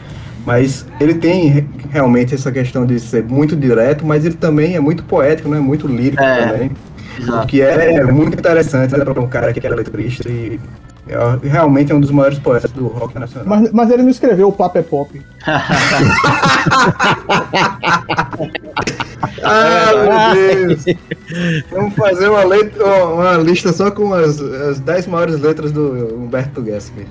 Mas 0.47 0.85
ele 1.01 1.15
tem 1.15 1.49
re- 1.49 1.65
realmente 1.91 2.35
essa 2.35 2.53
questão 2.53 2.85
de 2.85 3.01
ser 3.01 3.25
muito 3.25 3.57
direto, 3.57 4.05
mas 4.07 4.25
ele 4.25 4.35
também 4.35 4.75
é 4.77 4.81
muito 4.81 5.03
poético, 5.05 5.49
né? 5.49 5.59
Muito 5.59 5.87
lírico 5.87 6.23
É, 6.23 6.47
também. 6.49 6.71
exato. 7.19 7.45
O 7.45 7.47
que 7.47 7.63
é 7.63 8.05
muito 8.05 8.39
interessante 8.39 8.97
né, 8.97 9.05
para 9.05 9.21
um 9.21 9.27
cara 9.29 9.53
que 9.53 9.67
era 9.67 9.75
letrista 9.75 10.29
e 10.29 10.61
é, 11.09 11.49
realmente 11.49 11.93
é 11.93 11.95
um 11.95 12.01
dos 12.01 12.11
maiores 12.11 12.39
poetas 12.39 12.71
do 12.73 12.87
rock 12.87 13.19
nacional. 13.19 13.47
Mas, 13.49 13.73
mas 13.73 13.91
ele 13.91 14.03
não 14.03 14.11
escreveu 14.11 14.49
o 14.49 14.53
Papo 14.53 14.79
é 14.79 14.83
Pop. 14.83 15.21
Ah, 19.43 20.33
meu 20.35 20.69
Deus! 20.69 20.85
Vamos 21.71 21.95
fazer 21.95 22.29
uma, 22.29 22.45
letra- 22.45 23.05
uma 23.07 23.33
lista 23.37 23.73
só 23.73 23.91
com 23.91 24.13
as, 24.15 24.41
as 24.41 24.81
10 24.81 25.07
maiores 25.07 25.41
letras 25.41 25.73
do 25.73 26.15
Humberto 26.17 26.63
Guesque. 26.63 27.07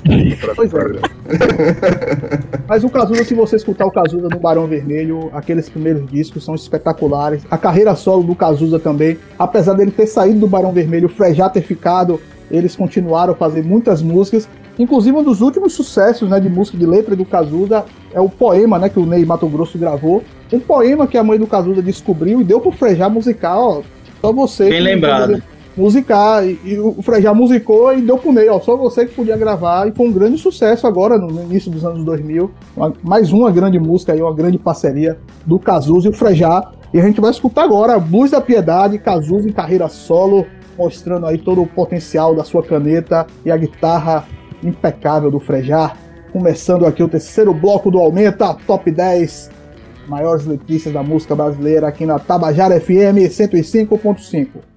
Pois 0.55 0.73
é. 0.73 0.77
Mas 2.67 2.83
o 2.83 2.89
Cazuza, 2.89 3.23
se 3.23 3.33
você 3.33 3.55
escutar 3.55 3.85
o 3.85 3.91
Cazuza 3.91 4.27
no 4.29 4.39
Barão 4.39 4.67
Vermelho, 4.67 5.29
aqueles 5.33 5.69
primeiros 5.69 6.09
discos 6.09 6.45
são 6.45 6.55
espetaculares. 6.55 7.43
A 7.51 7.57
carreira 7.57 7.95
solo 7.95 8.23
do 8.23 8.35
Cazuza 8.35 8.79
também, 8.79 9.17
apesar 9.37 9.73
dele 9.73 9.91
ter 9.91 10.07
saído 10.07 10.39
do 10.39 10.47
Barão 10.47 10.71
Vermelho, 10.71 11.07
o 11.07 11.11
Frejá 11.11 11.49
ter 11.49 11.61
ficado, 11.61 12.19
eles 12.51 12.75
continuaram 12.75 13.33
a 13.33 13.35
fazer 13.35 13.63
muitas 13.63 14.01
músicas. 14.01 14.47
Inclusive, 14.77 15.15
um 15.15 15.23
dos 15.23 15.41
últimos 15.41 15.73
sucessos 15.73 16.29
né, 16.29 16.39
de 16.39 16.49
música 16.49 16.77
de 16.77 16.85
letra 16.85 17.15
do 17.15 17.25
Cazuza 17.25 17.85
é 18.13 18.19
o 18.19 18.27
poema 18.29 18.79
né, 18.79 18.89
que 18.89 18.99
o 18.99 19.05
Ney 19.05 19.25
Mato 19.25 19.47
Grosso 19.47 19.77
gravou. 19.77 20.23
Um 20.51 20.59
poema 20.59 21.07
que 21.07 21.17
a 21.17 21.23
mãe 21.23 21.37
do 21.39 21.47
Cazuza 21.47 21.81
descobriu 21.81 22.41
e 22.41 22.43
deu 22.43 22.59
pro 22.59 22.71
Frejá 22.71 23.09
musicar, 23.09 23.57
ó. 23.57 23.81
Só 24.21 24.31
você. 24.31 24.65
Bem 24.69 24.73
que 24.77 24.79
lembrado. 24.83 25.43
Musicar. 25.75 26.45
E, 26.45 26.59
e 26.63 26.79
o 26.79 27.01
Frejá 27.01 27.33
musicou 27.33 27.93
e 27.93 28.01
deu 28.01 28.17
pro 28.17 28.31
Ney, 28.31 28.47
ó. 28.49 28.59
Só 28.59 28.75
você 28.77 29.05
que 29.05 29.13
podia 29.15 29.35
gravar. 29.35 29.87
E 29.87 29.91
foi 29.91 30.07
um 30.07 30.11
grande 30.11 30.37
sucesso 30.37 30.85
agora, 30.87 31.17
no 31.17 31.27
no 31.27 31.43
início 31.43 31.71
dos 31.71 31.83
anos 31.85 32.03
2000. 32.05 32.49
Uma- 32.75 32.93
mais 33.03 33.31
uma 33.31 33.51
grande 33.51 33.79
música 33.79 34.13
aí, 34.13 34.21
uma 34.21 34.33
grande 34.33 34.57
parceria 34.57 35.17
do 35.45 35.57
Cazuza 35.59 36.07
e 36.07 36.11
o 36.11 36.13
Frejá. 36.13 36.71
E 36.93 36.99
a 36.99 37.03
gente 37.03 37.19
vai 37.19 37.31
escutar 37.31 37.63
agora 37.63 37.97
Blues 37.99 38.29
da 38.31 38.39
Piedade, 38.39 38.99
Cazuza 38.99 39.47
em 39.49 39.51
carreira 39.51 39.89
solo, 39.89 40.45
mostrando 40.77 41.25
aí 41.25 41.37
todo 41.37 41.61
o 41.61 41.67
potencial 41.67 42.35
da 42.35 42.43
sua 42.43 42.63
caneta 42.63 43.27
e 43.45 43.51
a 43.51 43.57
guitarra 43.57 44.25
impecável 44.63 45.29
do 45.29 45.39
Frejá. 45.39 45.95
Começando 46.31 46.85
aqui 46.85 47.03
o 47.03 47.07
terceiro 47.07 47.53
bloco 47.53 47.91
do 47.91 47.99
Aumenta, 47.99 48.55
Top 48.65 48.89
10 48.89 49.51
maiores 50.07 50.45
letristas 50.45 50.91
da 50.91 51.03
música 51.03 51.35
brasileira 51.35 51.87
aqui 51.87 52.05
na 52.05 52.19
Tabajara 52.19 52.79
FM 52.79 53.29
105.5. 53.29 54.72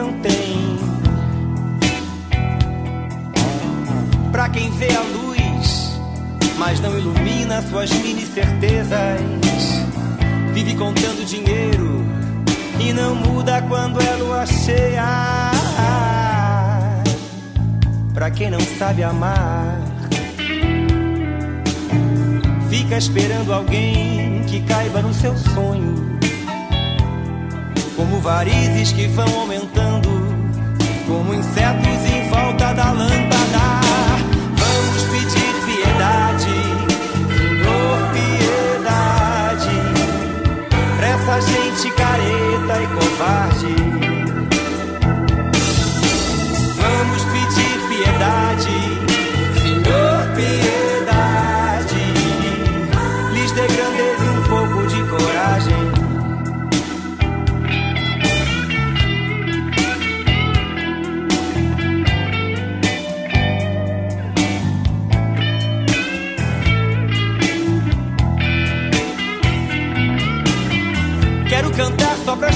não 0.00 0.12
tem. 0.20 0.78
Pra 4.32 4.48
quem 4.48 4.70
vê 4.70 4.88
a 4.94 5.02
luz, 5.02 6.00
mas 6.58 6.80
não 6.80 6.98
ilumina 6.98 7.62
suas 7.62 7.90
mini 7.90 8.24
certezas. 8.24 9.20
Vive 10.54 10.74
contando 10.74 11.24
dinheiro 11.26 12.02
e 12.78 12.92
não 12.94 13.14
muda 13.14 13.60
quando 13.62 14.00
é 14.00 14.16
lua 14.16 14.46
cheia. 14.46 15.50
Pra 18.14 18.30
quem 18.30 18.50
não 18.50 18.60
sabe 18.78 19.02
amar, 19.02 19.78
fica 22.70 22.96
esperando 22.96 23.52
alguém 23.52 24.42
que 24.46 24.60
caiba 24.62 25.02
no 25.02 25.12
seu 25.12 25.36
sonho. 25.36 26.10
Como 28.00 28.18
varizes 28.18 28.92
que 28.92 29.06
vão 29.08 29.40
aumentando, 29.40 29.59
como 31.10 31.34
insetos 31.34 32.04
em 32.06 32.28
volta 32.28 32.72
da 32.72 32.92
lâmpada. 32.92 33.80
Vamos 34.56 35.02
pedir 35.10 35.52
piedade, 35.66 36.54
Senhor, 37.36 37.98
piedade 38.14 39.76
pra 40.96 41.08
essa 41.08 41.40
gente 41.40 41.90
careta 41.96 42.82
e 42.82 42.86
covarde. 42.86 43.89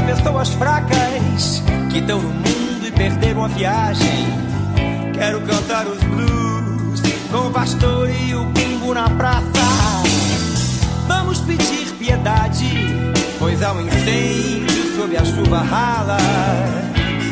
Pessoas 0.05 0.49
fracas 0.51 1.63
que 1.91 1.99
estão 1.99 2.21
no 2.21 2.29
mundo 2.29 2.87
e 2.87 2.91
perderam 2.91 3.45
a 3.45 3.49
viagem. 3.49 4.27
Quero 5.13 5.41
cantar 5.43 5.87
os 5.87 6.03
blues 6.03 7.03
com 7.31 7.49
o 7.49 7.51
pastor 7.51 8.11
e 8.11 8.35
o 8.35 8.45
bumbo 8.45 8.95
na 8.95 9.09
praça. 9.11 9.45
Vamos 11.07 11.41
pedir 11.41 11.93
piedade, 11.99 12.69
pois 13.39 13.63
há 13.63 13.73
um 13.73 13.81
incêndio 13.81 14.97
sob 14.97 15.17
a 15.17 15.25
chuva 15.25 15.59
rala. 15.61 16.19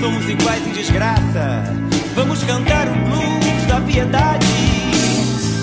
Somos 0.01 0.29
iguais 0.29 0.67
em 0.67 0.73
desgraça. 0.73 1.65
Vamos 2.15 2.43
cantar 2.45 2.89
o 2.89 2.93
blues 2.93 3.67
da 3.69 3.81
piedade. 3.81 4.47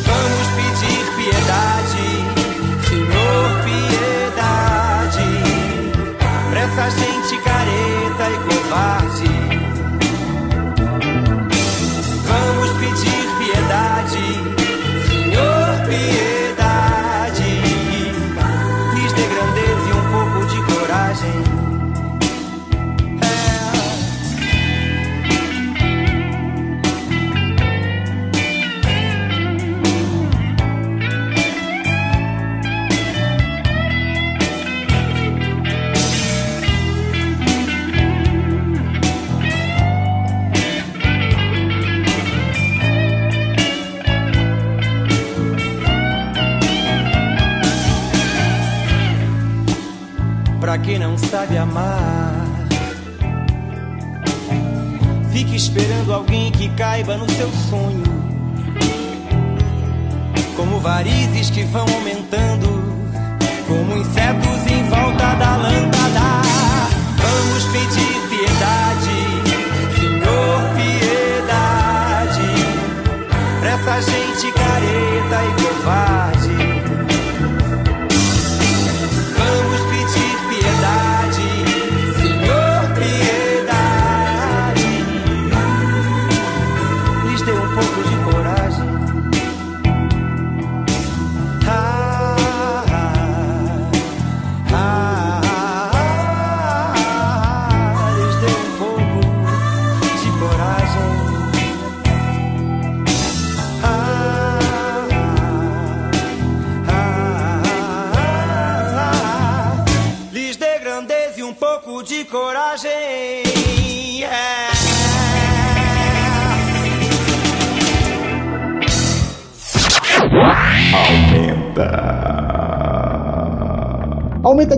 Vamos 0.05 0.47
pedir 0.55 1.05
piedade, 1.17 2.08
essa 6.79 6.91
gente 6.91 7.37
careta 7.41 8.29
e 8.29 8.37
covarde. 8.47 9.29
Vamos 12.25 12.71
pedir 12.79 13.27
piedade, 13.37 14.23
Senhor, 15.09 15.87
piedade. 15.87 16.38
Sabe 51.49 51.57
amar, 51.57 52.45
fique 55.31 55.55
esperando 55.55 56.13
alguém 56.13 56.51
que 56.51 56.69
caiba 56.69 57.17
no 57.17 57.27
seu 57.31 57.49
sonho. 57.69 58.03
Como 60.55 60.79
varizes 60.79 61.49
que 61.49 61.63
vão 61.63 61.85
aumentando, 61.95 62.58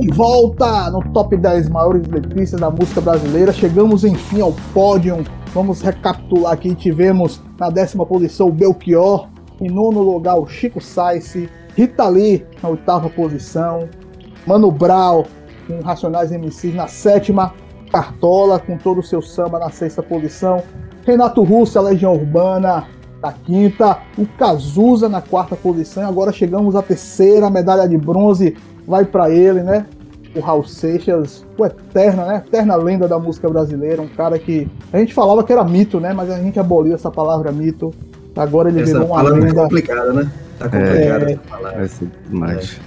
de 0.01 0.09
volta 0.09 0.89
no 0.89 0.99
top 1.13 1.37
10 1.37 1.69
maiores 1.69 2.07
letristas 2.07 2.59
da 2.59 2.71
música 2.71 2.99
brasileira. 2.99 3.53
Chegamos 3.53 4.03
enfim 4.03 4.41
ao 4.41 4.51
pódio. 4.73 5.23
Vamos 5.53 5.79
recapitular 5.81 6.53
aqui. 6.53 6.73
Tivemos 6.73 7.39
na 7.59 7.69
décima 7.69 8.03
posição 8.03 8.47
o 8.47 8.51
Belchior, 8.51 9.27
em 9.61 9.69
nono 9.69 10.01
lugar 10.01 10.39
o 10.39 10.47
Chico 10.47 10.81
Sainz, 10.81 11.37
Rita 11.75 12.07
Lee 12.07 12.43
na 12.63 12.69
oitava 12.69 13.11
posição, 13.11 13.87
Mano 14.47 14.71
Brown 14.71 15.23
com 15.67 15.79
Racionais 15.81 16.31
MCs 16.31 16.73
na 16.73 16.87
sétima, 16.87 17.53
Cartola 17.91 18.57
com 18.57 18.77
todo 18.77 19.01
o 19.01 19.03
seu 19.03 19.21
samba 19.21 19.59
na 19.59 19.69
sexta 19.69 20.01
posição, 20.01 20.63
Renato 21.05 21.43
Russo, 21.43 21.77
a 21.77 21.81
Legião 21.83 22.15
Urbana 22.15 22.87
na 23.21 23.31
quinta, 23.31 23.99
o 24.17 24.25
Cazuza 24.25 25.07
na 25.07 25.21
quarta 25.21 25.55
posição. 25.55 26.09
Agora 26.09 26.33
chegamos 26.33 26.75
à 26.75 26.81
terceira 26.81 27.51
medalha 27.51 27.87
de 27.87 27.97
bronze, 27.97 28.57
vai 28.87 29.05
para 29.05 29.29
ele, 29.29 29.61
né? 29.61 29.85
O 30.35 30.39
Raul 30.39 30.63
Seixas, 30.63 31.45
o 31.57 31.65
eterna, 31.65 32.25
né? 32.25 32.43
Eterna 32.47 32.75
lenda 32.75 33.07
da 33.07 33.19
música 33.19 33.49
brasileira, 33.49 34.01
um 34.01 34.07
cara 34.07 34.39
que 34.39 34.67
a 34.93 34.97
gente 34.97 35.13
falava 35.13 35.43
que 35.43 35.51
era 35.51 35.63
mito, 35.63 35.99
né? 35.99 36.13
Mas 36.13 36.29
a 36.29 36.39
gente 36.39 36.59
aboliu 36.59 36.93
essa 36.95 37.11
palavra 37.11 37.51
mito. 37.51 37.93
Agora 38.35 38.69
ele 38.69 38.81
Essa 38.81 38.93
virou 38.93 39.07
uma 39.07 39.19
é 39.21 39.23
lenda. 39.29 39.53
complicada, 39.63 40.13
né? 40.13 40.31
Tá 40.57 40.69
complicado 40.69 41.23
É. 41.23 41.31
essa 41.33 41.41
palavra. 41.49 41.77
Vai 41.79 41.87
ser 41.87 42.07
demais. 42.29 42.79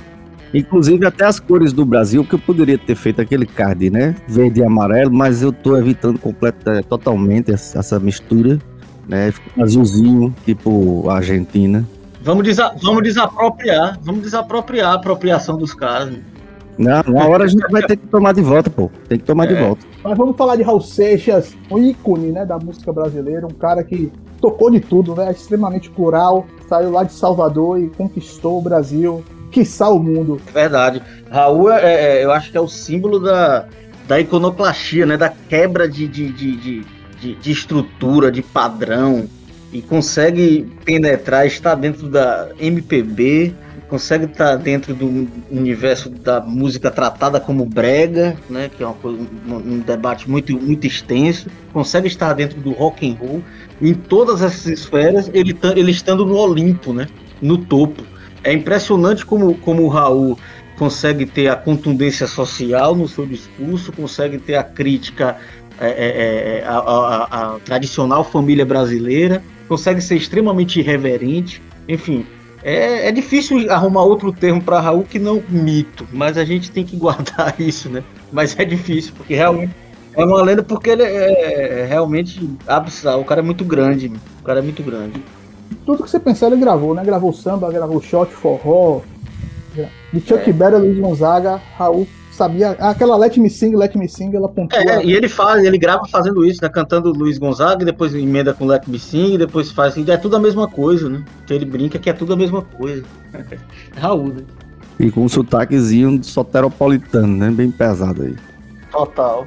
Inclusive 0.55 1.05
até 1.05 1.25
as 1.27 1.39
cores 1.41 1.73
do 1.73 1.85
Brasil, 1.85 2.25
que 2.25 2.35
eu 2.37 2.39
poderia 2.39 2.79
ter 2.79 2.95
feito 2.95 3.21
aquele 3.21 3.45
card, 3.45 3.91
né? 3.91 4.15
Verde 4.27 4.61
e 4.61 4.65
amarelo, 4.65 5.13
mas 5.13 5.43
eu 5.43 5.53
tô 5.53 5.77
evitando 5.77 6.19
completa, 6.19 6.83
totalmente 6.89 7.53
essa, 7.53 7.81
essa 7.81 7.99
mistura, 8.01 8.59
né? 9.07 9.33
Fica 9.33 9.63
azulzinho, 9.63 10.35
tipo 10.47 11.11
a 11.11 11.17
Argentina. 11.17 11.85
Vamos, 12.25 12.43
desa- 12.45 12.75
vamos 12.83 13.03
desapropriar, 13.03 13.99
vamos 14.03 14.23
desapropriar 14.23 14.93
a 14.93 14.95
apropriação 14.95 15.57
dos 15.59 15.75
caras. 15.75 16.15
Não, 16.77 17.03
uma 17.07 17.29
hora 17.29 17.45
a 17.45 17.47
gente 17.47 17.71
vai 17.71 17.83
ter 17.83 17.97
que 17.97 18.07
tomar 18.07 18.33
de 18.33 18.41
volta, 18.41 18.69
pô. 18.69 18.91
Tem 19.09 19.19
que 19.19 19.25
tomar 19.25 19.47
de 19.47 19.55
É. 19.55 19.61
volta. 19.63 19.87
Mas 20.03 20.17
vamos 20.19 20.37
falar 20.37 20.57
de 20.57 20.63
Raul 20.63 20.81
Seixas, 20.81 21.55
um 21.71 21.79
ícone 21.79 22.33
né, 22.33 22.45
da 22.45 22.59
música 22.59 22.93
brasileira, 22.93 23.47
um 23.47 23.51
cara 23.51 23.85
que 23.85 24.11
tocou 24.41 24.71
de 24.71 24.81
tudo, 24.81 25.15
né? 25.15 25.31
Extremamente 25.31 25.89
plural, 25.91 26.47
saiu 26.69 26.91
lá 26.91 27.05
de 27.05 27.13
Salvador 27.13 27.79
e 27.79 27.89
conquistou 27.91 28.59
o 28.59 28.63
Brasil, 28.63 29.23
quiçá 29.53 29.89
o 29.89 30.01
mundo. 30.01 30.41
Verdade. 30.53 31.01
Raul, 31.31 31.71
é, 31.71 32.19
é, 32.21 32.25
eu 32.25 32.33
acho 32.33 32.51
que 32.51 32.57
é 32.57 32.61
o 32.61 32.67
símbolo 32.69 33.21
da, 33.21 33.67
da 34.09 34.19
iconoclastia, 34.19 35.07
né? 35.07 35.17
Da 35.17 35.29
quebra 35.29 35.89
de, 35.89 36.09
de, 36.09 36.33
de, 36.33 36.57
de, 36.57 36.85
de- 37.21 37.35
de 37.37 37.51
estrutura, 37.53 38.33
de 38.33 38.43
padrão. 38.43 39.27
E 39.75 39.83
consegue 39.83 40.65
penetrar, 40.85 41.45
estar 41.49 41.75
dentro 41.75 42.09
da 42.09 42.49
MPB, 42.61 43.53
consegue 43.89 44.27
estar 44.27 44.55
dentro 44.55 44.95
do 44.95 45.29
universo 45.51 46.09
da 46.09 46.41
música 46.41 46.93
tratada 46.93 47.41
como 47.41 47.67
brega, 47.67 48.37
né? 48.49 48.71
Que 48.75 48.85
é 48.85 48.87
uma 48.87 48.95
coisa- 48.95 49.19
um, 49.49 49.81
debate 49.81 50.31
muito, 50.31 50.57
muito 50.57 50.87
extenso. 50.87 51.51
Consegue 51.73 52.07
estar 52.07 52.33
dentro 52.35 52.61
do 52.61 52.71
rock 52.71 53.05
and 53.05 53.15
roll. 53.17 53.43
Em 53.83 53.95
todas 53.95 54.43
essas 54.43 54.65
esferas, 54.67 55.29
ele, 55.35 55.53
tá- 55.53 55.75
ele 55.77 55.91
estando 55.91 56.25
no 56.25 56.37
Olimpo, 56.37 56.93
né? 56.93 57.07
No 57.43 57.59
topo. 57.59 58.05
É 58.45 58.53
impressionante 58.53 59.27
como, 59.27 59.57
como 59.57 59.83
o 59.83 59.89
Raul 59.89 60.39
consegue 60.79 61.27
ter 61.27 61.49
a 61.49 61.57
contundência 61.57 62.29
social 62.29 62.95
no 62.95 63.09
seu 63.09 63.27
discurso, 63.27 63.91
consegue 63.93 64.39
ter 64.39 64.55
a 64.55 64.63
crítica 64.63 65.37
é, 65.81 65.89
é, 65.89 66.59
é, 66.61 66.65
à, 66.65 66.77
à- 66.79 67.55
à 67.55 67.59
tradicional 67.59 68.23
família 68.23 68.65
brasileira, 68.65 69.43
consegue 69.75 70.01
ser 70.01 70.15
extremamente 70.15 70.79
irreverente, 70.79 71.61
enfim. 71.89 72.25
É, 72.63 73.09
é 73.09 73.13
difícil 73.13 73.71
arrumar 73.71 74.05
outro 74.05 74.33
termo 74.33 74.63
para 74.63 74.81
Raul 74.81 75.03
que 75.03 75.19
não 75.19 75.43
mito, 75.49 76.07
mas 76.13 76.39
a 76.39 76.45
gente 76.45 76.71
tem 76.71 76.85
que 76.85 76.97
guardar 76.97 77.55
isso, 77.61 77.89
né? 77.89 78.05
Mas 78.33 78.57
é 78.59 78.65
difícil, 78.65 79.13
porque 79.17 79.35
realmente 79.35 79.75
é 80.15 80.25
uma 80.25 80.41
lenda 80.43 80.63
porque 80.63 80.91
ele 80.91 81.03
é, 81.03 81.81
é 81.81 81.87
realmente 81.87 82.49
absurdo. 82.69 83.19
O 83.19 83.25
cara 83.25 83.41
é 83.41 83.45
muito 83.45 83.65
grande, 83.65 84.13
o 84.41 84.45
cara 84.45 84.61
é 84.61 84.63
muito 84.63 84.83
grande. 84.83 85.21
Tudo 85.85 86.05
que 86.05 86.11
você 86.11 86.21
pensar 86.21 86.47
ele 86.47 86.57
gravou, 86.57 86.95
né? 86.95 87.05
Gravou 87.05 87.33
samba, 87.33 87.73
gravou 87.73 88.01
shot, 88.01 88.33
forró. 88.33 89.01
De 90.13 90.21
Chuck 90.21 90.49
É. 90.49 90.53
Berry, 90.53 90.77
Luiz 90.77 90.99
Gonzaga, 91.01 91.61
Raul 91.77 92.07
sabia. 92.35 92.71
Aquela 92.73 93.17
Let 93.17 93.37
Me 93.39 93.49
Sing, 93.49 93.75
Let 93.75 93.97
Me 93.97 94.09
Sing, 94.09 94.35
ela 94.35 94.49
pontua. 94.49 94.79
É, 94.79 95.05
e 95.05 95.13
ele 95.13 95.29
faz, 95.29 95.65
ele 95.65 95.79
grava 95.79 96.07
fazendo 96.07 96.45
isso, 96.45 96.61
né? 96.63 96.69
Cantando 96.69 97.13
Luiz 97.13 97.39
Gonzaga, 97.39 97.85
depois 97.85 98.15
emenda 98.15 98.53
com 98.53 98.67
Let 98.67 98.87
Me 98.87 98.99
Sing, 98.99 99.39
depois 99.39 99.71
faz. 99.71 99.97
É 99.97 100.17
tudo 100.17 100.37
a 100.37 100.41
mesma 100.41 100.69
coisa, 100.69 101.09
né? 101.09 101.25
Então 101.45 101.57
ele 101.57 101.65
brinca 101.65 101.99
que 101.99 102.11
é 102.11 102.13
tudo 102.13 102.33
a 102.35 102.37
mesma 102.37 102.63
coisa. 102.63 103.05
Raul, 103.97 104.29
né? 104.29 104.43
E 104.99 105.11
com 105.11 105.25
um 105.25 105.29
sotaquezinho 105.29 106.23
soteropolitano, 106.23 107.37
né? 107.37 107.51
Bem 107.51 107.71
pesado 107.71 108.23
aí. 108.23 108.37
Total. 108.91 109.47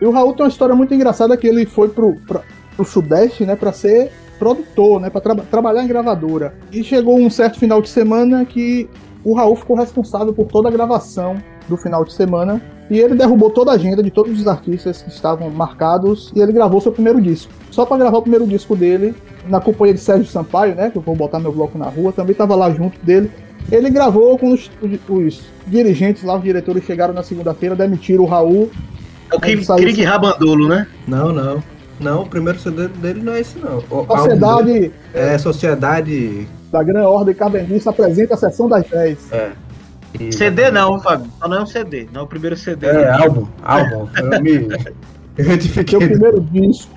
E 0.00 0.04
o 0.04 0.10
Raul 0.10 0.34
tem 0.34 0.44
uma 0.44 0.50
história 0.50 0.74
muito 0.74 0.92
engraçada 0.92 1.36
que 1.36 1.46
ele 1.46 1.64
foi 1.64 1.88
pro, 1.88 2.14
pra, 2.26 2.42
pro 2.76 2.84
Sudeste, 2.84 3.46
né, 3.46 3.56
pra 3.56 3.72
ser 3.72 4.12
produtor, 4.38 5.00
né, 5.00 5.08
pra 5.08 5.20
tra 5.20 5.34
trabalhar 5.36 5.82
em 5.82 5.88
gravadora. 5.88 6.54
E 6.70 6.84
chegou 6.84 7.18
um 7.18 7.30
certo 7.30 7.58
final 7.58 7.80
de 7.80 7.88
semana 7.88 8.44
que 8.44 8.88
o 9.24 9.32
Raul 9.32 9.56
ficou 9.56 9.76
responsável 9.76 10.34
por 10.34 10.46
toda 10.46 10.68
a 10.68 10.72
gravação 10.72 11.36
do 11.68 11.76
final 11.76 12.04
de 12.04 12.12
semana 12.12 12.60
e 12.90 12.98
ele 12.98 13.14
derrubou 13.14 13.50
toda 13.50 13.70
a 13.70 13.74
agenda 13.74 14.02
de 14.02 14.10
todos 14.10 14.38
os 14.38 14.46
artistas 14.46 15.00
que 15.02 15.08
estavam 15.10 15.48
marcados 15.50 16.30
e 16.34 16.40
ele 16.40 16.52
gravou 16.52 16.80
seu 16.80 16.92
primeiro 16.92 17.20
disco. 17.20 17.50
Só 17.70 17.86
pra 17.86 17.96
gravar 17.96 18.18
o 18.18 18.22
primeiro 18.22 18.46
disco 18.46 18.76
dele, 18.76 19.14
na 19.48 19.60
companhia 19.60 19.94
de 19.94 20.00
Sérgio 20.00 20.26
Sampaio, 20.26 20.74
né, 20.74 20.90
que 20.90 20.96
eu 20.98 21.02
vou 21.02 21.14
botar 21.16 21.38
meu 21.38 21.52
bloco 21.52 21.78
na 21.78 21.86
rua, 21.86 22.12
também 22.12 22.34
tava 22.34 22.54
lá 22.54 22.70
junto 22.70 22.98
dele. 23.04 23.30
Ele 23.72 23.88
gravou 23.88 24.36
quando 24.38 24.52
os, 24.54 24.70
os 25.08 25.40
dirigentes 25.66 26.22
lá, 26.22 26.36
os 26.36 26.42
diretores 26.42 26.84
chegaram 26.84 27.14
na 27.14 27.22
segunda-feira, 27.22 27.74
demitiram 27.74 28.24
o 28.24 28.26
Raul 28.26 28.70
É 29.32 29.36
o 29.36 29.40
Krieg, 29.40 29.64
saiu- 29.64 29.78
Krieg 29.82 30.02
Rabandolo, 30.04 30.68
né? 30.68 30.86
Não, 31.08 31.32
não. 31.32 31.62
Não, 31.98 32.22
o 32.22 32.26
primeiro 32.26 32.58
CD 32.58 32.88
dele 32.88 33.22
não 33.22 33.32
é 33.32 33.40
esse, 33.40 33.56
não. 33.58 33.78
O 33.90 34.04
Sociedade- 34.04 34.92
É 35.14 35.38
Sociedade. 35.38 36.46
da 36.70 36.82
Gran 36.82 37.06
Ordem 37.08 37.34
Cavendista 37.34 37.90
apresenta 37.90 38.34
a 38.34 38.36
sessão 38.36 38.68
das 38.68 38.84
10. 38.88 39.32
É. 39.32 39.52
CD 40.32 40.70
não, 40.70 41.00
Fábio. 41.00 41.30
Só 41.40 41.48
não 41.48 41.58
é 41.58 41.62
um 41.62 41.66
CD, 41.66 42.08
não 42.12 42.22
é 42.22 42.24
o 42.24 42.26
primeiro 42.26 42.56
CD. 42.56 42.86
É, 42.86 43.10
álbum. 43.10 43.46
Álbum. 43.62 44.08
Eu 44.16 44.40
me 44.42 44.68
Seu 45.36 45.44
retifiquei. 45.44 45.98
primeiro 45.98 46.40
disco. 46.40 46.92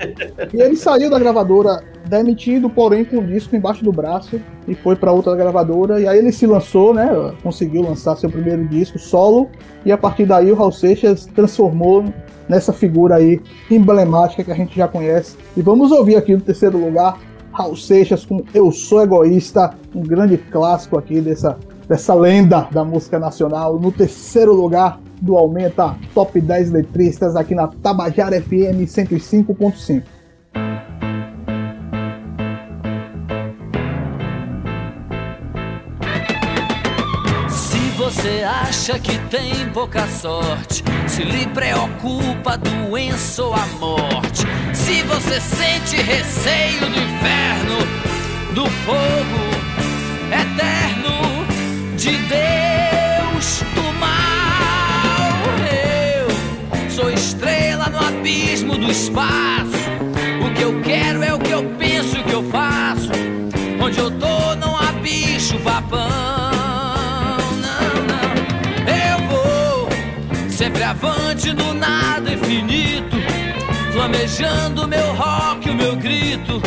E 0.53 0.61
ele 0.61 0.75
saiu 0.75 1.09
da 1.09 1.17
gravadora 1.17 1.83
demitido, 2.05 2.69
porém 2.69 3.03
com 3.03 3.17
o 3.17 3.25
disco 3.25 3.55
embaixo 3.55 3.83
do 3.83 3.91
braço 3.91 4.39
e 4.67 4.75
foi 4.75 4.95
para 4.95 5.11
outra 5.11 5.35
gravadora. 5.35 5.99
E 5.99 6.07
aí 6.07 6.19
ele 6.19 6.31
se 6.31 6.45
lançou, 6.45 6.93
né? 6.93 7.33
Conseguiu 7.41 7.81
lançar 7.81 8.15
seu 8.15 8.29
primeiro 8.29 8.67
disco 8.67 8.99
solo. 8.99 9.49
E 9.83 9.91
a 9.91 9.97
partir 9.97 10.27
daí 10.27 10.51
o 10.51 10.55
Raul 10.55 10.71
Seixas 10.71 11.25
transformou 11.25 12.05
nessa 12.47 12.71
figura 12.71 13.15
aí 13.15 13.41
emblemática 13.71 14.43
que 14.43 14.51
a 14.51 14.55
gente 14.55 14.75
já 14.77 14.87
conhece. 14.87 15.35
E 15.55 15.61
vamos 15.63 15.91
ouvir 15.91 16.15
aqui 16.15 16.35
no 16.35 16.41
terceiro 16.41 16.77
lugar 16.77 17.17
Raul 17.51 17.75
Seixas 17.75 18.23
com 18.23 18.43
Eu 18.53 18.71
Sou 18.71 19.01
Egoísta, 19.01 19.73
um 19.95 20.03
grande 20.03 20.37
clássico 20.37 20.95
aqui 20.95 21.19
dessa, 21.19 21.57
dessa 21.87 22.13
lenda 22.13 22.67
da 22.71 22.83
música 22.83 23.17
nacional. 23.17 23.79
No 23.79 23.91
terceiro 23.91 24.53
lugar 24.53 24.99
do 25.21 25.37
Aumenta 25.37 25.95
Top 26.13 26.39
10 26.39 26.71
Letristas 26.71 27.35
aqui 27.35 27.55
na 27.55 27.67
Tabajara 27.67 28.41
FM 28.41 28.85
105.5. 28.85 30.03
Se 37.49 37.77
você 37.97 38.43
acha 38.43 38.99
que 38.99 39.17
tem 39.29 39.69
pouca 39.73 40.05
sorte, 40.07 40.83
se 41.07 41.23
lhe 41.23 41.47
preocupa 41.47 42.53
a 42.53 42.57
doença 42.57 43.43
ou 43.43 43.53
a 43.53 43.65
morte, 43.79 44.45
se 44.73 45.01
você 45.03 45.41
sente 45.41 45.95
receio 45.97 46.81
do 46.81 46.99
inferno, 46.99 48.53
do 48.53 48.65
fogo 48.65 49.47
eterno 50.31 50.86
de 52.07 52.17
Deus, 52.19 53.63
do 53.75 53.93
mal, 53.99 55.41
eu 55.69 56.89
sou 56.89 57.11
estrela 57.11 57.89
no 57.89 57.97
abismo 57.97 58.77
do 58.77 58.89
espaço. 58.89 59.75
O 60.41 60.53
que 60.53 60.61
eu 60.61 60.81
quero 60.83 61.21
é 61.21 61.33
o 61.33 61.39
que 61.39 61.51
eu 61.51 61.63
penso 61.77 62.17
o 62.17 62.23
que 62.23 62.33
eu 62.33 62.49
faço. 62.49 63.09
Onde 63.81 63.99
eu 63.99 64.09
tô 64.11 64.55
não 64.55 64.77
há 64.77 64.93
bicho 65.03 65.59
papão. 65.59 65.99
Não, 67.65 67.93
não. 68.11 68.27
Eu 69.11 69.27
vou 69.27 69.89
sempre 70.49 70.83
avante 70.83 71.51
no 71.51 71.73
nada 71.73 72.31
infinito. 72.31 73.17
Flamejando 73.91 74.87
meu 74.87 75.13
rock, 75.13 75.69
o 75.69 75.75
meu 75.75 75.95
grito. 75.97 76.61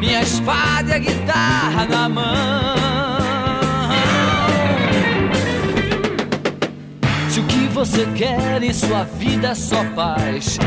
Minha 0.00 0.22
espada 0.22 0.92
e 0.92 0.94
a 0.94 0.98
guitarra 0.98 1.86
na 1.86 2.08
mão. 2.08 3.19
Você 7.80 8.04
quer 8.14 8.62
e 8.62 8.74
sua 8.74 9.04
vida 9.04 9.48
é 9.48 9.54
só 9.54 9.82
paz. 9.96 10.58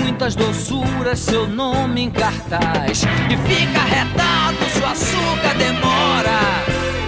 Muitas 0.00 0.36
doçuras, 0.36 1.18
seu 1.18 1.48
nome 1.48 2.02
em 2.02 2.10
cartaz. 2.10 3.02
E 3.28 3.36
fica 3.52 3.80
retado 3.80 4.56
se 4.72 4.78
o 4.78 4.86
açúcar 4.86 5.54
demora. 5.58 6.38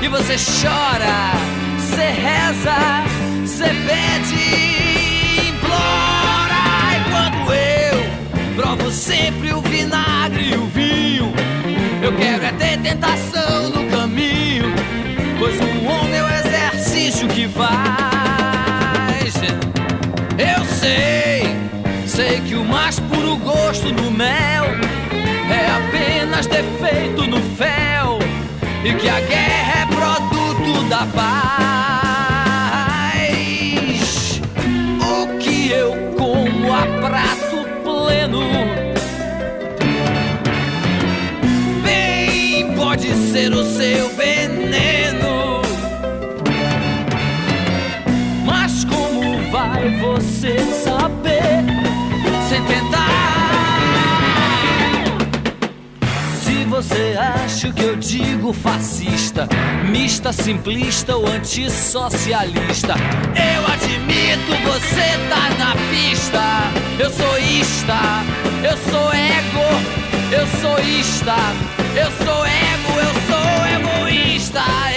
E 0.03 0.09
você 0.09 0.35
chora, 0.35 1.31
cê 1.79 2.11
reza, 2.11 3.05
cê 3.47 3.69
pede, 3.87 5.47
implora. 5.47 6.65
Enquanto 6.99 7.53
eu 7.53 8.57
provo 8.57 8.91
sempre 8.91 9.53
o 9.53 9.61
vinagre 9.61 10.55
e 10.55 10.57
o 10.57 10.67
vinho. 10.67 11.33
Eu 12.03 12.13
quero 12.17 12.47
é 12.47 12.51
ter 12.51 12.81
tentação 12.81 13.71
no 13.71 13.89
caminho. 13.89 14.75
Pois 15.39 15.55
o 15.55 15.85
homem 15.85 16.17
é 16.17 16.25
o 16.25 16.29
exercício 16.29 17.29
que 17.29 17.47
faz. 17.47 17.92
Mais 22.93 23.01
puro 23.01 23.37
gosto 23.39 23.91
do 23.91 24.11
mel 24.11 24.67
é 25.51 25.67
apenas 25.71 26.47
defeito 26.47 27.27
no 27.27 27.41
fel. 27.57 28.19
E 28.85 28.93
que 28.95 29.09
a 29.09 29.19
guerra 29.21 29.83
é 29.83 29.87
produto 29.87 30.85
da 30.91 31.07
paz. 31.07 31.33
O 35.01 35.39
que 35.39 35.71
eu 35.71 36.13
como 36.19 36.75
a 36.75 36.83
prato 37.01 37.65
pleno. 37.83 38.82
Você 56.83 57.17
acha 57.17 57.73
que 57.73 57.83
eu 57.85 57.95
digo 57.95 58.53
fascista, 58.53 59.49
mista, 59.89 60.33
simplista 60.33 61.15
ou 61.15 61.29
antissocialista, 61.29 62.95
eu 63.37 63.67
admito 63.67 64.53
você 64.65 65.19
tá 65.29 65.51
na 65.59 65.77
pista. 65.91 66.43
Eu 66.99 67.11
sou 67.11 67.39
ista, 67.39 68.01
eu 68.65 68.77
sou 68.91 69.13
ego, 69.13 69.69
eu 70.33 70.47
sou 70.61 70.79
ista, 70.85 71.37
eu 71.95 72.11
sou 72.25 72.47
ego, 72.47 73.01
eu 73.01 73.15
sou 73.29 74.03
egoísta. 74.03 74.92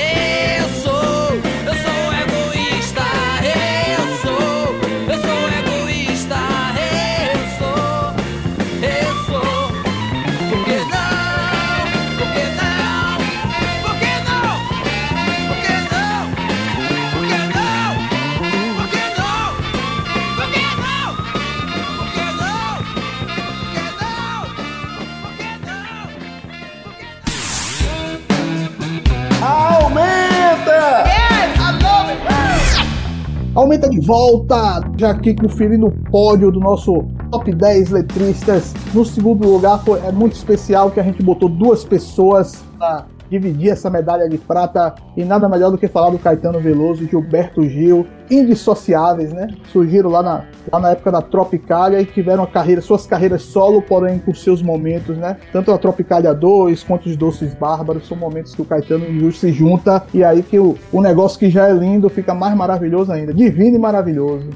Aumenta 33.55 33.89
de 33.89 34.01
volta, 34.01 34.81
já 34.97 35.11
aqui 35.11 35.33
conferindo 35.33 35.87
o 35.87 35.91
pódio 36.11 36.51
do 36.51 36.59
nosso 36.59 37.05
top 37.31 37.53
10 37.55 37.89
letristas. 37.89 38.73
No 38.93 39.05
segundo 39.05 39.47
lugar 39.47 39.81
foi, 39.81 39.97
é 40.01 40.11
muito 40.11 40.33
especial 40.33 40.91
que 40.91 40.99
a 40.99 41.03
gente 41.03 41.23
botou 41.23 41.47
duas 41.47 41.85
pessoas 41.85 42.65
pra 42.77 43.05
dividir 43.29 43.69
essa 43.69 43.89
medalha 43.89 44.29
de 44.29 44.37
prata 44.37 44.95
e 45.15 45.23
nada 45.23 45.49
melhor 45.49 45.71
do 45.71 45.77
que 45.77 45.87
falar 45.87 46.09
do 46.09 46.19
Caetano 46.19 46.59
Veloso 46.59 47.03
e 47.03 47.07
Gilberto 47.07 47.67
Gil, 47.67 48.05
indissociáveis, 48.29 49.31
né? 49.31 49.47
Surgiram 49.71 50.09
lá 50.09 50.23
na, 50.23 50.45
lá 50.71 50.79
na 50.79 50.89
época 50.91 51.11
da 51.11 51.21
Tropicália 51.21 52.01
e 52.01 52.05
tiveram 52.05 52.45
carreira, 52.45 52.81
suas 52.81 53.05
carreiras 53.05 53.43
solo, 53.43 53.81
porém 53.81 54.19
com 54.19 54.33
seus 54.33 54.61
momentos, 54.61 55.17
né? 55.17 55.37
Tanto 55.51 55.71
a 55.71 55.77
Tropicália 55.77 56.33
2 56.33 56.83
quanto 56.83 57.07
os 57.07 57.15
Doces 57.15 57.53
Bárbaros 57.53 58.07
são 58.07 58.17
momentos 58.17 58.55
que 58.55 58.61
o 58.61 58.65
Caetano 58.65 59.05
e 59.05 59.17
o 59.17 59.19
Gil 59.19 59.31
se 59.31 59.51
junta 59.51 60.03
e 60.13 60.23
aí 60.23 60.41
que 60.41 60.59
o, 60.59 60.75
o 60.91 61.01
negócio 61.01 61.39
que 61.39 61.49
já 61.49 61.67
é 61.67 61.73
lindo 61.73 62.09
fica 62.09 62.33
mais 62.33 62.55
maravilhoso 62.55 63.11
ainda, 63.11 63.33
divino 63.33 63.75
e 63.75 63.79
maravilhoso. 63.79 64.49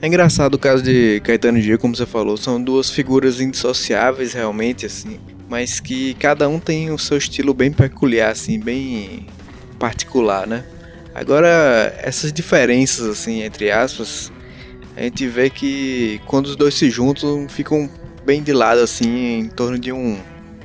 É 0.00 0.08
engraçado 0.08 0.54
o 0.54 0.58
caso 0.58 0.82
de 0.82 1.20
Caetano 1.20 1.58
e 1.58 1.62
Gil, 1.62 1.78
como 1.78 1.94
você 1.94 2.04
falou, 2.04 2.36
são 2.36 2.60
duas 2.60 2.90
figuras 2.90 3.40
indissociáveis 3.40 4.32
realmente, 4.32 4.84
assim, 4.84 5.20
mas 5.52 5.80
que 5.80 6.14
cada 6.14 6.48
um 6.48 6.58
tem 6.58 6.90
o 6.90 6.96
seu 6.98 7.18
estilo 7.18 7.52
bem 7.52 7.70
peculiar, 7.70 8.30
assim, 8.30 8.58
bem 8.58 9.26
particular, 9.78 10.46
né? 10.46 10.64
Agora, 11.14 11.94
essas 11.98 12.32
diferenças, 12.32 13.06
assim, 13.06 13.42
entre 13.42 13.70
aspas, 13.70 14.32
a 14.96 15.02
gente 15.02 15.26
vê 15.26 15.50
que 15.50 16.22
quando 16.24 16.46
os 16.46 16.56
dois 16.56 16.72
se 16.72 16.88
juntam, 16.88 17.46
ficam 17.50 17.90
bem 18.24 18.42
de 18.42 18.50
lado, 18.50 18.80
assim, 18.80 19.40
em 19.40 19.48
torno 19.50 19.78
de 19.78 19.92
um, 19.92 20.18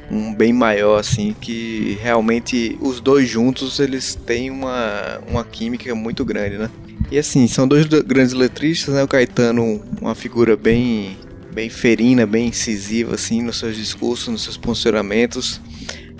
um 0.09 0.33
bem 0.33 0.53
maior, 0.53 1.01
assim, 1.01 1.35
que 1.41 1.97
realmente 2.01 2.77
os 2.79 3.01
dois 3.01 3.27
juntos, 3.27 3.81
eles 3.81 4.15
têm 4.15 4.49
uma, 4.49 5.19
uma 5.27 5.43
química 5.43 5.93
muito 5.95 6.23
grande, 6.23 6.57
né? 6.57 6.69
E 7.11 7.19
assim, 7.19 7.45
são 7.45 7.67
dois 7.67 7.85
grandes 7.85 8.31
letristas, 8.31 8.95
né? 8.95 9.03
O 9.03 9.07
Caetano, 9.07 9.83
uma 9.99 10.15
figura 10.15 10.55
bem, 10.55 11.17
bem 11.57 11.71
ferina, 11.71 12.23
bem 12.23 12.49
incisiva, 12.49 13.15
assim, 13.15 13.41
nos 13.41 13.57
seus 13.57 13.75
discursos, 13.75 14.27
nos 14.27 14.43
seus 14.43 14.55
posicionamentos. 14.55 15.59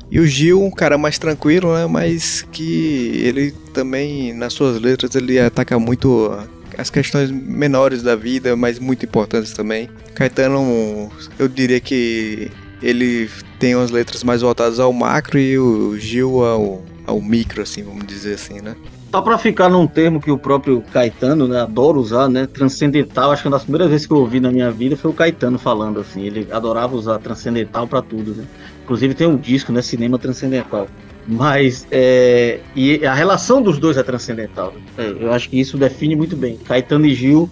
E 0.09 0.19
o 0.19 0.25
Gil, 0.25 0.63
um 0.63 0.71
cara 0.71 0.97
mais 0.97 1.19
tranquilo, 1.19 1.75
né? 1.75 1.85
Mas 1.85 2.41
que 2.51 3.21
ele 3.23 3.51
também, 3.71 4.33
nas 4.33 4.53
suas 4.53 4.81
letras, 4.81 5.13
ele 5.13 5.37
ataca 5.39 5.77
muito 5.77 6.35
as 6.75 6.89
questões 6.89 7.29
menores 7.29 8.01
da 8.01 8.15
vida, 8.15 8.55
mas 8.55 8.79
muito 8.79 9.05
importantes 9.05 9.53
também. 9.53 9.87
Caetano, 10.15 11.11
eu 11.37 11.47
diria 11.47 11.79
que 11.79 12.49
ele 12.81 13.29
tem 13.59 13.75
umas 13.75 13.91
letras 13.91 14.23
mais 14.23 14.41
voltadas 14.41 14.79
ao 14.79 14.91
macro 14.91 15.37
e 15.37 15.59
o 15.59 15.99
Gil 15.99 16.43
ao, 16.43 16.83
ao 17.05 17.21
micro, 17.21 17.61
assim, 17.61 17.83
vamos 17.83 18.07
dizer 18.07 18.33
assim, 18.33 18.59
né? 18.59 18.75
Só 19.11 19.21
pra 19.21 19.37
ficar 19.37 19.69
num 19.69 19.87
termo 19.87 20.19
que 20.19 20.29
o 20.29 20.37
próprio 20.37 20.81
Caetano, 20.91 21.47
né, 21.47 21.61
adora 21.61 21.97
usar, 21.97 22.27
né, 22.29 22.45
transcendental, 22.45 23.31
acho 23.31 23.41
que 23.41 23.47
uma 23.47 23.55
das 23.55 23.63
primeiras 23.63 23.89
vezes 23.89 24.05
que 24.05 24.13
eu 24.13 24.17
ouvi 24.17 24.39
na 24.39 24.51
minha 24.51 24.69
vida 24.69 24.97
foi 24.97 25.09
o 25.09 25.13
Caetano 25.13 25.57
falando 25.57 25.99
assim, 26.01 26.23
ele 26.25 26.47
adorava 26.51 26.95
usar 26.95 27.17
transcendental 27.19 27.87
pra 27.87 28.01
tudo, 28.01 28.35
né? 28.35 28.43
Inclusive 28.83 29.13
tem 29.13 29.25
um 29.25 29.37
disco, 29.37 29.71
né, 29.71 29.81
Cinema 29.81 30.19
Transcendental. 30.19 30.87
Mas 31.25 31.87
é, 31.91 32.59
e 32.75 33.05
a 33.05 33.13
relação 33.13 33.61
dos 33.61 33.77
dois 33.79 33.97
é 33.97 34.03
transcendental. 34.03 34.73
É, 34.97 35.13
eu 35.19 35.31
acho 35.33 35.49
que 35.49 35.59
isso 35.59 35.77
define 35.77 36.15
muito 36.15 36.37
bem. 36.37 36.57
Caetano 36.57 37.05
e 37.05 37.13
Gil 37.13 37.49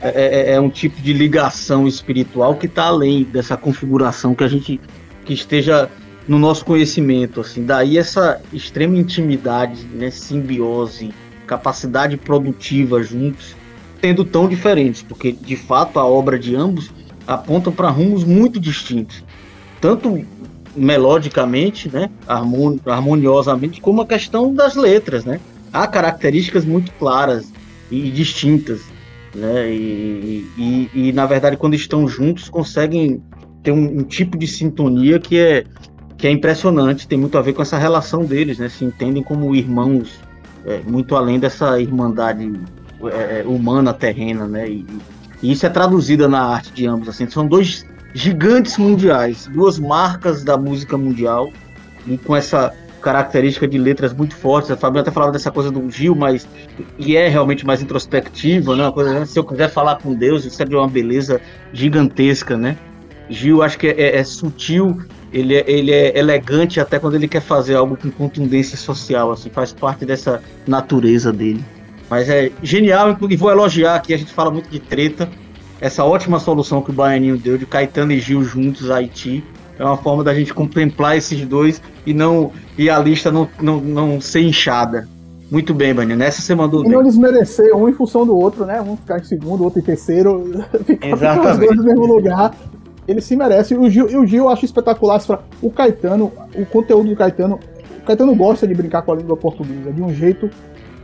é, 0.00 0.08
é- 0.08 0.52
é 0.54 0.60
um 0.60 0.70
tipo 0.70 1.00
de 1.00 1.12
ligação 1.12 1.86
espiritual 1.86 2.54
que 2.54 2.66
está 2.66 2.84
além 2.84 3.24
dessa 3.24 3.56
configuração 3.56 4.34
que 4.34 4.44
a 4.44 4.48
gente 4.48 4.80
que 5.24 5.34
esteja 5.34 5.90
no 6.28 6.38
nosso 6.38 6.64
conhecimento, 6.64 7.40
assim. 7.40 7.64
Daí 7.64 7.96
essa 7.96 8.38
extrema 8.52 8.96
intimidade, 8.98 9.88
né, 9.88 10.10
simbiose, 10.10 11.08
capacidade 11.46 12.18
produtiva 12.18 13.02
juntos, 13.02 13.56
tendo 14.00 14.24
tão 14.24 14.46
diferentes, 14.46 15.02
porque 15.02 15.32
de 15.32 15.56
fato 15.56 15.98
a 15.98 16.04
obra 16.06 16.38
de 16.38 16.54
ambos 16.54 16.92
aponta 17.26 17.72
para 17.72 17.88
rumos 17.88 18.24
muito 18.24 18.60
distintos, 18.60 19.24
tanto 19.80 20.14
melodicamente, 20.76 21.90
né, 21.90 22.10
harmoni- 22.26 22.80
harmoniosamente, 22.84 23.80
como 23.80 24.02
a 24.02 24.06
questão 24.06 24.54
das 24.54 24.76
letras, 24.76 25.24
né. 25.24 25.40
Há 25.72 25.86
características 25.86 26.64
muito 26.64 26.92
claras 26.94 27.50
e 27.90 28.10
distintas, 28.10 28.80
né, 29.34 29.70
e, 29.70 30.46
e, 30.56 30.90
e, 31.08 31.12
na 31.12 31.24
verdade 31.24 31.56
quando 31.56 31.74
estão 31.74 32.06
juntos 32.06 32.50
conseguem 32.50 33.22
ter 33.62 33.72
um, 33.72 34.00
um 34.00 34.02
tipo 34.02 34.38
de 34.38 34.46
sintonia 34.46 35.18
que 35.18 35.38
é 35.38 35.64
que 36.18 36.26
é 36.26 36.30
impressionante, 36.30 37.06
tem 37.06 37.16
muito 37.16 37.38
a 37.38 37.42
ver 37.42 37.52
com 37.52 37.62
essa 37.62 37.78
relação 37.78 38.24
deles, 38.24 38.58
né? 38.58 38.68
Se 38.68 38.84
entendem 38.84 39.22
como 39.22 39.54
irmãos, 39.54 40.18
é, 40.66 40.80
muito 40.84 41.14
além 41.14 41.38
dessa 41.38 41.80
irmandade 41.80 42.52
é, 43.04 43.44
humana 43.46 43.94
terrena, 43.94 44.46
né? 44.46 44.68
E, 44.68 44.84
e 45.40 45.52
isso 45.52 45.64
é 45.64 45.68
traduzido 45.68 46.28
na 46.28 46.42
arte 46.42 46.72
de 46.72 46.86
ambos, 46.86 47.08
assim, 47.08 47.30
são 47.30 47.46
dois 47.46 47.86
gigantes 48.12 48.76
mundiais, 48.76 49.48
duas 49.52 49.78
marcas 49.78 50.42
da 50.42 50.58
música 50.58 50.98
mundial, 50.98 51.52
e 52.04 52.18
com 52.18 52.34
essa 52.34 52.74
característica 53.00 53.68
de 53.68 53.78
letras 53.78 54.12
muito 54.12 54.34
fortes. 54.34 54.72
A 54.72 54.76
Fabiana 54.76 55.02
até 55.02 55.12
falava 55.12 55.30
dessa 55.30 55.52
coisa 55.52 55.70
do 55.70 55.88
Gil, 55.88 56.16
mas 56.16 56.48
e 56.98 57.16
é 57.16 57.28
realmente 57.28 57.64
mais 57.64 57.80
introspectiva, 57.80 58.74
né? 58.74 58.82
Uma 58.82 58.92
coisa, 58.92 59.24
se 59.24 59.38
eu 59.38 59.44
quiser 59.44 59.70
falar 59.70 59.96
com 59.96 60.12
Deus, 60.12 60.44
isso 60.44 60.60
é 60.60 60.66
de 60.66 60.74
uma 60.74 60.88
beleza 60.88 61.40
gigantesca, 61.72 62.56
né? 62.56 62.76
Gil, 63.30 63.62
acho 63.62 63.78
que 63.78 63.86
é, 63.86 64.16
é 64.16 64.24
sutil, 64.24 65.00
ele 65.32 65.56
é, 65.56 65.64
ele 65.66 65.90
é 65.92 66.18
elegante 66.18 66.80
até 66.80 66.98
quando 66.98 67.14
ele 67.14 67.28
quer 67.28 67.42
fazer 67.42 67.74
algo 67.74 67.96
com 67.96 68.10
contundência 68.10 68.76
social, 68.76 69.30
assim, 69.32 69.50
faz 69.50 69.72
parte 69.72 70.04
dessa 70.04 70.42
natureza 70.66 71.32
dele. 71.32 71.64
Mas 72.10 72.28
é 72.28 72.50
genial, 72.62 73.16
e 73.28 73.36
vou 73.36 73.50
elogiar 73.50 73.96
aqui, 73.96 74.14
a 74.14 74.16
gente 74.16 74.32
fala 74.32 74.50
muito 74.50 74.70
de 74.70 74.78
treta, 74.78 75.28
essa 75.80 76.04
ótima 76.04 76.40
solução 76.40 76.82
que 76.82 76.90
o 76.90 76.92
Baianinho 76.92 77.36
deu 77.36 77.56
de 77.58 77.66
Caetano 77.66 78.12
e 78.12 78.18
Gil 78.18 78.42
juntos 78.42 78.90
Haiti. 78.90 79.44
É 79.78 79.84
uma 79.84 79.96
forma 79.96 80.24
da 80.24 80.34
gente 80.34 80.52
contemplar 80.52 81.16
esses 81.16 81.40
dois 81.46 81.80
e 82.04 82.12
não 82.12 82.50
e 82.76 82.90
a 82.90 82.98
lista 82.98 83.30
não, 83.30 83.48
não, 83.60 83.80
não 83.80 84.20
ser 84.20 84.40
inchada. 84.40 85.06
Muito 85.50 85.72
bem, 85.72 85.94
Baianinho. 85.94 86.18
Nessa 86.18 86.42
você 86.42 86.54
mandou 86.54 86.80
E 86.80 86.84
bem. 86.84 86.92
não 86.92 87.02
desmerecer 87.02 87.74
um 87.74 87.88
em 87.88 87.92
função 87.92 88.26
do 88.26 88.36
outro, 88.36 88.66
né? 88.66 88.82
Um 88.82 88.96
ficar 88.96 89.18
em 89.18 89.24
segundo, 89.24 89.62
outro 89.62 89.78
em 89.78 89.82
terceiro. 89.82 90.64
ficar, 90.84 90.84
ficar 90.84 91.06
os 91.06 91.12
Exatamente. 91.12 91.58
dois 91.66 91.76
no 91.76 91.84
mesmo 91.84 92.06
lugar. 92.06 92.54
Ele 93.08 93.20
se 93.22 93.34
merece. 93.34 93.72
E 93.74 93.76
o 93.78 93.88
Gil, 93.88 94.08
e 94.10 94.16
o 94.16 94.26
Gil 94.26 94.44
eu 94.44 94.48
acho 94.50 94.64
espetacular. 94.66 95.20
O 95.62 95.70
Caetano, 95.70 96.30
o 96.54 96.66
conteúdo 96.66 97.08
do 97.08 97.16
Caetano. 97.16 97.58
O 98.02 98.06
Caetano 98.06 98.34
gosta 98.34 98.66
de 98.66 98.74
brincar 98.74 99.02
com 99.02 99.12
a 99.12 99.16
língua 99.16 99.36
portuguesa 99.36 99.90
de 99.90 100.02
um 100.02 100.14
jeito. 100.14 100.50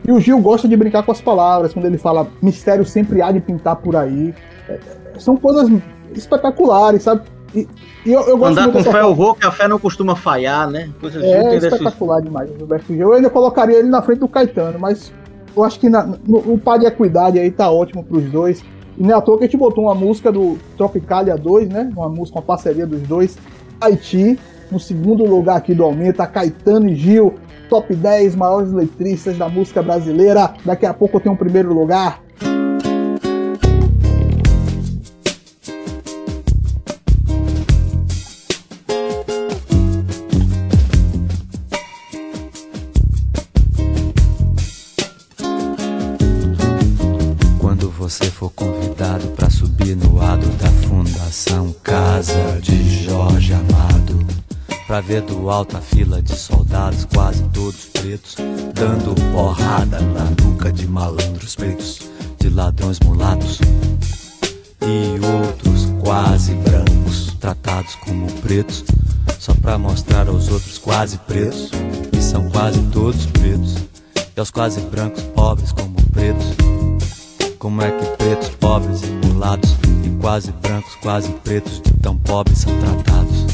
E 0.06 0.12
o 0.12 0.20
Gil 0.20 0.38
gosta 0.40 0.68
de 0.68 0.76
brincar 0.76 1.02
com 1.02 1.10
as 1.12 1.20
palavras. 1.22 1.72
Quando 1.72 1.86
ele 1.86 1.96
fala 1.98 2.28
mistério 2.42 2.84
sempre 2.84 3.22
há 3.22 3.32
de 3.32 3.40
pintar 3.40 3.76
por 3.76 3.96
aí. 3.96 4.34
É, 4.68 4.78
são 5.18 5.34
coisas 5.36 5.68
espetaculares, 6.14 7.02
sabe? 7.02 7.22
E, 7.54 7.68
e 8.04 8.12
eu, 8.12 8.20
eu 8.22 8.36
gosto 8.36 8.52
Andar 8.52 8.62
muito 8.72 8.84
com 8.84 8.92
fé 8.92 9.00
eu 9.00 9.14
vou, 9.14 9.34
que 9.34 9.46
a 9.46 9.50
fé 9.50 9.68
não 9.68 9.78
costuma 9.78 10.16
falhar, 10.16 10.68
né? 10.68 10.90
Coisas 11.00 11.22
É 11.22 11.56
espetacular 11.56 12.20
demais 12.20 12.50
o 12.50 12.56
Gilberto 12.58 12.92
Gil. 12.92 13.08
Eu 13.08 13.12
ainda 13.14 13.30
colocaria 13.30 13.78
ele 13.78 13.88
na 13.88 14.02
frente 14.02 14.18
do 14.18 14.28
Caetano, 14.28 14.78
mas 14.78 15.12
eu 15.56 15.62
acho 15.62 15.78
que 15.78 15.88
na- 15.88 16.04
no, 16.26 16.38
o 16.38 16.58
par 16.58 16.78
de 16.78 16.86
equidade 16.86 17.38
aí 17.38 17.50
tá 17.50 17.70
ótimo 17.70 18.02
pros 18.02 18.24
dois. 18.24 18.62
E 18.96 19.02
não 19.02 19.10
é 19.10 19.14
à 19.14 19.20
toa 19.20 19.38
que 19.38 19.44
a 19.44 19.46
gente 19.46 19.56
botou 19.56 19.84
uma 19.84 19.94
música 19.94 20.30
do 20.30 20.56
Tropicalia 20.76 21.36
2, 21.36 21.68
né? 21.68 21.92
Uma 21.96 22.08
música, 22.08 22.38
uma 22.38 22.44
parceria 22.44 22.86
dos 22.86 23.02
dois. 23.02 23.36
Haiti, 23.80 24.38
no 24.70 24.78
segundo 24.78 25.24
lugar 25.24 25.56
aqui 25.56 25.74
do 25.74 25.84
Aumenta, 25.84 26.26
Caetano 26.26 26.88
e 26.88 26.94
Gil, 26.94 27.34
top 27.68 27.94
10 27.94 28.36
maiores 28.36 28.72
letristas 28.72 29.36
da 29.36 29.48
música 29.48 29.82
brasileira. 29.82 30.54
Daqui 30.64 30.86
a 30.86 30.94
pouco 30.94 31.20
tenho 31.20 31.34
o 31.34 31.38
primeiro 31.38 31.72
lugar. 31.72 32.23
Pra 54.94 55.00
ver 55.00 55.22
do 55.22 55.50
alto 55.50 55.76
a 55.76 55.80
fila 55.80 56.22
de 56.22 56.36
soldados, 56.36 57.04
quase 57.12 57.42
todos 57.52 57.86
pretos, 57.86 58.36
dando 58.74 59.12
porrada 59.32 59.98
na 59.98 60.22
nuca 60.40 60.70
de 60.70 60.86
malandros 60.86 61.56
pretos, 61.56 61.98
de 62.38 62.48
ladrões 62.48 63.00
mulatos 63.00 63.58
e 64.80 65.18
outros 65.26 65.88
quase 66.00 66.54
brancos, 66.54 67.34
tratados 67.40 67.96
como 67.96 68.30
pretos, 68.34 68.84
só 69.40 69.52
pra 69.54 69.76
mostrar 69.76 70.28
aos 70.28 70.48
outros 70.48 70.78
quase 70.78 71.18
pretos, 71.18 71.72
que 72.12 72.22
são 72.22 72.48
quase 72.50 72.80
todos 72.92 73.26
pretos, 73.26 73.74
e 74.14 74.38
aos 74.38 74.52
quase 74.52 74.80
brancos 74.80 75.24
pobres 75.34 75.72
como 75.72 75.96
pretos. 76.12 76.46
Como 77.58 77.82
é 77.82 77.90
que 77.90 78.06
pretos, 78.16 78.50
pobres 78.60 79.02
e 79.02 79.26
mulatos 79.26 79.74
e 80.04 80.20
quase 80.20 80.52
brancos, 80.52 80.94
quase 81.02 81.30
pretos 81.42 81.82
de 81.82 81.92
tão 81.94 82.16
pobres 82.16 82.58
são 82.58 82.72
tratados? 82.78 83.53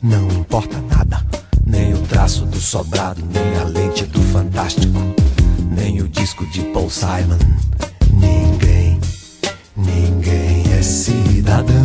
Não 0.00 0.28
importa 0.28 0.80
nada, 0.82 1.20
nem 1.66 1.92
o 1.92 1.98
traço 2.02 2.44
do 2.46 2.60
sobrado, 2.60 3.20
nem 3.32 3.56
a 3.58 3.64
lente 3.64 4.06
do 4.06 4.22
fantástico, 4.22 4.96
nem 5.72 6.00
o 6.00 6.08
disco 6.08 6.46
de 6.46 6.62
Paul 6.66 6.88
Simon. 6.88 7.36
Ninguém, 8.12 9.00
ninguém 9.76 10.72
é 10.72 10.82
cidadão. 10.82 11.84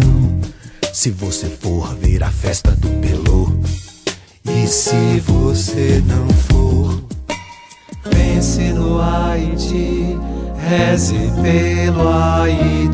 Se 0.94 1.10
você 1.10 1.48
for 1.48 1.96
ver 1.96 2.22
a 2.22 2.30
festa 2.30 2.72
do 2.74 2.88
Pelô, 3.02 3.50
e 4.46 4.68
se 4.68 5.20
você 5.22 6.04
não 6.06 6.30
for, 6.30 7.04
pense 8.12 8.62
no 8.74 9.02
Haiti, 9.02 10.16
reze 10.60 11.32
pelo 11.42 12.08
Haiti. 12.10 12.94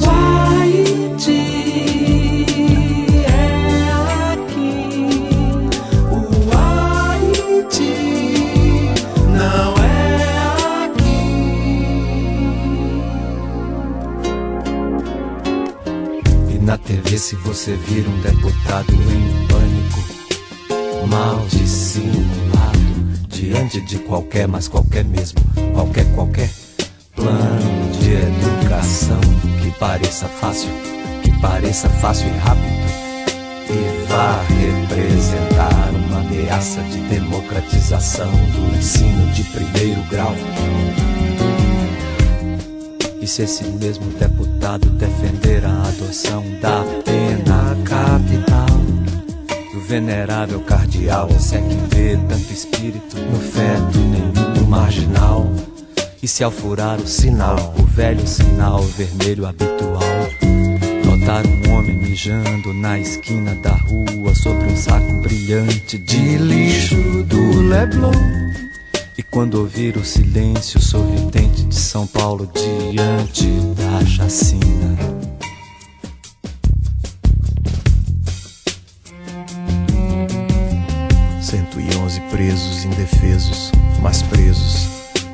Na 16.69 16.77
TV, 16.77 17.17
se 17.17 17.35
você 17.37 17.75
vir 17.75 18.07
um 18.07 18.21
deputado 18.21 18.93
em 18.93 19.47
pânico, 19.47 21.07
mal 21.07 21.43
dissimulado, 21.47 23.27
diante 23.27 23.81
de 23.81 23.97
qualquer, 23.97 24.47
mas 24.47 24.67
qualquer 24.67 25.03
mesmo, 25.03 25.39
qualquer, 25.73 26.05
qualquer 26.13 26.47
plano 27.15 27.91
de 27.99 28.11
educação 28.11 29.19
que 29.63 29.71
pareça 29.79 30.27
fácil, 30.27 30.69
que 31.23 31.31
pareça 31.41 31.89
fácil 31.89 32.27
e 32.27 32.37
rápido 32.37 32.89
e 33.71 34.07
vá 34.07 34.39
representar 34.43 35.89
uma 35.89 36.19
ameaça 36.19 36.83
de 36.83 36.99
democratização 37.09 38.29
do 38.29 38.77
ensino 38.77 39.25
de 39.33 39.43
primeiro 39.45 40.03
grau. 40.03 40.35
Se 43.29 43.43
esse 43.43 43.63
mesmo 43.63 44.05
deputado 44.13 44.89
defender 44.89 45.63
a 45.63 45.83
adoção 45.83 46.43
da 46.59 46.83
pena 47.05 47.77
capital, 47.85 48.65
o 49.75 49.79
venerável 49.81 50.59
cardeal 50.61 51.29
se 51.39 51.57
é 51.57 51.61
que 51.61 51.95
vê 51.95 52.17
tanto 52.27 52.51
espírito 52.51 53.17
no 53.17 53.39
feto 53.39 53.97
e 53.97 53.99
nenhum 53.99 54.55
no 54.55 54.65
marginal. 54.65 55.47
E 56.23 56.27
se 56.27 56.43
ao 56.43 56.49
furar 56.49 56.99
o 56.99 57.07
sinal, 57.07 57.75
o 57.77 57.83
velho 57.83 58.25
sinal 58.25 58.81
vermelho 58.81 59.45
habitual, 59.45 60.01
notar 61.05 61.45
um 61.45 61.71
homem 61.71 61.97
mijando 61.99 62.73
na 62.73 62.97
esquina 62.99 63.53
da 63.61 63.73
rua 63.73 64.33
sobre 64.33 64.65
um 64.65 64.75
saco 64.75 65.21
brilhante 65.21 65.99
de 65.99 66.35
lixo 66.35 67.23
do 67.25 67.61
Leblon. 67.61 68.68
E 69.39 69.41
quando 69.41 69.59
ouvir 69.59 69.95
o 69.95 70.03
silêncio 70.03 70.81
sorridente 70.81 71.63
de 71.63 71.73
São 71.73 72.05
Paulo 72.05 72.51
diante 72.53 73.47
da 73.73 74.05
chacina. 74.05 74.97
111 81.41 82.19
presos 82.29 82.83
indefesos, 82.83 83.71
mas 84.01 84.21
presos 84.23 84.89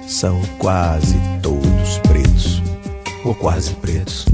são 0.08 0.40
quase 0.60 1.16
todos 1.42 1.98
pretos, 2.08 2.62
ou 3.24 3.34
quase 3.34 3.74
pretos, 3.74 4.28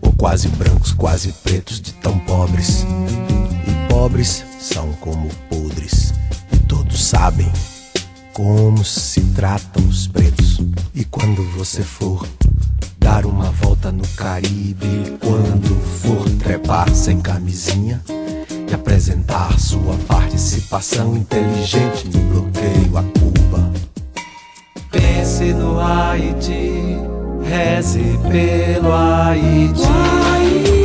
ou 0.00 0.12
quase 0.14 0.48
brancos, 0.48 0.90
quase 0.92 1.30
pretos 1.44 1.80
de 1.80 1.92
tão 1.92 2.18
pobres. 2.18 2.84
E 3.68 3.88
pobres 3.88 4.44
são 4.58 4.92
como 4.94 5.28
podres, 5.48 6.12
e 6.52 6.56
todos 6.66 7.00
sabem 7.04 7.52
como 8.32 8.84
se 8.84 9.20
tratam 9.34 9.86
os 9.86 10.06
pretos. 10.06 10.60
E 10.94 11.04
quando 11.04 11.42
você 11.56 11.82
for 11.82 12.26
dar 12.98 13.26
uma 13.26 13.50
volta 13.50 13.92
no 13.92 14.06
Caribe, 14.16 15.16
quando 15.20 15.80
for 16.00 16.28
trepar 16.38 16.92
sem 16.94 17.20
camisinha 17.20 18.02
e 18.68 18.74
apresentar 18.74 19.58
sua 19.58 19.96
participação 20.06 21.16
inteligente 21.16 22.08
no 22.08 22.20
bloqueio 22.32 22.96
a 22.96 23.02
Cuba. 23.02 23.72
Pense 24.90 25.52
no 25.52 25.80
Haiti, 25.80 26.96
reze 27.44 28.18
pelo 28.30 28.92
Haiti. 28.92 30.81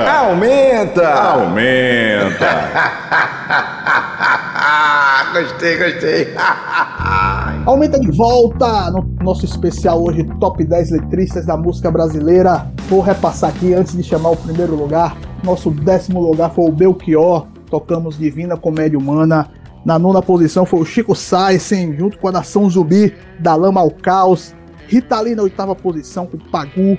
Aumenta! 0.00 1.06
Aumenta! 1.06 1.08
Aumenta! 1.18 2.52
gostei, 5.32 5.78
gostei. 5.78 6.28
Aumenta 7.66 8.00
de 8.00 8.10
volta 8.10 8.90
no 8.90 9.02
nosso 9.22 9.44
especial 9.44 10.02
hoje, 10.02 10.24
Top 10.40 10.62
10 10.64 10.90
letristas 10.90 11.46
da 11.46 11.56
música 11.56 11.90
brasileira. 11.90 12.66
Vou 12.88 13.00
repassar 13.00 13.50
aqui 13.50 13.74
antes 13.74 13.96
de 13.96 14.02
chamar 14.02 14.30
o 14.30 14.36
primeiro 14.36 14.74
lugar. 14.74 15.16
Nosso 15.44 15.70
décimo 15.70 16.20
lugar 16.20 16.50
foi 16.50 16.68
o 16.68 16.72
Belchior, 16.72 17.46
tocamos 17.70 18.18
Divina 18.18 18.56
Comédia 18.56 18.98
Humana. 18.98 19.50
Na 19.84 19.98
nona 19.98 20.22
posição 20.22 20.64
foi 20.64 20.80
o 20.80 20.84
Chico 20.84 21.14
Saisen, 21.14 21.96
junto 21.96 22.18
com 22.18 22.28
a 22.28 22.32
Nação 22.32 22.70
Zumbi, 22.70 23.14
da 23.38 23.54
Lama 23.54 23.80
ao 23.80 23.90
Caos. 23.90 24.54
Rita 24.86 25.20
Lee 25.20 25.34
na 25.34 25.42
oitava 25.42 25.74
posição 25.74 26.26
com 26.26 26.38
Pagu. 26.38 26.96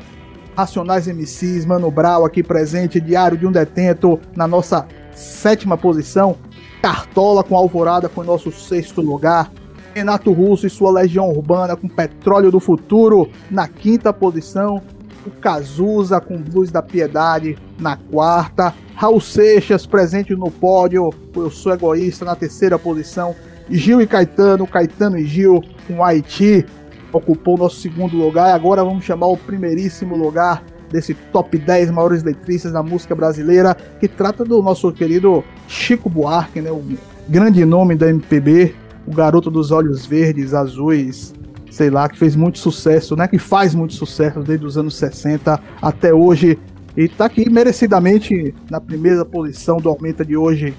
Racionais 0.55 1.07
MCs, 1.07 1.65
Mano 1.65 1.89
Brau 1.89 2.25
aqui 2.25 2.43
presente, 2.43 3.01
Diário 3.01 3.37
de 3.37 3.47
um 3.47 3.51
Detento 3.51 4.19
na 4.35 4.47
nossa 4.47 4.87
sétima 5.11 5.77
posição. 5.77 6.37
Cartola 6.81 7.43
com 7.43 7.55
Alvorada 7.55 8.09
foi 8.09 8.25
nosso 8.25 8.51
sexto 8.51 9.01
lugar. 9.01 9.51
Renato 9.93 10.31
Russo 10.31 10.65
e 10.65 10.69
sua 10.69 10.91
Legião 10.91 11.29
Urbana 11.29 11.75
com 11.75 11.87
Petróleo 11.87 12.51
do 12.51 12.59
Futuro 12.59 13.29
na 13.49 13.67
quinta 13.67 14.11
posição. 14.11 14.81
O 15.25 15.31
Cazuza 15.31 16.19
com 16.19 16.37
Blues 16.37 16.71
da 16.71 16.81
Piedade 16.81 17.57
na 17.79 17.95
quarta. 17.95 18.73
Raul 18.95 19.21
Seixas 19.21 19.85
presente 19.85 20.35
no 20.35 20.51
pódio. 20.51 21.09
Eu 21.35 21.49
sou 21.49 21.73
egoísta 21.73 22.25
na 22.25 22.35
terceira 22.35 22.77
posição. 22.77 23.35
Gil 23.69 24.01
e 24.01 24.07
Caetano, 24.07 24.67
Caetano 24.67 25.17
e 25.17 25.25
Gil 25.25 25.63
com 25.87 26.03
Haiti 26.03 26.65
ocupou 27.13 27.55
o 27.55 27.57
nosso 27.57 27.79
segundo 27.79 28.17
lugar. 28.17 28.49
E 28.49 28.53
agora 28.53 28.83
vamos 28.83 29.05
chamar 29.05 29.27
o 29.27 29.37
primeiríssimo 29.37 30.15
lugar 30.15 30.63
desse 30.91 31.13
top 31.13 31.57
10 31.57 31.89
maiores 31.89 32.23
letristas 32.23 32.71
da 32.71 32.83
música 32.83 33.15
brasileira, 33.15 33.75
que 33.99 34.07
trata 34.07 34.45
do 34.45 34.61
nosso 34.61 34.91
querido 34.91 35.43
Chico 35.67 36.07
Buarque, 36.07 36.61
né, 36.61 36.71
o 36.71 36.83
grande 37.27 37.65
nome 37.65 37.95
da 37.95 38.07
MPB, 38.09 38.75
o 39.07 39.11
garoto 39.11 39.49
dos 39.49 39.71
olhos 39.71 40.05
verdes, 40.05 40.53
azuis, 40.53 41.33
sei 41.71 41.89
lá, 41.89 42.07
que 42.07 42.17
fez 42.17 42.35
muito 42.35 42.59
sucesso, 42.59 43.15
né, 43.15 43.27
que 43.27 43.39
faz 43.39 43.73
muito 43.73 43.95
sucesso 43.95 44.41
desde 44.41 44.65
os 44.65 44.77
anos 44.77 44.95
60 44.95 45.59
até 45.81 46.13
hoje. 46.13 46.59
E 46.95 47.07
tá 47.07 47.25
aqui 47.25 47.49
merecidamente 47.49 48.53
na 48.69 48.79
primeira 48.79 49.25
posição 49.25 49.77
do 49.77 49.89
Aumenta 49.89 50.23
de 50.23 50.37
hoje. 50.37 50.75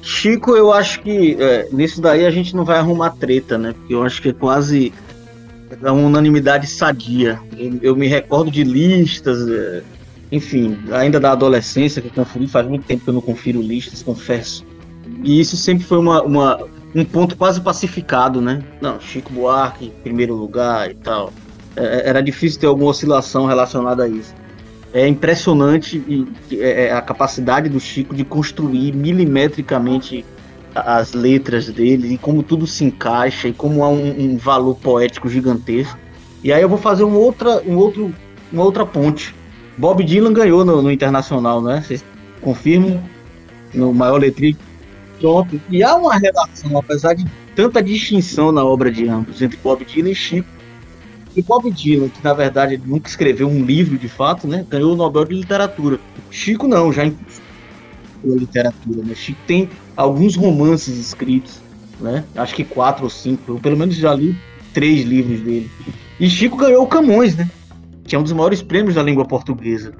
Chico, 0.00 0.56
eu 0.56 0.72
acho 0.72 1.02
que 1.02 1.36
é, 1.38 1.68
nisso 1.70 2.00
daí 2.00 2.24
a 2.24 2.30
gente 2.30 2.56
não 2.56 2.64
vai 2.64 2.78
arrumar 2.78 3.10
treta, 3.10 3.58
né? 3.58 3.74
Porque 3.74 3.94
eu 3.94 4.02
acho 4.02 4.22
que 4.22 4.30
é 4.30 4.32
quase 4.32 4.92
uma 5.80 5.92
unanimidade 5.92 6.66
sadia. 6.66 7.40
Eu, 7.56 7.78
eu 7.82 7.96
me 7.96 8.06
recordo 8.06 8.50
de 8.50 8.64
listas, 8.64 9.48
é, 9.48 9.82
enfim, 10.30 10.78
ainda 10.92 11.20
da 11.20 11.32
adolescência 11.32 12.00
que 12.00 12.08
eu 12.08 12.12
conferi, 12.12 12.46
faz 12.46 12.66
muito 12.66 12.84
tempo 12.84 13.04
que 13.04 13.10
eu 13.10 13.14
não 13.14 13.20
confiro 13.20 13.60
listas, 13.60 14.02
confesso. 14.02 14.64
E 15.22 15.40
isso 15.40 15.56
sempre 15.56 15.84
foi 15.84 15.98
uma, 15.98 16.22
uma 16.22 16.66
um 16.94 17.04
ponto 17.04 17.36
quase 17.36 17.60
pacificado, 17.60 18.40
né? 18.40 18.62
Não, 18.80 19.00
Chico 19.00 19.32
Buarque, 19.32 19.86
em 19.86 20.02
primeiro 20.02 20.34
lugar 20.34 20.90
e 20.90 20.94
tal. 20.94 21.32
É, 21.76 22.08
era 22.08 22.22
difícil 22.22 22.60
ter 22.60 22.66
alguma 22.66 22.90
oscilação 22.90 23.46
relacionada 23.46 24.04
a 24.04 24.08
isso. 24.08 24.34
É 24.92 25.06
impressionante 25.08 26.28
é, 26.52 26.92
a 26.92 27.00
capacidade 27.00 27.68
do 27.68 27.80
Chico 27.80 28.14
de 28.14 28.24
construir 28.24 28.92
milimetricamente 28.92 30.24
as 30.74 31.12
letras 31.12 31.68
dele 31.68 32.14
e 32.14 32.18
como 32.18 32.42
tudo 32.42 32.66
se 32.66 32.84
encaixa 32.84 33.48
e 33.48 33.52
como 33.52 33.84
há 33.84 33.88
um, 33.88 34.32
um, 34.32 34.36
valor 34.36 34.74
poético 34.76 35.28
gigantesco. 35.28 35.98
E 36.42 36.52
aí 36.52 36.62
eu 36.62 36.68
vou 36.68 36.78
fazer 36.78 37.04
um 37.04 37.14
outra, 37.14 37.62
um 37.62 37.76
outro, 37.76 38.12
uma 38.52 38.64
outra 38.64 38.84
ponte. 38.84 39.34
Bob 39.76 40.02
Dylan 40.04 40.32
ganhou 40.32 40.64
no, 40.64 40.82
no 40.82 40.90
Internacional, 40.90 41.62
né? 41.62 41.82
Vocês 41.82 42.04
confirmam? 42.40 43.02
No 43.72 43.92
maior 43.92 44.20
letrinho. 44.20 44.56
Pronto. 45.18 45.60
E 45.70 45.82
há 45.82 45.94
uma 45.96 46.16
relação, 46.16 46.76
apesar 46.76 47.14
de 47.14 47.24
tanta 47.54 47.82
distinção 47.82 48.52
na 48.52 48.64
obra 48.64 48.90
de 48.90 49.08
ambos, 49.08 49.40
entre 49.40 49.58
Bob 49.62 49.84
Dylan 49.84 50.10
e 50.10 50.14
Chico. 50.14 50.48
E 51.34 51.40
Bob 51.40 51.70
Dylan, 51.70 52.08
que 52.08 52.22
na 52.22 52.34
verdade 52.34 52.80
nunca 52.84 53.08
escreveu 53.08 53.48
um 53.48 53.64
livro 53.64 53.96
de 53.96 54.08
fato, 54.08 54.46
né? 54.46 54.66
Ganhou 54.68 54.92
o 54.92 54.96
Nobel 54.96 55.24
de 55.24 55.34
Literatura. 55.34 55.98
Chico 56.30 56.68
não, 56.68 56.92
já 56.92 57.10
pela 58.22 58.36
literatura, 58.36 59.02
né? 59.02 59.14
Chico 59.14 59.40
tem 59.46 59.68
alguns 59.96 60.36
romances 60.36 60.98
escritos, 60.98 61.60
né? 62.00 62.24
Acho 62.34 62.54
que 62.54 62.64
quatro 62.64 63.04
ou 63.04 63.10
cinco, 63.10 63.52
eu 63.52 63.58
pelo 63.58 63.76
menos 63.76 63.94
já 63.96 64.14
li 64.14 64.36
três 64.72 65.04
livros 65.04 65.40
dele. 65.40 65.70
E 66.18 66.28
Chico 66.28 66.56
ganhou 66.56 66.84
o 66.84 66.86
Camões, 66.86 67.36
né? 67.36 67.48
Que 68.04 68.16
é 68.16 68.18
um 68.18 68.22
dos 68.22 68.32
maiores 68.32 68.62
prêmios 68.62 68.94
da 68.94 69.02
língua 69.02 69.24
portuguesa. 69.24 69.92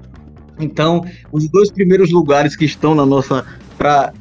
Então, 0.59 1.05
os 1.31 1.48
dois 1.48 1.70
primeiros 1.70 2.10
lugares 2.10 2.55
que 2.56 2.64
estão 2.64 2.94
na 2.94 3.06
nossa 3.06 3.44
para 3.78 4.12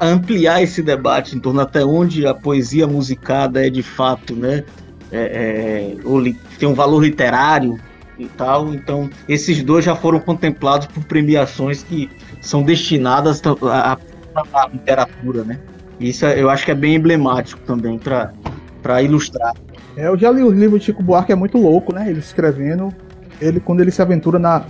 ampliar 0.00 0.62
esse 0.62 0.82
debate 0.82 1.36
em 1.36 1.40
torno 1.40 1.60
até 1.60 1.84
onde 1.84 2.26
a 2.26 2.34
poesia 2.34 2.86
musicada 2.86 3.64
é 3.64 3.70
de 3.70 3.82
fato, 3.82 4.34
né? 4.34 4.64
É, 5.12 5.94
é, 5.96 6.34
tem 6.58 6.68
um 6.68 6.74
valor 6.74 7.04
literário 7.04 7.78
e 8.18 8.26
tal. 8.26 8.74
Então, 8.74 9.10
esses 9.28 9.62
dois 9.62 9.84
já 9.84 9.94
foram 9.94 10.18
contemplados 10.18 10.86
por 10.86 11.04
premiações 11.04 11.82
que 11.82 12.10
são 12.40 12.62
destinadas 12.62 13.42
à, 13.70 13.98
à 14.34 14.68
literatura, 14.68 15.44
né? 15.44 15.58
Isso 15.98 16.26
eu 16.26 16.50
acho 16.50 16.64
que 16.64 16.70
é 16.70 16.74
bem 16.74 16.96
emblemático 16.96 17.60
também 17.66 17.98
para 17.98 19.02
ilustrar. 19.02 19.52
É, 19.96 20.08
eu 20.08 20.18
já 20.18 20.30
li 20.30 20.42
os 20.42 20.54
livros 20.54 20.80
de 20.80 20.86
Chico 20.86 21.02
Buarque, 21.02 21.32
é 21.32 21.36
muito 21.36 21.58
louco, 21.58 21.94
né? 21.94 22.08
Ele 22.08 22.18
escrevendo, 22.18 22.92
ele 23.40 23.60
quando 23.60 23.80
ele 23.80 23.90
se 23.90 24.02
aventura 24.02 24.38
na, 24.38 24.64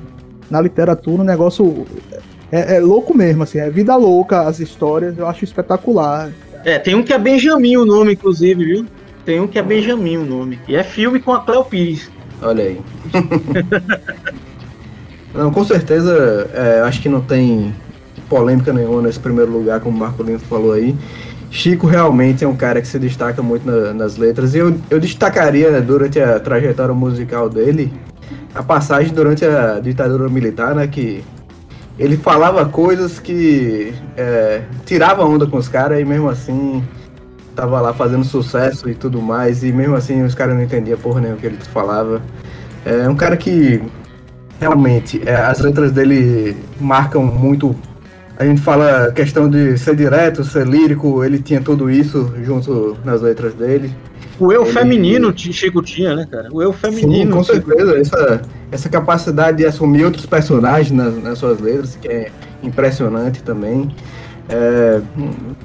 na 0.51 0.61
literatura, 0.61 1.23
o 1.23 1.25
negócio 1.25 1.87
é, 2.53 2.77
é, 2.77 2.81
louco 2.81 3.17
mesmo, 3.17 3.43
assim, 3.43 3.59
é 3.59 3.71
vida 3.71 3.97
louca 3.97 4.43
as 4.43 4.61
histórias, 4.61 5.19
eu 5.19 5.27
acho 5.27 5.45
espetacular. 5.45 6.31
É, 6.65 6.79
tem 6.79 6.95
um 6.95 7.03
que 7.03 7.13
é 7.13 7.19
Benjamin 7.19 7.77
o 7.77 7.85
nome, 7.85 8.13
inclusive, 8.13 8.65
viu? 8.65 8.87
Tem 9.25 9.41
um 9.41 9.47
que 9.47 9.59
é 9.59 9.63
Benjamin 9.63 10.19
o 10.19 10.25
nome. 10.25 10.59
E 10.69 10.77
é 10.77 10.83
filme 10.83 11.19
com 11.19 11.33
a 11.33 11.41
Cleo 11.41 11.65
Pires. 11.65 12.11
Olha 12.43 12.65
aí. 12.65 12.81
não, 15.35 15.51
com 15.51 15.65
certeza, 15.65 16.51
é, 16.53 16.81
acho 16.83 17.01
que 17.01 17.09
não 17.09 17.23
tem 17.23 17.75
polêmica 18.29 18.73
nenhuma 18.73 19.03
nesse 19.03 19.21
primeiro 19.21 19.51
lugar, 19.51 19.81
como 19.81 19.97
o 19.97 20.01
Marco 20.01 20.23
Lino 20.23 20.39
falou 20.39 20.73
aí. 20.73 20.95
Chico 21.51 21.87
realmente 21.87 22.45
é 22.45 22.49
um 22.49 22.57
cara 22.57 22.81
que 22.81 22.89
se 22.89 22.99
destaca 22.99 23.41
muito 23.43 23.65
na, 23.65 23.95
nas 23.95 24.17
letras. 24.17 24.55
E 24.55 24.59
eu, 24.59 24.77
eu 24.91 24.99
destacaria 24.99 25.71
né, 25.71 25.81
durante 25.81 26.21
a 26.21 26.41
trajetória 26.41 26.95
musical 26.95 27.49
dele 27.49 27.93
a 28.55 28.63
passagem 28.63 29.13
durante 29.13 29.45
a 29.45 29.81
ditadura 29.81 30.29
militar, 30.29 30.75
né? 30.75 30.87
Que 30.87 31.25
ele 31.99 32.17
falava 32.17 32.65
coisas 32.67 33.19
que 33.19 33.95
é, 34.17 34.63
tirava 34.85 35.25
onda 35.25 35.47
com 35.47 35.57
os 35.57 35.69
caras 35.69 36.01
e 36.01 36.05
mesmo 36.05 36.29
assim 36.29 36.83
tava 37.55 37.81
lá 37.81 37.93
fazendo 37.93 38.25
sucesso 38.25 38.89
e 38.89 38.95
tudo 38.95 39.23
mais, 39.23 39.63
e 39.63 39.73
mesmo 39.73 39.95
assim 39.95 40.23
os 40.25 40.35
caras 40.35 40.57
não 40.57 40.63
entendiam 40.63 40.99
porra 40.99 41.21
nenhuma 41.21 41.39
que 41.39 41.47
ele 41.47 41.59
falava. 41.73 42.21
É 42.85 43.09
um 43.09 43.15
cara 43.15 43.37
que 43.37 43.81
realmente 44.61 45.23
é, 45.25 45.37
as 45.37 45.61
letras 45.61 45.93
dele 45.93 46.57
marcam 46.81 47.25
muito. 47.25 47.75
A 48.37 48.45
gente 48.45 48.61
fala 48.61 49.13
questão 49.13 49.49
de 49.49 49.79
ser 49.79 49.95
direto, 49.95 50.43
ser 50.43 50.67
lírico, 50.67 51.23
ele 51.23 51.39
tinha 51.39 51.61
tudo 51.61 51.91
isso 51.91 52.35
junto 52.43 52.97
nas 53.05 53.23
letras 53.23 53.55
dele. 53.55 53.95
O 54.41 54.53
eu 54.53 54.63
ele... 54.63 54.73
feminino 54.73 55.33
Chico 55.37 55.81
tinha, 55.83 56.17
né, 56.17 56.27
cara? 56.29 56.49
O 56.51 56.61
eu 56.61 56.73
feminino. 56.73 57.31
Sim, 57.31 57.31
com 57.31 57.45
certeza. 57.45 57.97
Essa, 57.99 58.43
essa 58.73 58.89
capacidade 58.89 59.59
de 59.59 59.67
assumir 59.67 60.05
outros 60.05 60.27
personagens 60.27 60.91
nas, 60.91 61.23
nas 61.23 61.39
suas 61.39 61.61
letras, 61.61 61.97
que 61.97 62.09
é 62.09 62.33
impressionante 62.63 63.43
também. 63.43 63.95
É, 64.47 65.01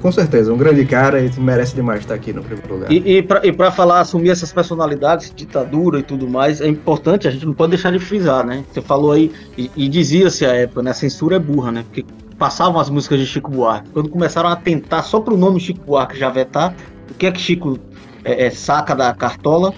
com 0.00 0.10
certeza, 0.10 0.50
um 0.50 0.56
grande 0.56 0.86
cara 0.86 1.20
e 1.20 1.30
merece 1.38 1.74
demais 1.74 2.00
estar 2.00 2.14
aqui 2.14 2.32
no 2.32 2.42
primeiro 2.42 2.72
lugar. 2.72 2.90
E, 2.90 3.18
e 3.18 3.52
para 3.52 3.70
falar, 3.70 4.00
assumir 4.00 4.30
essas 4.30 4.52
personalidades, 4.52 5.32
ditadura 5.34 5.98
e 5.98 6.02
tudo 6.02 6.26
mais, 6.26 6.62
é 6.62 6.68
importante, 6.68 7.28
a 7.28 7.30
gente 7.30 7.44
não 7.44 7.52
pode 7.52 7.70
deixar 7.70 7.92
de 7.92 7.98
frisar, 7.98 8.46
né? 8.46 8.64
Você 8.72 8.80
falou 8.80 9.12
aí, 9.12 9.30
e, 9.58 9.70
e 9.76 9.88
dizia-se 9.88 10.46
a 10.46 10.54
época, 10.54 10.82
né? 10.82 10.92
A 10.92 10.94
censura 10.94 11.36
é 11.36 11.38
burra, 11.38 11.70
né? 11.70 11.84
Porque 11.84 12.06
passavam 12.40 12.80
as 12.80 12.88
músicas 12.88 13.20
de 13.20 13.26
Chico 13.26 13.50
Buarque. 13.50 13.90
Quando 13.90 14.08
começaram 14.08 14.48
a 14.48 14.56
tentar 14.56 15.02
só 15.02 15.20
pro 15.20 15.36
nome 15.36 15.60
Chico 15.60 15.84
Buarque 15.84 16.18
já 16.18 16.30
vetar, 16.30 16.74
o 17.10 17.14
que 17.14 17.26
é 17.26 17.30
que 17.30 17.38
Chico 17.38 17.78
é, 18.24 18.46
é, 18.46 18.50
saca 18.50 18.96
da 18.96 19.12
cartola? 19.12 19.74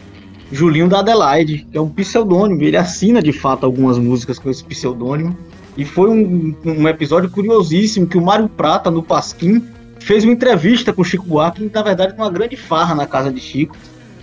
Julinho 0.53 0.89
da 0.89 1.01
Adelaide, 1.01 1.67
que 1.73 1.77
é 1.77 1.81
um 1.81 1.89
pseudônimo, 1.89 2.63
ele 2.63 2.77
assina 2.77 3.21
de 3.21 3.33
fato 3.33 3.67
algumas 3.67 3.99
músicas 3.99 4.39
com 4.39 4.49
esse 4.49 4.63
pseudônimo. 4.63 5.37
E 5.77 5.85
foi 5.85 6.09
um, 6.09 6.55
um 6.65 6.87
episódio 6.87 7.29
curiosíssimo 7.31 8.07
que 8.07 8.17
o 8.17 8.23
Mário 8.23 8.49
Prata, 8.49 8.91
no 8.93 9.03
Pasquim, 9.03 9.65
fez 9.99 10.23
uma 10.23 10.33
entrevista 10.33 10.93
com 10.93 11.03
Chico 11.03 11.27
Buarque, 11.27 11.69
que 11.69 11.75
na 11.75 11.83
verdade 11.83 12.15
uma 12.17 12.31
grande 12.31 12.55
farra 12.57 12.95
na 12.95 13.07
casa 13.07 13.33
de 13.33 13.41
Chico, 13.41 13.75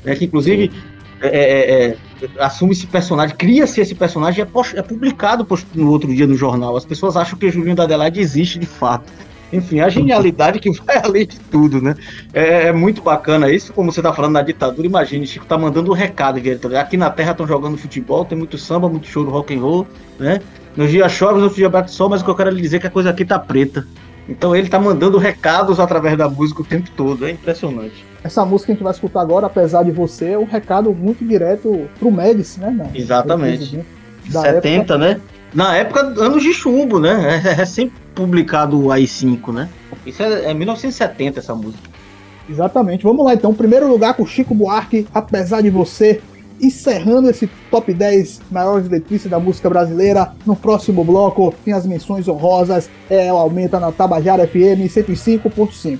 né, 0.06 0.16
que 0.16 0.26
inclusive 0.26 0.72
é, 0.72 0.99
é, 1.22 1.86
é, 1.86 1.98
assume 2.40 2.72
esse 2.72 2.88
personagem, 2.88 3.36
cria-se 3.36 3.82
esse 3.82 3.96
personagem 3.96 4.44
é, 4.44 4.80
é 4.80 4.82
publicado 4.82 5.48
no 5.76 5.92
outro 5.92 6.14
dia 6.14 6.28
no 6.28 6.36
jornal. 6.36 6.76
As 6.76 6.86
pessoas 6.86 7.18
acham 7.18 7.38
que 7.38 7.50
Julinho 7.50 7.76
da 7.76 7.84
Adelaide 7.84 8.20
existe 8.20 8.60
de 8.60 8.66
fato. 8.66 9.12
Enfim, 9.52 9.80
a 9.80 9.90
genialidade 9.90 10.60
que 10.60 10.72
vai 10.72 10.98
além 11.04 11.26
de 11.26 11.40
tudo, 11.40 11.82
né? 11.82 11.96
É, 12.34 12.68
é 12.68 12.72
muito 12.72 13.02
bacana 13.02 13.52
isso, 13.52 13.74
como 13.74 13.92
você 13.92 14.02
tá 14.02 14.14
falando 14.14 14.34
na 14.34 14.42
ditadura, 14.42 14.88
imagine, 14.88 15.26
Chico 15.26 15.46
tá 15.46 15.58
mandando 15.58 15.92
um 15.92 15.96
recado, 15.96 16.40
aqui 16.80 16.98
na 16.98 17.10
Terra 17.10 17.32
estão 17.32 17.48
jogando 17.48 17.78
futebol, 17.78 18.26
tem 18.26 18.38
muito 18.38 18.58
samba, 18.58 18.88
muito 18.88 19.08
show 19.08 19.24
do 19.24 19.32
rock 19.32 19.56
and 19.56 19.62
roll, 19.62 19.88
né? 20.20 20.40
Nos 20.76 20.92
dias 20.92 21.12
chove, 21.12 21.42
nos 21.42 21.56
dias 21.56 21.72
bate 21.72 21.92
sol, 21.92 22.10
mas 22.10 22.22
o 22.22 22.24
que 22.24 22.30
eu 22.30 22.36
quero 22.36 22.52
lhe 22.52 22.62
dizer 22.62 22.78
é 22.78 22.80
que 22.80 22.88
a 22.88 22.92
coisa 22.92 23.10
aqui 23.10 23.26
tá 23.26 23.40
preta. 23.40 23.86
Então 24.28 24.56
ele 24.56 24.70
tá 24.70 24.80
mandando 24.80 25.18
recados 25.18 25.80
através 25.80 26.16
da 26.16 26.30
música 26.30 26.62
o 26.62 26.66
tempo 26.66 26.90
todo, 26.96 27.26
é 27.26 27.32
impressionante. 27.32 28.06
Essa 28.24 28.46
música 28.46 28.68
que 28.68 28.72
a 28.72 28.76
gente 28.76 28.84
vai 28.84 28.94
escutar 28.94 29.22
agora, 29.22 29.48
apesar 29.48 29.84
de 29.84 29.92
você, 29.92 30.32
é 30.32 30.38
um 30.38 30.46
recado 30.46 30.94
muito 30.94 31.26
direto 31.26 31.88
pro 31.98 32.12
Médici, 32.12 32.60
né? 32.60 32.70
Não? 32.70 32.90
Exatamente. 32.94 33.80
Da 34.30 34.42
70, 34.42 34.94
época. 34.94 34.98
né? 34.98 35.22
Na 35.54 35.76
época, 35.76 36.02
anos 36.22 36.44
de 36.44 36.54
chumbo, 36.54 37.00
né? 37.00 37.42
É 37.46 37.54
recém 37.54 37.92
publicado 38.14 38.80
o 38.80 38.92
AI-5, 38.92 39.54
né? 39.54 39.70
Isso 40.06 40.22
é, 40.22 40.52
é 40.52 40.54
1970 40.54 41.40
essa 41.40 41.56
música. 41.56 41.90
Exatamente. 42.50 43.04
Vamos 43.04 43.26
lá 43.26 43.34
então. 43.34 43.54
Primeiro 43.54 43.88
lugar 43.88 44.14
com 44.16 44.26
Chico 44.26 44.54
Buarque, 44.54 45.08
apesar 45.14 45.62
de 45.62 45.70
você. 45.70 46.22
Encerrando 46.62 47.30
esse 47.30 47.50
top 47.72 47.94
10 47.94 48.42
maiores 48.52 48.90
letristas 48.90 49.32
da 49.32 49.40
música 49.40 49.70
brasileira. 49.70 50.34
No 50.46 50.58
próximo 50.58 51.06
bloco 51.06 51.54
tem 51.64 51.74
as 51.74 51.86
menções 51.86 52.28
honrosas. 52.28 52.90
É, 53.10 53.28
Ela 53.28 53.40
aumenta 53.40 53.80
na 53.80 53.94
Tabajara 53.94 54.46
FM 54.46 54.84
105.5. 54.90 56.00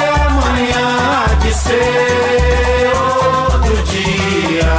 amanhã 0.71 1.25
há 1.25 1.33
de 1.35 1.53
ser 1.53 2.91
outro 2.95 3.83
dia. 3.83 4.73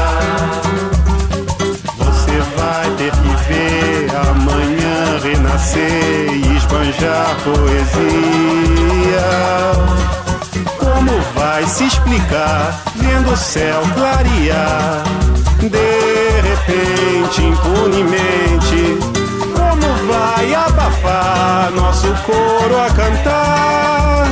Você 1.99 2.39
vai 2.57 2.91
ter 2.97 3.13
que 3.13 3.33
ver 3.49 4.17
amanhã 4.31 5.19
renascer 5.23 6.33
e 6.33 6.57
esbanjar 6.57 7.37
poesia. 7.45 8.83
Como 10.79 11.21
vai 11.35 11.65
se 11.67 11.85
explicar 11.85 12.83
vendo 12.97 13.33
o 13.33 13.37
céu 13.37 13.83
clarear? 13.95 15.03
De 15.61 16.41
repente, 16.41 17.45
impunemente, 17.45 18.99
como 19.55 20.13
vai 20.13 20.55
abafar 20.55 21.71
nosso 21.73 22.09
coro 22.25 22.81
a 22.81 22.91
cantar 22.91 24.02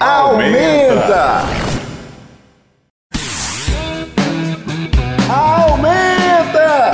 Aumenta! 0.00 1.42
Aumenta! 5.28 6.92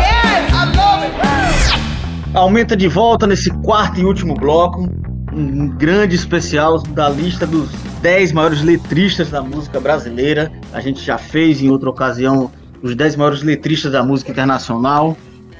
Aumenta 2.32 2.74
de 2.74 2.88
volta 2.88 3.26
nesse 3.26 3.50
quarto 3.62 4.00
e 4.00 4.04
último 4.06 4.32
bloco. 4.32 4.88
Um 5.34 5.68
grande 5.68 6.14
especial 6.14 6.82
da 6.82 7.10
lista 7.10 7.46
dos 7.46 7.70
10 8.00 8.32
maiores 8.32 8.62
letristas 8.62 9.28
da 9.28 9.42
música 9.42 9.78
brasileira. 9.78 10.50
A 10.72 10.80
gente 10.80 11.04
já 11.04 11.18
fez 11.18 11.60
em 11.60 11.68
outra 11.68 11.90
ocasião 11.90 12.50
os 12.82 12.96
10 12.96 13.16
maiores 13.16 13.42
letristas 13.42 13.92
da 13.92 14.02
música 14.02 14.30
internacional. 14.30 15.14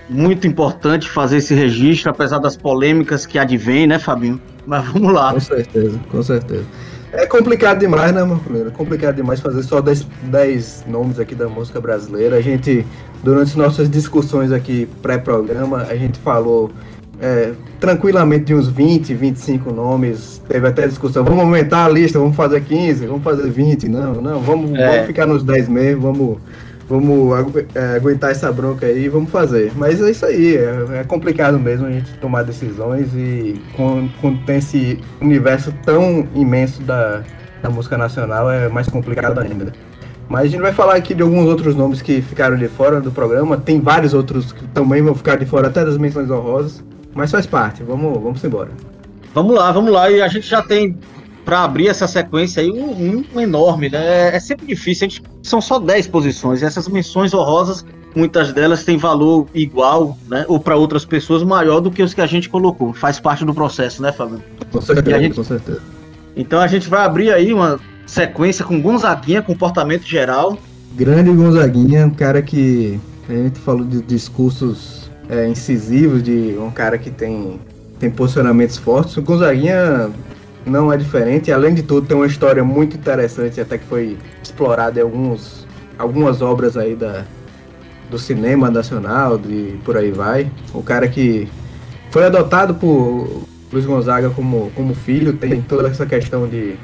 Muito 0.08 0.46
importante 0.46 1.10
fazer 1.10 1.38
esse 1.38 1.54
registro, 1.54 2.10
apesar 2.10 2.38
das 2.38 2.56
polêmicas 2.56 3.26
que 3.26 3.38
advêm, 3.38 3.86
né, 3.86 3.98
Fabinho? 3.98 4.40
Mas 4.66 4.86
vamos 4.86 5.12
lá. 5.12 5.34
Com 5.34 5.40
certeza, 5.40 6.00
com 6.10 6.22
certeza. 6.22 6.64
É 7.16 7.26
complicado 7.26 7.78
demais, 7.78 8.12
né, 8.12 8.24
meu 8.24 8.38
primeiro? 8.38 8.68
É 8.68 8.72
complicado 8.72 9.14
demais 9.16 9.40
fazer 9.40 9.62
só 9.62 9.80
10, 9.80 10.06
10 10.24 10.84
nomes 10.88 11.18
aqui 11.20 11.34
da 11.34 11.48
música 11.48 11.80
brasileira. 11.80 12.36
A 12.36 12.40
gente, 12.40 12.84
durante 13.22 13.56
nossas 13.56 13.88
discussões 13.88 14.50
aqui 14.50 14.88
pré-programa, 15.00 15.82
a 15.88 15.94
gente 15.96 16.18
falou 16.18 16.70
é, 17.20 17.52
tranquilamente 17.78 18.46
de 18.46 18.54
uns 18.54 18.68
20, 18.68 19.14
25 19.14 19.72
nomes. 19.72 20.42
Teve 20.48 20.66
até 20.66 20.86
discussão, 20.88 21.24
vamos 21.24 21.40
aumentar 21.40 21.84
a 21.84 21.88
lista, 21.88 22.18
vamos 22.18 22.34
fazer 22.36 22.60
15, 22.62 23.06
vamos 23.06 23.22
fazer 23.22 23.48
20. 23.48 23.88
Não, 23.88 24.14
não, 24.14 24.40
vamos, 24.40 24.74
É. 24.76 24.90
vamos 24.90 25.06
ficar 25.06 25.26
nos 25.26 25.42
10 25.44 25.68
mesmo, 25.68 26.02
vamos, 26.02 26.38
vamos 26.88 27.32
agu- 27.34 27.64
é, 27.74 27.96
aguentar 27.96 28.30
essa 28.30 28.50
bronca 28.52 28.86
aí 28.86 29.04
e 29.04 29.08
vamos 29.08 29.30
fazer. 29.30 29.72
Mas 29.76 30.00
é 30.00 30.10
isso 30.10 30.24
aí, 30.26 30.56
é, 30.56 31.00
é 31.00 31.04
complicado 31.04 31.58
mesmo 31.58 31.86
a 31.86 31.90
gente 31.90 32.12
tomar 32.18 32.42
decisões 32.42 33.08
e 33.14 33.60
quando, 33.76 34.10
quando 34.20 34.44
tem 34.44 34.56
esse 34.58 34.98
universo 35.20 35.72
tão 35.84 36.26
imenso 36.34 36.82
da, 36.82 37.22
da 37.62 37.70
música 37.70 37.96
nacional 37.96 38.50
é 38.50 38.68
mais 38.68 38.88
complicado 38.88 39.38
ainda. 39.40 39.72
Mas 40.28 40.44
a 40.44 40.48
gente 40.48 40.62
vai 40.62 40.72
falar 40.72 40.96
aqui 40.96 41.14
de 41.14 41.22
alguns 41.22 41.46
outros 41.46 41.76
nomes 41.76 42.00
que 42.00 42.22
ficaram 42.22 42.56
de 42.56 42.66
fora 42.66 42.98
do 43.00 43.10
programa. 43.12 43.58
Tem 43.58 43.78
vários 43.80 44.14
outros 44.14 44.52
que 44.52 44.66
também 44.68 45.02
vão 45.02 45.14
ficar 45.14 45.36
de 45.36 45.44
fora, 45.44 45.68
até 45.68 45.84
das 45.84 45.98
menções 45.98 46.30
honrosas. 46.30 46.82
Mas 47.14 47.30
faz 47.30 47.46
parte, 47.46 47.82
vamos, 47.82 48.20
vamos 48.22 48.42
embora. 48.42 48.70
Vamos 49.34 49.54
lá, 49.54 49.70
vamos 49.70 49.92
lá. 49.92 50.10
E 50.10 50.22
a 50.22 50.28
gente 50.28 50.48
já 50.48 50.62
tem, 50.62 50.96
para 51.44 51.62
abrir 51.62 51.88
essa 51.88 52.06
sequência 52.08 52.62
aí, 52.62 52.70
um, 52.70 53.22
um 53.34 53.40
enorme, 53.40 53.90
né? 53.90 54.30
É, 54.30 54.36
é 54.36 54.40
sempre 54.40 54.66
difícil, 54.66 55.06
a 55.06 55.10
gente, 55.10 55.22
são 55.42 55.60
só 55.60 55.78
10 55.78 56.06
posições. 56.06 56.62
Essas 56.62 56.88
menções 56.88 57.34
honrosas, 57.34 57.84
muitas 58.16 58.52
delas 58.52 58.82
têm 58.84 58.96
valor 58.96 59.46
igual, 59.54 60.16
né? 60.28 60.44
Ou 60.48 60.58
para 60.58 60.76
outras 60.76 61.04
pessoas 61.04 61.42
maior 61.42 61.80
do 61.80 61.90
que 61.90 62.02
os 62.02 62.14
que 62.14 62.20
a 62.20 62.26
gente 62.26 62.48
colocou. 62.48 62.92
Faz 62.94 63.20
parte 63.20 63.44
do 63.44 63.52
processo, 63.52 64.00
né, 64.00 64.10
Fábio? 64.10 64.42
Com 64.72 64.80
certeza, 64.80 65.18
gente- 65.18 65.34
com 65.36 65.44
certeza. 65.44 65.82
Então 66.36 66.60
a 66.60 66.66
gente 66.66 66.88
vai 66.88 67.04
abrir 67.04 67.32
aí 67.32 67.52
uma 67.52 67.78
sequência 68.06 68.64
com 68.64 68.80
Gonzaguinha, 68.80 69.42
comportamento 69.42 70.04
geral. 70.04 70.58
Grande 70.96 71.30
Gonzaguinha, 71.30 72.06
um 72.06 72.10
cara 72.10 72.40
que 72.42 72.98
a 73.28 73.32
gente 73.32 73.58
falou 73.60 73.84
de 73.84 74.00
discursos 74.02 75.10
é, 75.28 75.46
incisivos, 75.48 76.22
de 76.22 76.56
um 76.58 76.70
cara 76.70 76.98
que 76.98 77.10
tem, 77.10 77.60
tem 77.98 78.10
posicionamentos 78.10 78.76
fortes. 78.78 79.16
O 79.16 79.22
Gonzaguinha 79.22 80.10
não 80.66 80.92
é 80.92 80.96
diferente, 80.96 81.52
além 81.52 81.74
de 81.74 81.82
tudo, 81.82 82.06
tem 82.06 82.16
uma 82.16 82.26
história 82.26 82.64
muito 82.64 82.96
interessante, 82.96 83.60
até 83.60 83.78
que 83.78 83.84
foi 83.84 84.16
explorada 84.42 84.98
em 84.98 85.02
alguns, 85.02 85.66
algumas 85.98 86.40
obras 86.42 86.76
aí 86.76 86.94
da, 86.94 87.24
do 88.10 88.18
cinema 88.18 88.70
nacional, 88.70 89.36
de 89.38 89.78
por 89.84 89.96
aí 89.96 90.10
vai. 90.10 90.50
O 90.72 90.82
cara 90.82 91.06
que 91.08 91.48
foi 92.10 92.24
adotado 92.24 92.74
por 92.74 93.42
Luiz 93.72 93.84
Gonzaga 93.84 94.30
como, 94.30 94.70
como 94.74 94.94
filho, 94.94 95.32
tem 95.34 95.60
toda 95.62 95.88
essa 95.88 96.06
questão 96.06 96.46
de 96.46 96.76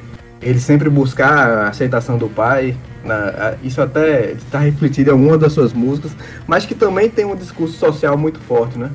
ele 0.42 0.58
sempre 0.58 0.88
buscar 0.90 1.48
a 1.50 1.68
aceitação 1.68 2.16
do 2.18 2.28
pai. 2.28 2.76
na- 3.02 3.14
a- 3.14 3.54
isso 3.62 3.80
até 3.80 4.32
está 4.32 4.58
refletido 4.58 5.08
em 5.08 5.12
algumas 5.14 5.38
das 5.40 5.54
suas 5.54 5.72
músicas, 5.72 6.12
mas 6.46 6.66
que 6.66 6.74
também 6.74 7.08
tem 7.08 7.24
um 7.24 7.34
discurso 7.34 7.78
social 7.78 8.14
muito 8.18 8.38
forte, 8.40 8.78
né? 8.78 8.90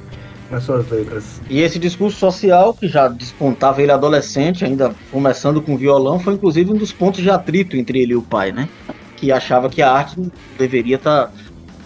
Nas 0.49 0.63
suas 0.63 0.89
letras. 0.89 1.41
E 1.49 1.61
esse 1.61 1.79
discurso 1.79 2.17
social, 2.17 2.73
que 2.73 2.87
já 2.87 3.07
despontava 3.07 3.81
ele 3.81 3.91
adolescente, 3.91 4.63
ainda 4.63 4.93
começando 5.11 5.61
com 5.61 5.75
violão, 5.75 6.19
foi 6.19 6.35
inclusive 6.35 6.71
um 6.71 6.77
dos 6.77 6.91
pontos 6.91 7.21
de 7.21 7.29
atrito 7.29 7.75
entre 7.75 8.01
ele 8.01 8.13
e 8.13 8.15
o 8.15 8.21
pai, 8.21 8.51
né? 8.51 8.69
Que 9.17 9.31
achava 9.31 9.69
que 9.69 9.81
a 9.81 9.91
arte 9.91 10.21
deveria 10.57 10.97
estar 10.97 11.31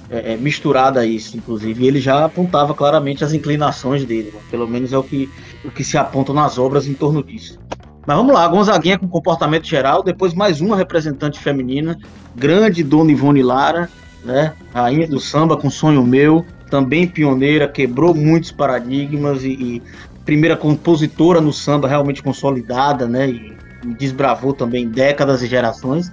é, 0.10 0.34
é, 0.34 0.38
misturada 0.38 1.00
a 1.00 1.06
isso, 1.06 1.38
inclusive. 1.38 1.84
E 1.84 1.88
ele 1.88 2.02
já 2.02 2.26
apontava 2.26 2.74
claramente 2.74 3.24
as 3.24 3.32
inclinações 3.32 4.04
dele, 4.04 4.32
né? 4.34 4.42
pelo 4.50 4.68
menos 4.68 4.92
é 4.92 4.98
o 4.98 5.04
que, 5.04 5.30
o 5.64 5.72
que 5.72 5.84
se 5.84 5.98
aponta 5.98 6.34
nas 6.34 6.58
obras 6.58 6.88
em 6.88 6.94
torno 6.94 7.24
disso. 7.24 7.60
Mas 8.06 8.18
vamos 8.18 8.34
lá, 8.34 8.48
Gonzaguinha 8.48 8.98
com 8.98 9.08
comportamento 9.08 9.68
geral, 9.68 10.02
depois 10.02 10.34
mais 10.34 10.62
uma 10.62 10.76
representante 10.76 11.40
feminina, 11.40 11.98
grande 12.36 12.84
Dona 12.84 13.12
Ivone 13.12 13.44
Lara, 13.44 13.88
né? 14.24 14.54
Rainha 14.74 15.08
do 15.08 15.20
samba 15.20 15.56
com 15.56 15.70
Sonho 15.70 16.04
Meu, 16.04 16.44
também 16.70 17.08
pioneira, 17.08 17.68
quebrou 17.68 18.14
muitos 18.14 18.52
paradigmas 18.52 19.44
e, 19.44 19.50
e 19.50 19.82
primeira 20.26 20.56
compositora 20.56 21.42
no 21.42 21.52
samba 21.52 21.88
realmente 21.88 22.22
consolidada, 22.22 23.08
né? 23.08 23.30
E, 23.30 23.58
e 23.86 23.94
desbravou 23.96 24.54
também 24.54 24.88
décadas 24.88 25.42
e 25.42 25.48
gerações. 25.48 26.12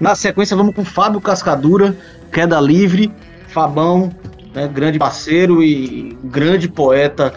Na 0.00 0.14
sequência, 0.14 0.56
vamos 0.56 0.74
com 0.74 0.84
Fábio 0.84 1.20
Cascadura, 1.20 1.96
Queda 2.32 2.60
Livre, 2.60 3.12
Fabão, 3.48 4.10
né, 4.54 4.68
grande 4.68 4.98
parceiro 4.98 5.62
e 5.62 6.16
grande 6.24 6.68
poeta, 6.68 7.32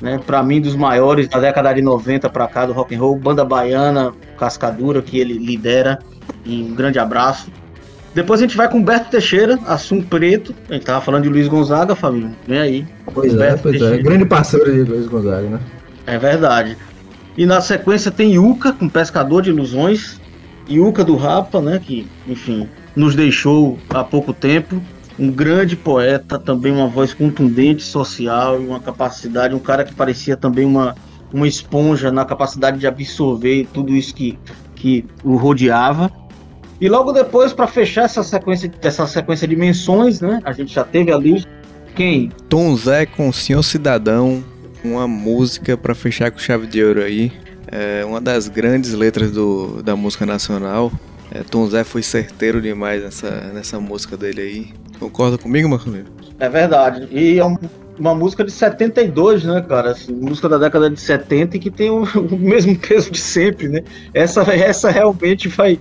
né, 0.00 0.18
para 0.18 0.42
mim 0.42 0.60
dos 0.60 0.74
maiores 0.74 1.28
da 1.28 1.38
década 1.38 1.72
de 1.72 1.82
90 1.82 2.28
para 2.28 2.48
cá 2.48 2.66
do 2.66 2.72
rock 2.72 2.94
and 2.94 2.98
roll, 2.98 3.16
banda 3.16 3.44
baiana, 3.44 4.12
Cascadura, 4.36 5.02
que 5.02 5.18
ele 5.18 5.34
lidera. 5.34 5.98
E 6.44 6.62
um 6.62 6.74
grande 6.74 6.98
abraço. 6.98 7.50
Depois 8.14 8.40
a 8.40 8.42
gente 8.42 8.56
vai 8.56 8.68
com 8.68 8.78
Humberto 8.78 9.10
Teixeira, 9.10 9.58
Assunto 9.66 10.06
Preto. 10.06 10.54
A 10.68 10.74
gente 10.74 10.84
tava 10.84 11.00
falando 11.00 11.22
de 11.22 11.28
Luiz 11.28 11.46
Gonzaga, 11.46 11.94
Fabinho. 11.94 12.34
Vem 12.46 12.58
aí. 12.58 12.86
Pois 13.12 13.34
é, 13.34 13.56
pois 13.56 13.74
é. 13.76 13.78
Teixeira. 13.78 14.02
Grande 14.02 14.24
parceiro 14.24 14.72
de 14.72 14.90
Luiz 14.90 15.06
Gonzaga, 15.06 15.48
né? 15.48 15.60
É 16.06 16.18
verdade. 16.18 16.76
E 17.36 17.46
na 17.46 17.60
sequência 17.60 18.10
tem 18.10 18.34
Yuka, 18.34 18.72
com 18.72 18.88
Pescador 18.88 19.42
de 19.42 19.50
Ilusões. 19.50 20.20
Yuka 20.68 21.04
do 21.04 21.16
Rapa, 21.16 21.60
né? 21.60 21.80
Que, 21.84 22.06
enfim, 22.26 22.68
nos 22.96 23.14
deixou 23.14 23.78
há 23.90 24.02
pouco 24.02 24.32
tempo. 24.32 24.80
Um 25.18 25.30
grande 25.30 25.76
poeta, 25.76 26.38
também 26.38 26.72
uma 26.72 26.88
voz 26.88 27.14
contundente, 27.14 27.82
social 27.82 28.60
e 28.60 28.66
uma 28.66 28.80
capacidade, 28.80 29.54
um 29.54 29.58
cara 29.58 29.84
que 29.84 29.94
parecia 29.94 30.36
também 30.36 30.64
uma, 30.64 30.94
uma 31.32 31.46
esponja 31.46 32.10
na 32.10 32.24
capacidade 32.24 32.78
de 32.78 32.86
absorver 32.86 33.68
tudo 33.72 33.94
isso 33.94 34.14
que, 34.14 34.38
que 34.74 35.04
o 35.22 35.36
rodeava. 35.36 36.10
E 36.80 36.88
logo 36.88 37.12
depois, 37.12 37.52
para 37.52 37.66
fechar 37.66 38.04
essa 38.04 38.22
sequência, 38.22 38.70
essa 38.82 39.06
sequência 39.06 39.46
de 39.46 39.54
menções, 39.54 40.20
né? 40.20 40.40
A 40.44 40.52
gente 40.52 40.72
já 40.72 40.82
teve 40.84 41.12
ali 41.12 41.44
quem? 41.94 42.30
Tom 42.48 42.74
Zé 42.76 43.04
com 43.06 43.30
Senhor 43.32 43.62
Cidadão, 43.62 44.42
uma 44.82 45.06
música 45.06 45.76
pra 45.76 45.94
fechar 45.94 46.30
com 46.30 46.38
chave 46.38 46.66
de 46.66 46.82
ouro 46.82 47.02
aí. 47.02 47.30
É 47.70 48.04
uma 48.04 48.20
das 48.20 48.48
grandes 48.48 48.92
letras 48.94 49.30
do, 49.30 49.82
da 49.82 49.94
música 49.94 50.24
nacional. 50.24 50.90
É, 51.32 51.42
Tom 51.42 51.68
Zé 51.68 51.84
foi 51.84 52.02
certeiro 52.02 52.60
demais 52.60 53.02
nessa, 53.02 53.30
nessa 53.52 53.78
música 53.78 54.16
dele 54.16 54.40
aí. 54.40 54.68
Concorda 54.98 55.36
comigo, 55.38 55.68
Marcelino? 55.68 56.06
É 56.38 56.48
verdade. 56.48 57.06
E 57.12 57.38
é 57.38 57.44
um- 57.44 57.56
uma 57.98 58.14
música 58.14 58.42
de 58.42 58.50
72, 58.50 59.44
né, 59.44 59.60
cara? 59.68 59.90
Assim, 59.90 60.12
música 60.12 60.48
da 60.48 60.56
década 60.56 60.88
de 60.88 60.98
70 60.98 61.56
e 61.56 61.60
que 61.60 61.70
tem 61.70 61.90
o, 61.90 62.02
o 62.18 62.38
mesmo 62.38 62.74
peso 62.76 63.10
de 63.10 63.20
sempre, 63.20 63.68
né? 63.68 63.82
Essa, 64.14 64.40
essa 64.54 64.90
realmente 64.90 65.46
vai 65.48 65.78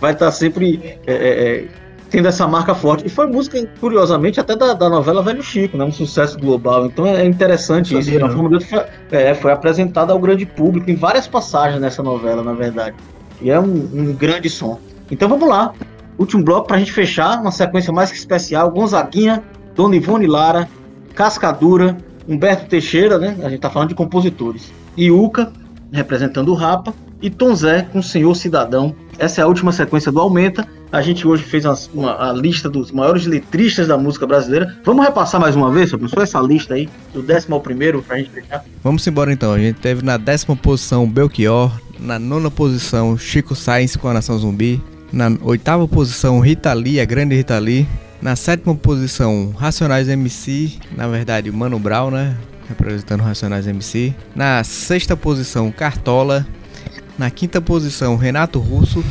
vai 0.00 0.12
estar 0.12 0.30
sempre 0.30 0.98
é, 1.06 1.12
é, 1.12 1.16
é, 1.16 1.68
tendo 2.10 2.28
essa 2.28 2.46
marca 2.46 2.74
forte. 2.74 3.06
E 3.06 3.08
foi 3.08 3.26
música, 3.26 3.64
curiosamente, 3.80 4.40
até 4.40 4.56
da, 4.56 4.74
da 4.74 4.88
novela 4.88 5.22
Velho 5.22 5.42
Chico, 5.42 5.76
né? 5.76 5.84
Um 5.84 5.92
sucesso 5.92 6.38
global. 6.38 6.86
Então 6.86 7.06
é 7.06 7.24
interessante 7.24 7.98
isso. 7.98 8.10
forma 8.30 8.50
dele 8.50 8.64
foi, 8.64 8.82
é, 9.10 9.34
foi 9.34 9.52
apresentada 9.52 10.12
ao 10.12 10.18
grande 10.18 10.46
público 10.46 10.90
em 10.90 10.94
várias 10.94 11.26
passagens 11.26 11.80
nessa 11.80 12.02
novela, 12.02 12.42
na 12.42 12.52
verdade. 12.52 12.96
E 13.40 13.50
é 13.50 13.58
um, 13.58 13.88
um 13.92 14.12
grande 14.14 14.48
som. 14.48 14.78
Então 15.10 15.28
vamos 15.28 15.48
lá. 15.48 15.72
Último 16.18 16.42
bloco 16.42 16.66
pra 16.66 16.78
gente 16.78 16.92
fechar, 16.92 17.40
uma 17.40 17.52
sequência 17.52 17.92
mais 17.92 18.10
que 18.10 18.16
especial. 18.16 18.70
Gonzaguinha, 18.70 19.42
Dona 19.74 19.94
Ivone 19.94 20.26
Lara, 20.26 20.68
Cascadura, 21.14 21.96
Humberto 22.28 22.66
Teixeira, 22.66 23.18
né? 23.18 23.36
A 23.42 23.48
gente 23.48 23.60
tá 23.60 23.70
falando 23.70 23.90
de 23.90 23.94
compositores. 23.94 24.72
Iuca, 24.96 25.52
representando 25.92 26.48
o 26.48 26.54
Rapa, 26.54 26.92
e 27.22 27.30
Tom 27.30 27.54
Zé 27.54 27.82
com 27.82 28.02
Senhor 28.02 28.34
Cidadão. 28.34 28.94
Essa 29.18 29.40
é 29.40 29.44
a 29.44 29.46
última 29.48 29.72
sequência 29.72 30.12
do 30.12 30.20
Aumenta. 30.20 30.66
A 30.92 31.02
gente 31.02 31.26
hoje 31.26 31.42
fez 31.42 31.64
uma, 31.64 31.76
uma- 31.92 32.30
a 32.30 32.32
lista 32.32 32.68
dos 32.70 32.90
maiores 32.92 33.26
letristas 33.26 33.88
da 33.88 33.98
música 33.98 34.26
brasileira. 34.26 34.76
Vamos 34.84 35.04
repassar 35.04 35.40
mais 35.40 35.56
uma 35.56 35.70
vez, 35.72 35.90
pessoal, 35.90 36.22
essa 36.22 36.40
lista 36.40 36.74
aí, 36.74 36.88
do 37.12 37.20
décimo 37.20 37.56
ao 37.56 37.60
primeiro, 37.60 38.00
pra 38.02 38.16
gente 38.16 38.30
fechar. 38.30 38.64
Vamos 38.82 39.06
embora 39.06 39.32
então. 39.32 39.52
A 39.52 39.58
gente 39.58 39.80
teve 39.80 40.02
na 40.04 40.16
décima 40.16 40.54
posição 40.56 41.06
Belchior, 41.08 41.70
na 41.98 42.18
nona 42.18 42.50
posição 42.50 43.18
Chico 43.18 43.54
Sainz 43.54 43.96
com 43.96 44.08
a 44.08 44.14
Nação 44.14 44.38
Zumbi, 44.38 44.80
na 45.12 45.30
oitava 45.42 45.86
posição 45.88 46.38
Rita 46.40 46.72
Lee, 46.72 47.00
a 47.00 47.04
grande 47.04 47.34
Rita 47.34 47.58
Lee, 47.58 47.86
na 48.22 48.36
sétima 48.36 48.74
posição 48.74 49.52
Racionais 49.58 50.08
MC, 50.08 50.72
na 50.96 51.06
verdade 51.08 51.50
Mano 51.50 51.78
Brown, 51.78 52.10
né? 52.10 52.36
Representando 52.68 53.22
Racionais 53.22 53.66
MC. 53.66 54.14
Na 54.34 54.62
sexta 54.64 55.16
posição 55.16 55.70
Cartola, 55.70 56.46
na 57.18 57.30
quinta 57.30 57.60
posição 57.60 58.16
Renato 58.16 58.60
Russo, 58.60 59.04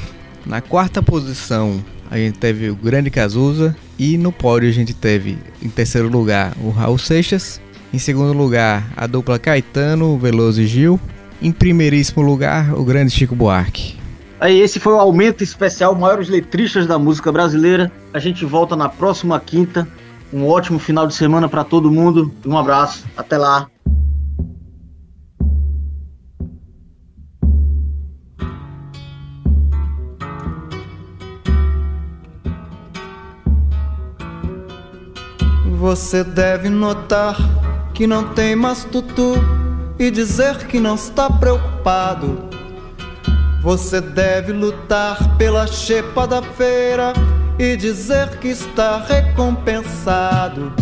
na 0.46 0.62
quarta 0.62 1.04
posição 1.04 1.84
a 2.10 2.18
gente 2.18 2.40
teve 2.40 2.70
o 2.70 2.76
Grande 2.76 3.12
Cazuza 3.12 3.76
e 4.00 4.18
no 4.18 4.32
pódio 4.32 4.70
a 4.70 4.72
gente 4.72 4.94
teve 4.94 5.38
em 5.62 5.68
terceiro 5.68 6.08
lugar 6.08 6.54
o 6.64 6.70
Raul 6.70 6.98
Seixas, 6.98 7.62
em 7.94 8.00
segundo 8.00 8.32
lugar 8.32 8.90
a 8.96 9.06
dupla 9.06 9.38
Caetano, 9.38 10.18
Veloso 10.18 10.62
e 10.62 10.68
Gil, 10.68 11.00
em 11.42 11.52
primeiríssimo 11.52 12.24
lugar 12.24 12.74
o 12.74 12.84
grande 12.86 13.12
Chico 13.12 13.36
Buarque. 13.36 13.98
Aí 14.40 14.62
esse 14.62 14.80
foi 14.80 14.94
o 14.94 15.00
aumento 15.00 15.44
especial 15.44 15.94
maiores 15.96 16.30
letristas 16.30 16.88
da 16.88 16.98
música 16.98 17.32
brasileira. 17.32 17.92
A 18.14 18.20
gente 18.20 18.46
volta 18.46 18.76
na 18.76 18.88
próxima 18.88 19.40
quinta. 19.40 19.88
Um 20.32 20.46
ótimo 20.46 20.78
final 20.78 21.08
de 21.08 21.16
semana 21.16 21.50
para 21.50 21.64
todo 21.64 21.92
mundo. 21.92 22.32
Um 22.46 22.56
abraço. 22.56 23.04
Até 23.18 23.38
lá. 23.38 23.68
Você 35.88 36.22
deve 36.22 36.68
notar 36.68 37.38
que 37.94 38.06
não 38.06 38.34
tem 38.34 38.58
mais 38.58 38.84
tutu 38.84 39.36
e 39.98 40.12
dizer 40.12 40.68
que 40.68 40.82
não 40.82 40.96
está 40.96 41.30
preocupado. 41.30 42.50
Você 43.62 44.02
deve 44.02 44.52
lutar 44.52 45.38
pela 45.38 45.66
chepa 45.66 46.28
da 46.28 46.42
feira 46.42 47.14
e 47.58 47.78
dizer 47.78 48.38
que 48.40 48.50
está 48.50 48.98
recompensado. 48.98 50.74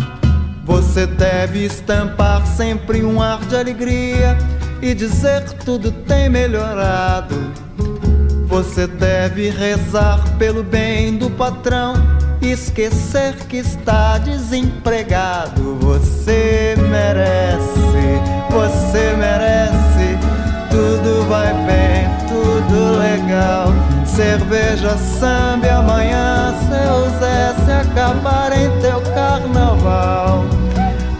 Você 0.64 1.06
deve 1.06 1.64
estampar 1.64 2.44
sempre 2.44 3.04
um 3.04 3.22
ar 3.22 3.38
de 3.44 3.54
alegria 3.54 4.36
e 4.82 4.92
dizer 4.92 5.44
que 5.44 5.64
tudo 5.64 5.92
tem 5.92 6.28
melhorado. 6.28 7.36
Você 8.48 8.88
deve 8.88 9.50
rezar 9.50 10.36
pelo 10.36 10.64
bem 10.64 11.16
do 11.16 11.30
patrão 11.30 11.94
esquecer 12.40 13.34
que 13.48 13.58
está 13.58 14.18
desempregado. 14.18 15.76
Você 15.80 16.74
merece, 16.88 18.20
você 18.50 19.14
merece. 19.16 20.18
Tudo 20.70 21.26
vai 21.28 21.52
bem, 21.64 22.08
tudo 22.28 22.98
legal. 22.98 23.72
Cerveja, 24.04 24.96
samba 24.96 25.72
amanhã, 25.72 26.54
seu 26.68 27.18
Zé, 27.18 27.54
se 27.64 27.72
acabar 27.72 28.52
em 28.52 28.70
teu 28.80 29.00
carnaval. 29.14 30.44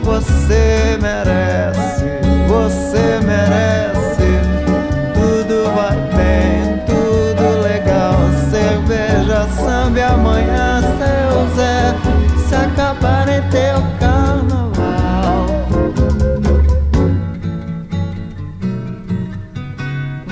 Você 0.02 0.98
merece, 1.00 2.04
você 2.46 3.18
merece. 3.24 3.96
Tudo 5.14 5.74
vai 5.74 5.96
bem, 6.16 6.82
tudo 6.86 7.62
legal. 7.62 8.16
Cerveja, 8.50 9.46
samba 9.56 10.14
amanhã, 10.14 10.75
em 13.28 13.42
teu 13.50 13.82
carnaval. 13.98 15.46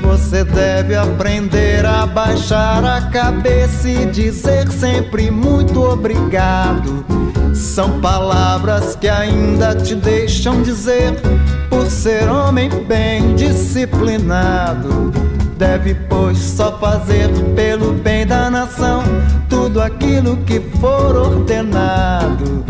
Você 0.03 0.45
deve 0.45 0.95
aprender 0.95 1.85
a 1.85 2.07
baixar 2.07 2.85
a 2.85 3.03
cabeça 3.11 3.89
e 3.89 4.07
dizer 4.07 4.71
sempre 4.71 5.31
muito 5.31 5.83
obrigado. 5.83 7.05
São 7.55 8.01
palavras 8.01 8.97
que 8.97 9.09
ainda 9.09 9.75
te 9.75 9.95
deixam 9.95 10.63
dizer 10.63 11.15
por 11.69 11.87
ser 11.87 12.29
homem 12.29 12.69
bem 12.87 13.35
disciplinado. 13.35 15.13
Deve, 15.57 15.95
pois, 16.09 16.39
só 16.39 16.79
fazer 16.79 17.29
pelo 17.55 17.93
bem 17.93 18.27
da 18.27 18.51
nação 18.51 19.03
tudo 19.75 19.83
aquilo 19.83 20.37
que 20.47 20.61
for 20.81 21.17
ordenado. 21.17 22.65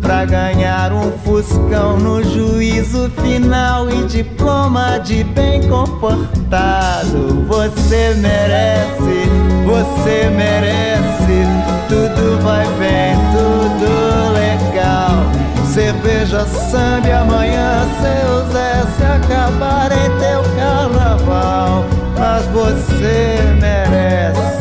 Pra 0.00 0.24
ganhar 0.24 0.92
um 0.92 1.10
fuscão 1.18 1.98
no 1.98 2.22
juízo 2.22 3.10
final 3.20 3.90
e 3.90 4.04
diploma 4.04 4.98
de 4.98 5.24
bem 5.24 5.68
comportado. 5.68 7.44
Você 7.48 8.14
merece, 8.14 9.28
você 9.66 10.30
merece. 10.30 11.44
Tudo 11.88 12.40
vai 12.42 12.64
bem, 12.78 13.16
tudo 13.32 14.32
legal. 14.32 15.26
Cerveja, 15.66 16.46
samba 16.46 17.18
amanhã, 17.18 17.84
seu 18.00 18.52
Zé, 18.52 18.84
se 18.96 19.04
acabar 19.04 19.90
em 19.90 20.10
teu 20.20 20.42
carnaval. 20.56 21.84
Mas 22.18 22.44
você 22.46 23.38
merece, 23.60 24.57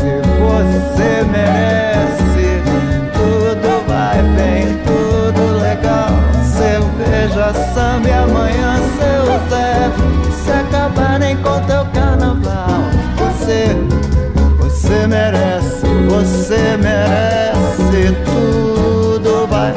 você 1.17 1.23
merece. 1.23 2.61
Tudo 3.13 3.87
vai 3.87 4.21
bem, 4.35 4.77
tudo 4.85 5.59
legal. 5.59 6.09
Cerveja, 6.43 7.53
samba 7.73 8.07
e 8.07 8.13
amanhã, 8.13 8.77
seu 8.97 9.49
Zé, 9.49 9.91
se 10.43 10.51
acabarem 10.51 11.37
com 11.37 11.59
teu 11.61 11.85
carnaval. 11.93 12.81
Você, 13.17 13.75
você 14.59 15.07
merece, 15.07 15.87
você 16.07 16.77
merece. 16.77 18.15
Tudo 18.25 19.47
vai 19.47 19.73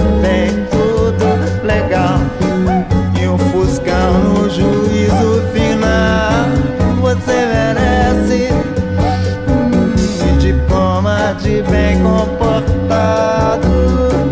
de 11.51 11.63
bem 11.63 12.01
comportado. 12.01 13.69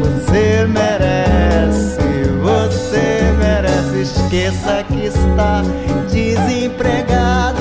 Você 0.02 0.66
merece, 0.68 1.98
você 2.40 3.32
merece. 3.36 4.02
Esqueça 4.02 4.84
que 4.84 5.06
está 5.06 5.62
desempregado. 6.08 7.57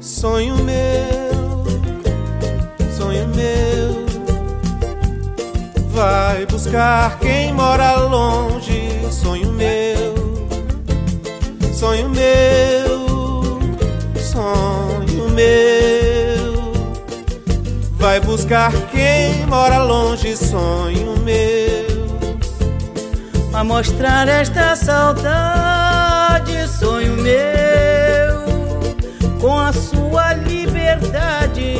Sonho 0.00 0.56
meu, 0.64 1.64
sonho 2.96 3.28
meu, 3.28 4.06
vai 5.90 6.46
buscar 6.46 7.18
quem 7.18 7.52
mora 7.52 7.96
longe. 7.96 8.90
Sonho 9.10 9.52
meu, 9.52 10.14
sonho 11.72 12.08
meu, 12.08 13.60
sonho 14.18 15.28
meu, 15.30 16.72
vai 17.98 18.18
buscar 18.20 18.72
quem 18.94 19.46
mora 19.46 19.78
longe. 19.82 20.36
Sonho 20.36 21.18
meu, 21.18 22.18
a 23.52 23.64
mostrar 23.64 24.28
esta 24.28 24.74
saudade, 24.76 26.66
sonho 26.68 27.14
meu, 27.14 27.34
com 29.40 29.58
a 29.58 29.72
sua 29.72 30.34
liberdade, 30.34 31.76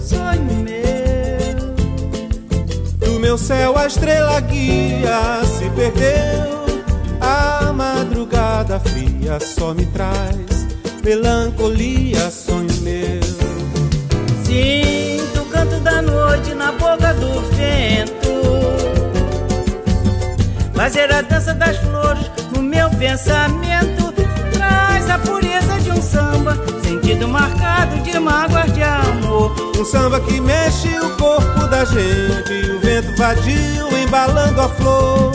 sonho 0.00 0.54
meu. 0.64 0.78
do 2.98 3.20
meu 3.20 3.36
céu 3.36 3.76
a 3.76 3.86
estrela 3.86 4.40
guia 4.40 5.42
se 5.44 5.68
perdeu. 5.70 6.58
A 7.20 7.72
madrugada 7.72 8.80
fria 8.80 9.38
só 9.40 9.74
me 9.74 9.84
traz 9.86 10.66
melancolia, 11.04 12.30
sonho 12.30 12.72
meu. 12.82 13.18
Canto 14.48 14.87
da 15.80 16.02
noite 16.02 16.54
na 16.54 16.72
boca 16.72 17.14
do 17.14 17.40
vento. 17.56 18.18
Fazer 20.74 21.12
a 21.12 21.22
dança 21.22 21.54
das 21.54 21.76
flores 21.78 22.30
no 22.54 22.62
meu 22.62 22.88
pensamento. 22.90 24.12
Traz 24.52 25.10
a 25.10 25.18
pureza 25.18 25.80
de 25.80 25.90
um 25.90 26.00
samba, 26.00 26.56
sentido 26.82 27.26
marcado 27.28 27.96
de 28.02 28.18
mágoas 28.18 28.72
de 28.72 28.82
amor. 28.82 29.54
Um 29.78 29.84
samba 29.84 30.20
que 30.20 30.40
mexe 30.40 30.88
o 30.98 31.10
corpo 31.16 31.66
da 31.68 31.84
gente, 31.84 32.70
o 32.70 32.80
vento 32.80 33.16
vadio 33.16 33.98
embalando 33.98 34.60
a 34.60 34.68
flor. 34.68 35.32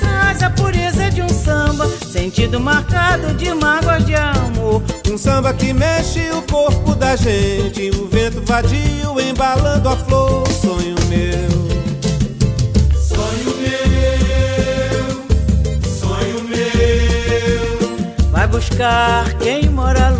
Traz 0.00 0.42
a 0.42 0.50
pureza 0.50 1.10
de 1.10 1.22
um 1.22 1.28
samba, 1.28 1.88
sentido 2.28 2.60
marcado 2.60 3.32
de 3.34 3.54
mágoas 3.54 4.04
de 4.04 4.14
amor. 4.14 4.82
Um 5.10 5.16
samba 5.16 5.54
que 5.54 5.72
mexe 5.72 6.30
o 6.30 6.42
corpo 6.42 6.94
da 6.94 7.16
gente, 7.16 7.88
o 7.98 8.06
vento 8.06 8.42
vadio 8.44 9.18
embalando 9.18 9.88
a 9.88 9.96
flor. 9.96 10.46
Sonho 10.48 10.94
meu. 11.08 11.48
Sonho 13.00 13.56
meu, 13.62 15.06
sonho 15.88 16.44
meu. 16.44 18.30
Vai 18.30 18.46
buscar 18.46 19.32
quem 19.38 19.70
mora 19.70 20.10
longe, 20.10 20.17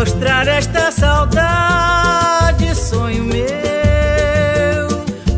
mostrar 0.00 0.48
esta 0.48 0.90
saudade, 0.90 2.74
sonho 2.74 3.22
meu, 3.22 4.88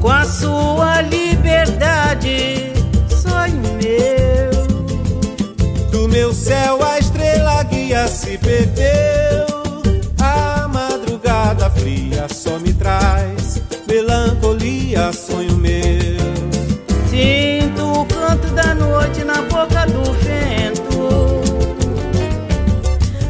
com 0.01 0.09
a 0.09 0.24
sua 0.24 1.01
liberdade, 1.01 2.72
sonho 3.09 3.60
meu. 3.82 4.52
Do 5.90 6.09
meu 6.09 6.32
céu 6.32 6.80
a 6.80 6.97
estrela 6.97 7.60
guia 7.64 8.06
se 8.06 8.39
perdeu. 8.39 9.47
A 10.20 10.68
madrugada 10.68 11.68
fria 11.70 12.28
só 12.32 12.56
me 12.60 12.72
traz 12.72 13.60
melancolia, 13.89 15.12
sonho 15.12 15.56
meu. 15.56 16.22
Sinto 17.10 18.02
o 18.02 18.06
canto 18.06 18.47
da 18.55 18.72
noite 18.76 19.24
na 19.24 19.43
boca 19.43 19.86
do 19.86 20.05
vento. 20.12 21.43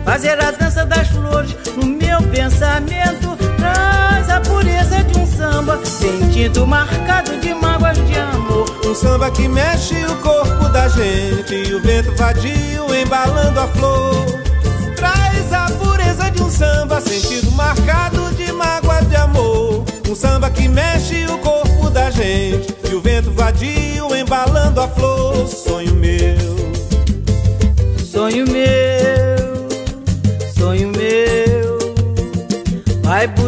Fazer 0.04 0.38
a 0.38 0.61
pensamento 2.43 3.36
traz 3.56 4.28
a 4.28 4.40
pureza 4.40 5.05
de 5.05 5.16
um 5.16 5.27
samba, 5.27 5.78
sentido 5.86 6.66
marcado 6.66 7.36
de 7.39 7.55
mágoas 7.55 7.97
de 8.05 8.19
amor. 8.19 8.64
Um 8.85 8.94
samba 8.94 9.31
que 9.31 9.47
mexe 9.47 9.94
o 10.06 10.16
corpo 10.16 10.69
da 10.70 10.89
gente 10.89 11.55
e 11.55 11.73
o 11.73 11.81
vento 11.81 12.12
vadio 12.16 12.93
embalando 12.93 13.60
a 13.60 13.69
flor. 13.69 14.27
Traz 14.97 15.52
a 15.52 15.66
pureza 15.78 16.31
de 16.32 16.43
um 16.43 16.51
samba, 16.51 17.01
sentido 17.01 17.52
marcado 17.52 18.35
de 18.35 18.51
mágoas 18.51 19.09
de 19.09 19.14
amor. 19.14 19.85
Um 20.09 20.14
samba 20.16 20.51
que 20.51 20.66
mexe 20.66 21.24
o 21.27 21.39
corpo 21.39 21.90
da 21.90 22.10
gente 22.10 22.74
e 22.90 22.94
o 22.94 23.01
vento 23.01 23.31
vadio 23.31 24.16
embalando 24.16 24.81
a 24.81 24.89
flor. 24.89 25.47
Sonho 25.47 25.94
meu, 25.94 26.56
sonho 28.05 28.44
meu, 28.51 28.91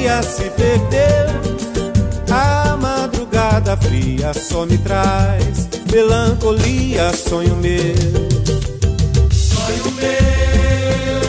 guia 0.00 0.22
se 0.22 0.50
perdeu. 0.50 1.28
A 2.30 2.76
madrugada 2.76 3.76
fria 3.76 4.32
só 4.32 4.64
me 4.64 4.78
traz 4.78 5.68
melancolia, 5.92 7.12
sonho 7.12 7.56
meu. 7.56 7.94
Sonho 9.30 9.92
meu, 10.00 11.20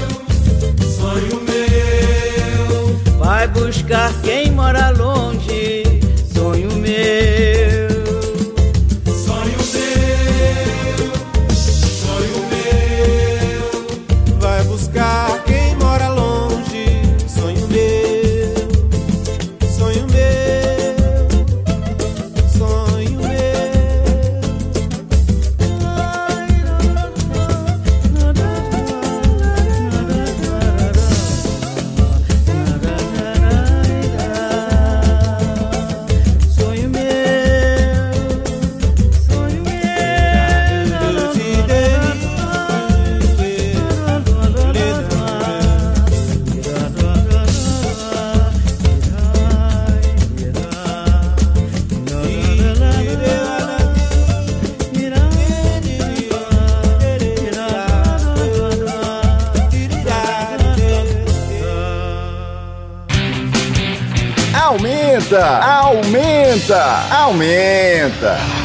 sonho 0.86 1.42
meu. 1.50 3.18
Vai 3.18 3.48
buscar 3.48 4.14
quem 4.22 4.52
mora 4.52 4.90
longe, 4.92 5.84
sonho 6.34 6.72
meu. 6.78 7.71
Aumenta. 68.22 68.61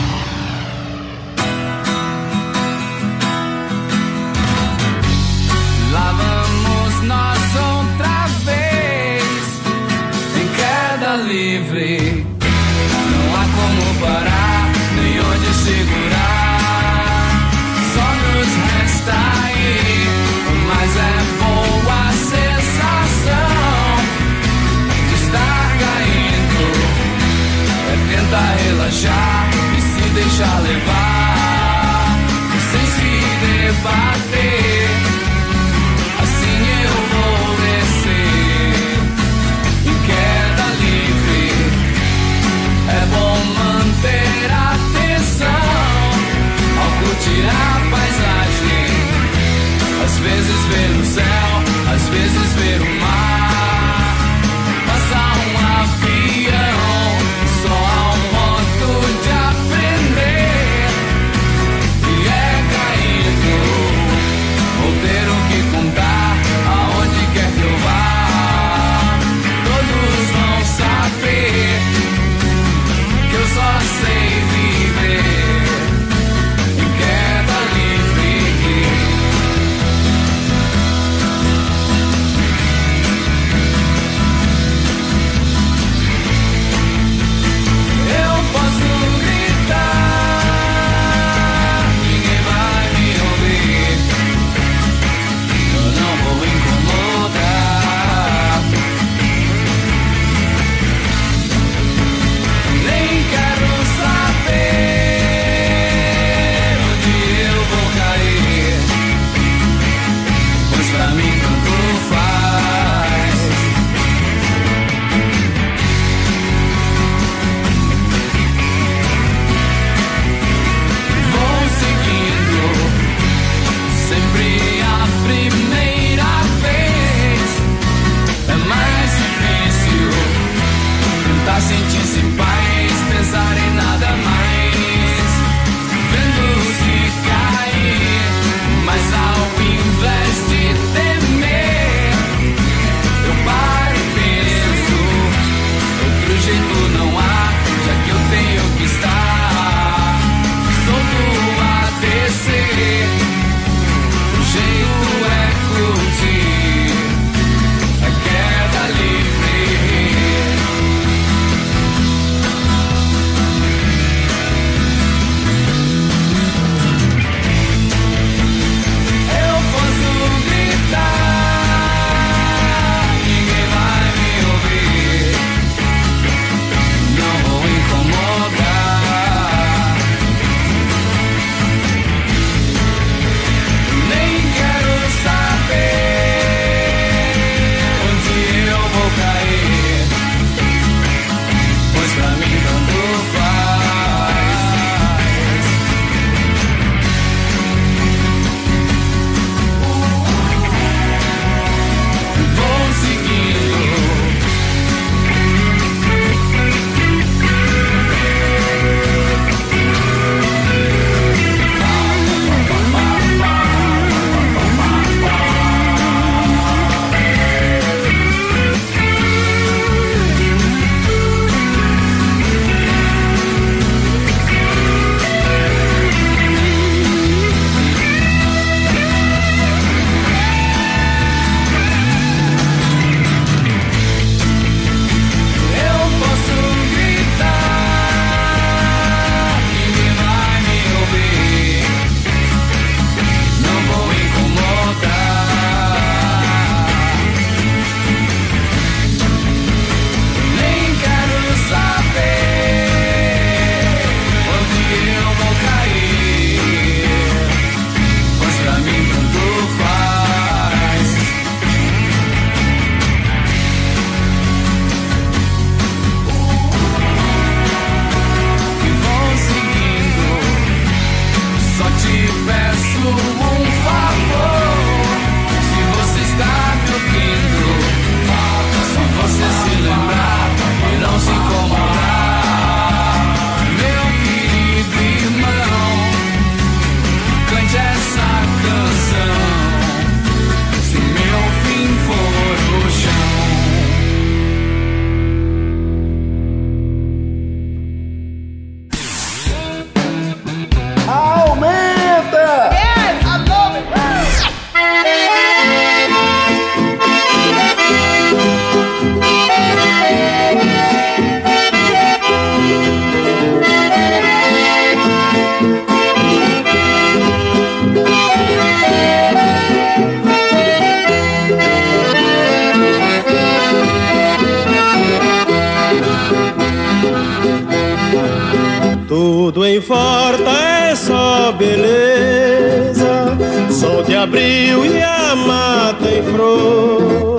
Tudo 329.09 329.65
em 329.65 329.79
volta 329.79 330.51
é 330.91 330.95
só 330.97 331.53
beleza, 331.53 333.39
sol 333.71 334.03
de 334.03 334.17
abril 334.17 334.85
e 334.85 335.01
a 335.01 335.37
mata 335.37 336.09
em 336.11 336.23
flor. 336.25 337.39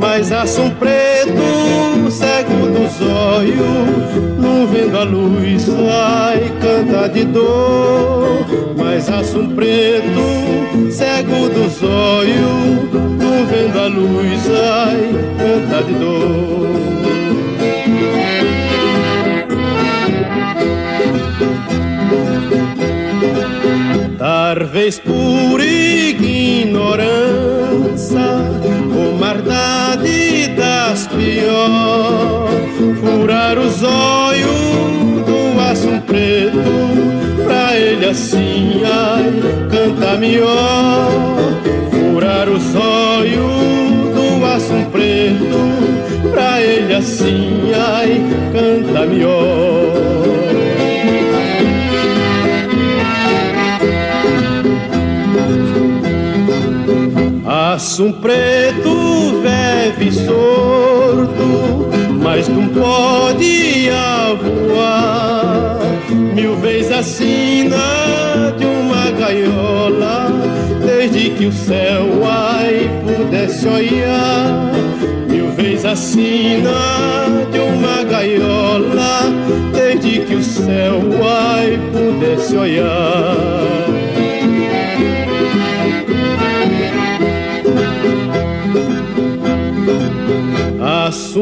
Mas 0.00 0.32
aço 0.32 0.72
preto, 0.80 2.10
cego 2.10 2.66
dos 2.66 3.00
olhos, 3.00 4.40
não 4.40 4.66
vendo 4.66 4.98
a 4.98 5.04
luz, 5.04 5.68
ai, 5.88 6.52
canta 6.60 7.08
de 7.08 7.24
dor. 7.26 8.44
Mas 8.76 9.08
aço 9.08 9.48
preto, 9.54 10.90
cego 10.90 11.48
dos 11.48 11.80
olhos, 11.80 12.92
não 12.92 13.46
vendo 13.46 13.78
a 13.78 13.86
luz, 13.86 14.50
ai, 14.50 15.10
canta 15.38 15.84
de 15.84 15.92
dor. 15.94 16.93
Talvez 24.74 24.98
por 24.98 25.60
ignorância 25.60 27.06
ou 28.92 29.16
maldade 29.16 30.48
das 30.48 31.06
pior 31.06 32.48
Furar 33.00 33.56
os 33.56 33.84
olhos 33.84 35.22
do 35.24 35.60
aço 35.60 36.02
preto 36.04 36.58
Pra 37.44 37.76
ele 37.76 38.06
assim, 38.06 38.82
ai, 38.84 39.32
canta 39.70 40.16
melhor. 40.16 41.08
Furar 41.92 42.48
os 42.48 42.74
olhos 42.74 44.12
do 44.12 44.44
aço 44.44 44.74
preto 44.90 46.32
Pra 46.32 46.60
ele 46.60 46.94
assim, 46.94 47.70
ai, 47.76 48.20
canta 48.52 49.06
melhor 49.06 50.23
Aço 57.94 58.12
preto 58.14 59.40
vive 59.40 60.10
sordo, 60.10 61.88
mas 62.20 62.48
não 62.48 62.66
pode 62.66 63.88
voar. 64.42 65.78
Mil 66.34 66.56
vezes 66.56 66.90
assina 66.90 67.76
de 68.58 68.66
uma 68.66 69.12
gaiola, 69.12 70.28
desde 70.84 71.30
que 71.30 71.46
o 71.46 71.52
céu 71.52 72.08
ai 72.24 72.90
pudesse 73.04 73.68
olhar. 73.68 74.72
Mil 75.28 75.52
vezes 75.52 75.84
assina 75.84 76.72
de 77.52 77.60
uma 77.60 78.02
gaiola, 78.02 79.20
desde 79.72 80.18
que 80.18 80.34
o 80.34 80.42
céu 80.42 81.00
ai 81.22 81.78
pudesse 81.92 82.56
olhar. 82.56 84.03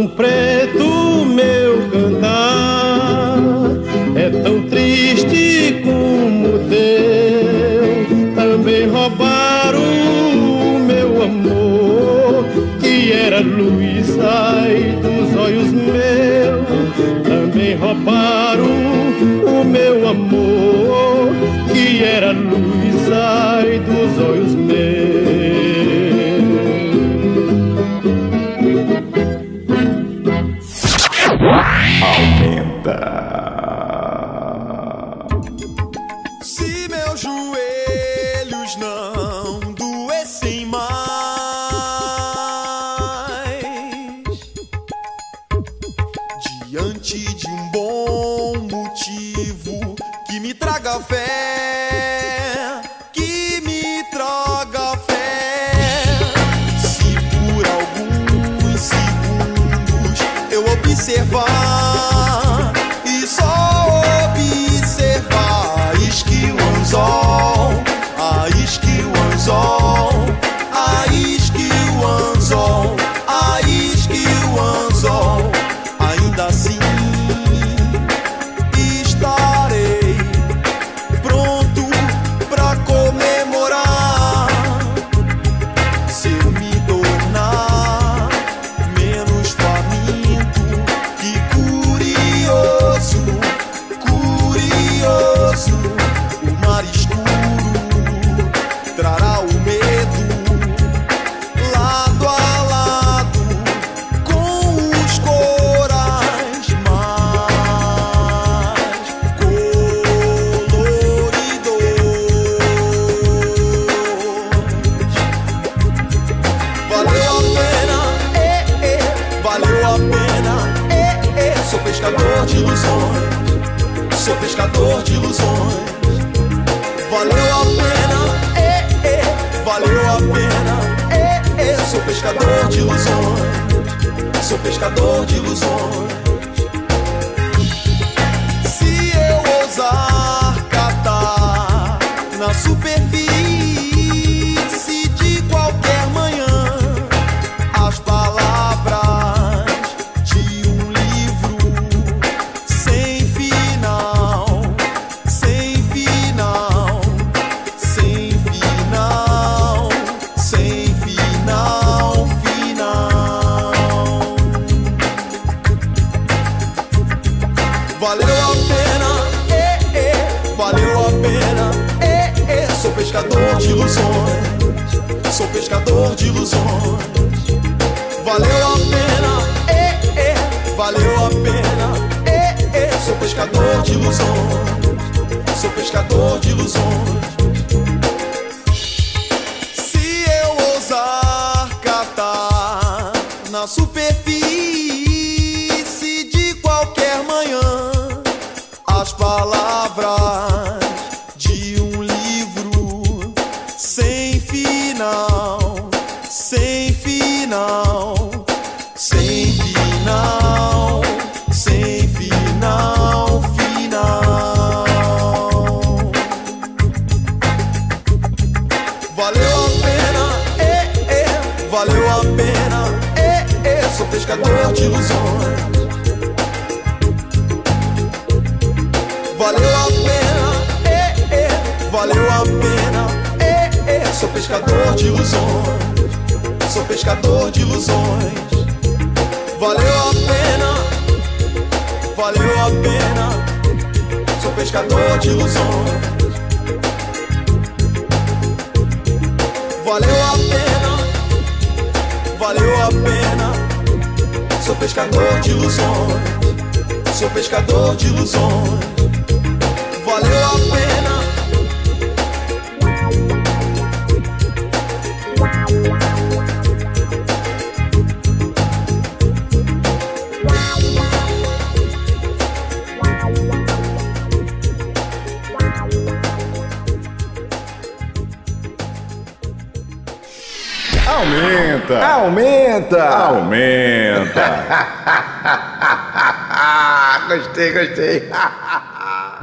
Preto, 0.09 1.25
meu 1.25 1.89
cantar 1.91 3.39
é 4.17 4.31
tão 4.43 4.63
triste 4.63 5.81
como 5.83 6.59
teu. 6.69 8.35
Também 8.35 8.89
roubaram 8.89 9.81
o 9.81 10.79
meu 10.81 11.23
amor, 11.23 12.45
que 12.81 13.13
era 13.13 13.41
luz 13.41 14.19
ai, 14.21 14.99
dos 15.03 15.37
olhos 15.37 15.73
meus. 15.73 17.27
Também 17.27 17.75
roubaram 17.77 18.65
o 18.65 19.65
meu 19.65 20.09
amor, 20.09 21.33
que 21.73 22.03
era 22.05 22.33
luz 22.33 23.13
ai, 23.13 23.81
dos 23.81 24.25
olhos 24.25 24.55
meus. 24.55 25.22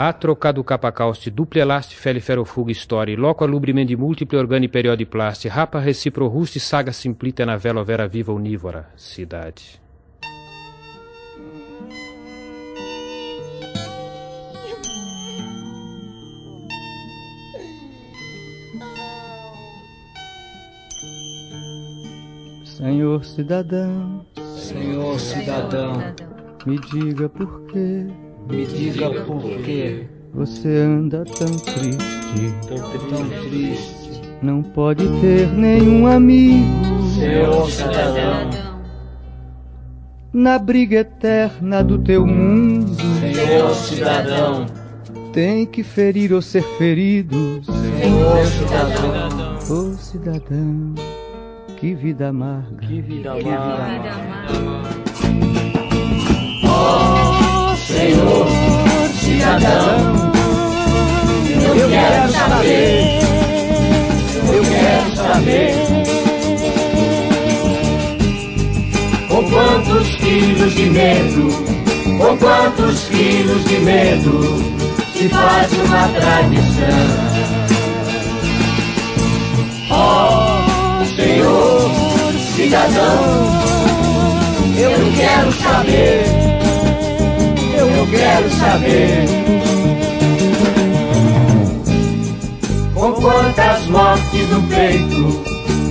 A 0.01 0.13
trocado 0.13 0.63
capacauste 0.63 1.29
duple 1.29 1.59
elaste 1.59 1.93
feli 1.93 2.21
ferrofuga 2.21 2.71
story 2.71 3.17
loco 3.17 3.43
alubriment 3.43 3.93
múltiple 3.97 4.37
organi 4.37 4.69
periodi 4.69 5.05
plaste 5.05 5.49
rapa 5.49 5.77
recipro 5.77 6.25
rusti 6.29 6.57
saga 6.57 6.93
simplita 6.93 7.45
na 7.45 7.57
vela 7.57 7.83
vera 7.83 8.07
viva 8.07 8.31
unívora 8.31 8.87
cidade. 8.95 9.81
Senhor 22.63 23.25
cidadão, 23.25 24.25
Senhor 24.55 25.19
cidadão, 25.19 26.01
me 26.65 26.79
diga 26.79 27.27
por 27.27 27.65
quê, 27.65 28.07
me 28.47 28.65
diga 28.65 29.09
por 29.25 29.41
quê. 29.63 30.07
Você 30.33 30.67
anda 30.69 31.23
tão 31.25 31.47
triste, 31.57 32.53
tão 32.67 33.29
triste. 33.49 34.21
não 34.41 34.61
pode 34.61 35.07
ter 35.19 35.47
nenhum 35.47 36.05
amigo. 36.05 36.67
Senhor 37.15 37.69
cidadão, 37.69 38.49
na 40.31 40.59
briga 40.59 40.99
eterna 40.99 41.83
do 41.83 41.97
teu 41.97 42.25
mundo, 42.25 42.95
Senhor 43.19 43.73
cidadão, 43.73 44.67
tem 45.33 45.65
que 45.65 45.81
ferir 45.83 46.31
ou 46.31 46.41
ser 46.41 46.61
ferido. 46.77 47.61
Senhor 47.63 48.45
cidadão, 48.45 49.57
Ô 49.69 49.93
cidadão, 49.97 50.93
que 51.77 51.93
vida 51.95 52.29
amarga, 52.29 52.87
que 52.87 53.01
vida 53.01 53.31
amarga. 53.31 54.11
Oh, 56.63 57.18
Senhor 57.89 58.45
cidadão, 59.19 60.31
eu 61.75 61.89
quero 61.89 62.31
saber, 62.31 63.19
eu 64.53 64.63
quero 64.63 65.15
saber. 65.15 65.73
Com 69.27 69.43
quantos 69.49 70.15
quilos 70.17 70.75
de 70.75 70.89
medo, 70.91 71.47
com 72.19 72.37
quantos 72.37 73.07
quilos 73.07 73.65
de 73.65 73.79
medo 73.79 74.63
se 75.17 75.27
faz 75.29 75.73
uma 75.73 76.07
tradição? 76.09 77.39
Oh, 79.89 81.05
Senhor 81.15 81.91
cidadão, 82.55 83.49
eu 84.77 85.11
quero 85.17 85.51
saber, 85.53 86.48
eu 87.99 88.07
quero 88.07 88.49
saber. 88.51 89.25
Com 92.93 93.13
quantas 93.13 93.85
mortes 93.87 94.49
no 94.49 94.63
peito, 94.63 95.43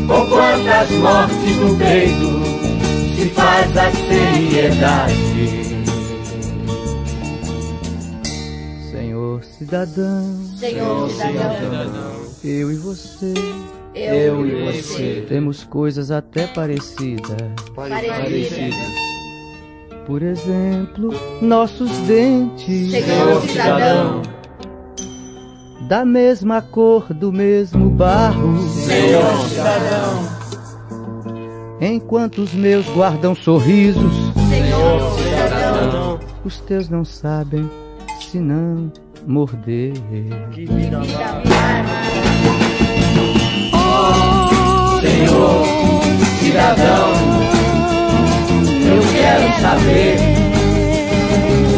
com 0.06 0.26
quantas 0.26 0.90
mortes 0.90 1.56
no 1.56 1.76
peito 1.76 2.42
se 3.16 3.28
faz 3.30 3.76
a 3.76 3.90
seriedade. 3.90 5.58
Senhor 8.90 9.44
cidadão, 9.44 10.40
Senhor 10.58 11.10
cidadão, 11.10 12.26
eu 12.42 12.72
e 12.72 12.76
você, 12.76 13.34
eu 13.94 14.46
e 14.46 14.64
você 14.64 15.26
temos 15.28 15.64
coisas 15.64 16.10
até 16.10 16.46
parecidas. 16.46 17.36
parecidas. 17.74 19.07
Por 20.08 20.22
exemplo, 20.22 21.10
nossos 21.42 21.90
dentes, 22.06 22.90
Senhor 22.92 23.42
cidadão, 23.42 24.22
da 25.86 26.02
mesma 26.02 26.62
cor, 26.62 27.12
do 27.12 27.30
mesmo 27.30 27.90
barro. 27.90 28.56
Senhor 28.68 29.36
cidadão, 29.46 30.38
Enquanto 31.78 32.38
os 32.38 32.54
meus 32.54 32.88
guardam 32.88 33.34
sorrisos, 33.34 34.14
Senhor 34.48 35.18
cidadão, 35.18 36.18
os 36.42 36.58
teus 36.60 36.88
não 36.88 37.04
sabem 37.04 37.70
se 38.18 38.38
não 38.38 38.90
morder. 39.26 39.92
que 40.52 40.64
vida 40.64 41.02
Oh, 43.74 45.00
Senhor 45.02 45.64
cidadão, 46.40 47.57
quero 49.28 49.60
saber, 49.60 50.16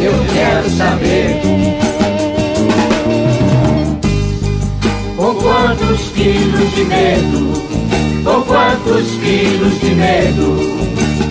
eu 0.01 0.13
quero 0.33 0.69
saber. 0.69 1.41
Com 5.17 5.35
quantos 5.35 6.09
quilos 6.13 6.75
de 6.75 6.85
medo, 6.85 7.53
com 8.23 8.41
quantos 8.43 9.11
quilos 9.15 9.79
de 9.81 9.95
medo 9.95 10.57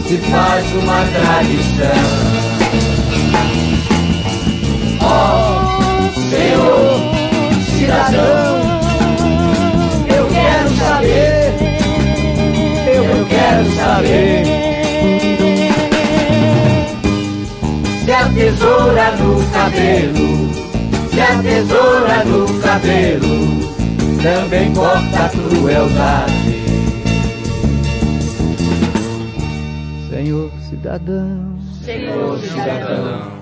se 0.06 0.16
faz 0.30 0.66
uma 0.74 1.04
tradição? 1.06 1.88
Oh, 5.02 6.20
Senhor 6.28 7.00
cidadão, 7.78 8.60
eu 10.06 10.26
quero 10.26 10.70
saber, 10.76 11.54
eu 12.86 13.26
quero 13.26 13.74
saber. 13.74 14.69
Tesoura 18.34 19.16
no 19.16 19.50
cabelo, 19.52 20.28
se 21.10 21.20
a 21.20 21.42
tesoura 21.42 22.24
no 22.24 22.60
cabelo 22.60 23.60
também 24.22 24.72
corta 24.74 25.24
a 25.24 25.28
crueldade. 25.28 26.60
Senhor 30.08 30.50
cidadão, 30.68 31.58
Senhor 31.82 32.38
cidadão, 32.38 33.32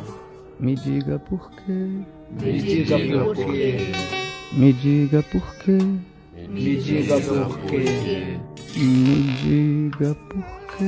me 0.61 0.75
diga 0.75 1.19
por 1.19 1.51
quê, 1.51 2.03
me 2.41 2.61
diga 2.61 2.99
por 2.99 3.35
quê, 3.35 3.93
me 4.53 4.73
diga 4.73 5.23
por 5.23 5.55
quê, 5.57 5.79
me 6.49 6.77
diga 6.77 7.21
por 7.21 7.59
quê, 7.67 8.39
me 8.77 9.27
diga 9.43 10.15
por 10.15 10.45
quê, 10.79 10.85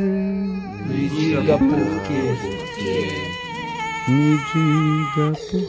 me 0.86 1.08
diga 1.08 1.58
por 1.58 2.02
quê, 2.06 3.39
me 4.10 4.36
diga 4.52 5.32
por 5.50 5.64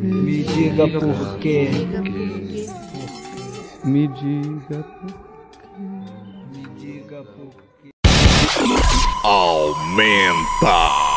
me 0.00 0.42
diga 0.42 0.86
por 1.00 1.38
quê, 1.38 1.70
me 3.84 4.08
diga 4.08 4.78
por 4.82 5.14
me 6.52 6.62
diga 6.76 7.22
por 7.24 7.50
quê. 7.80 7.90
Aumenta! 9.24 11.07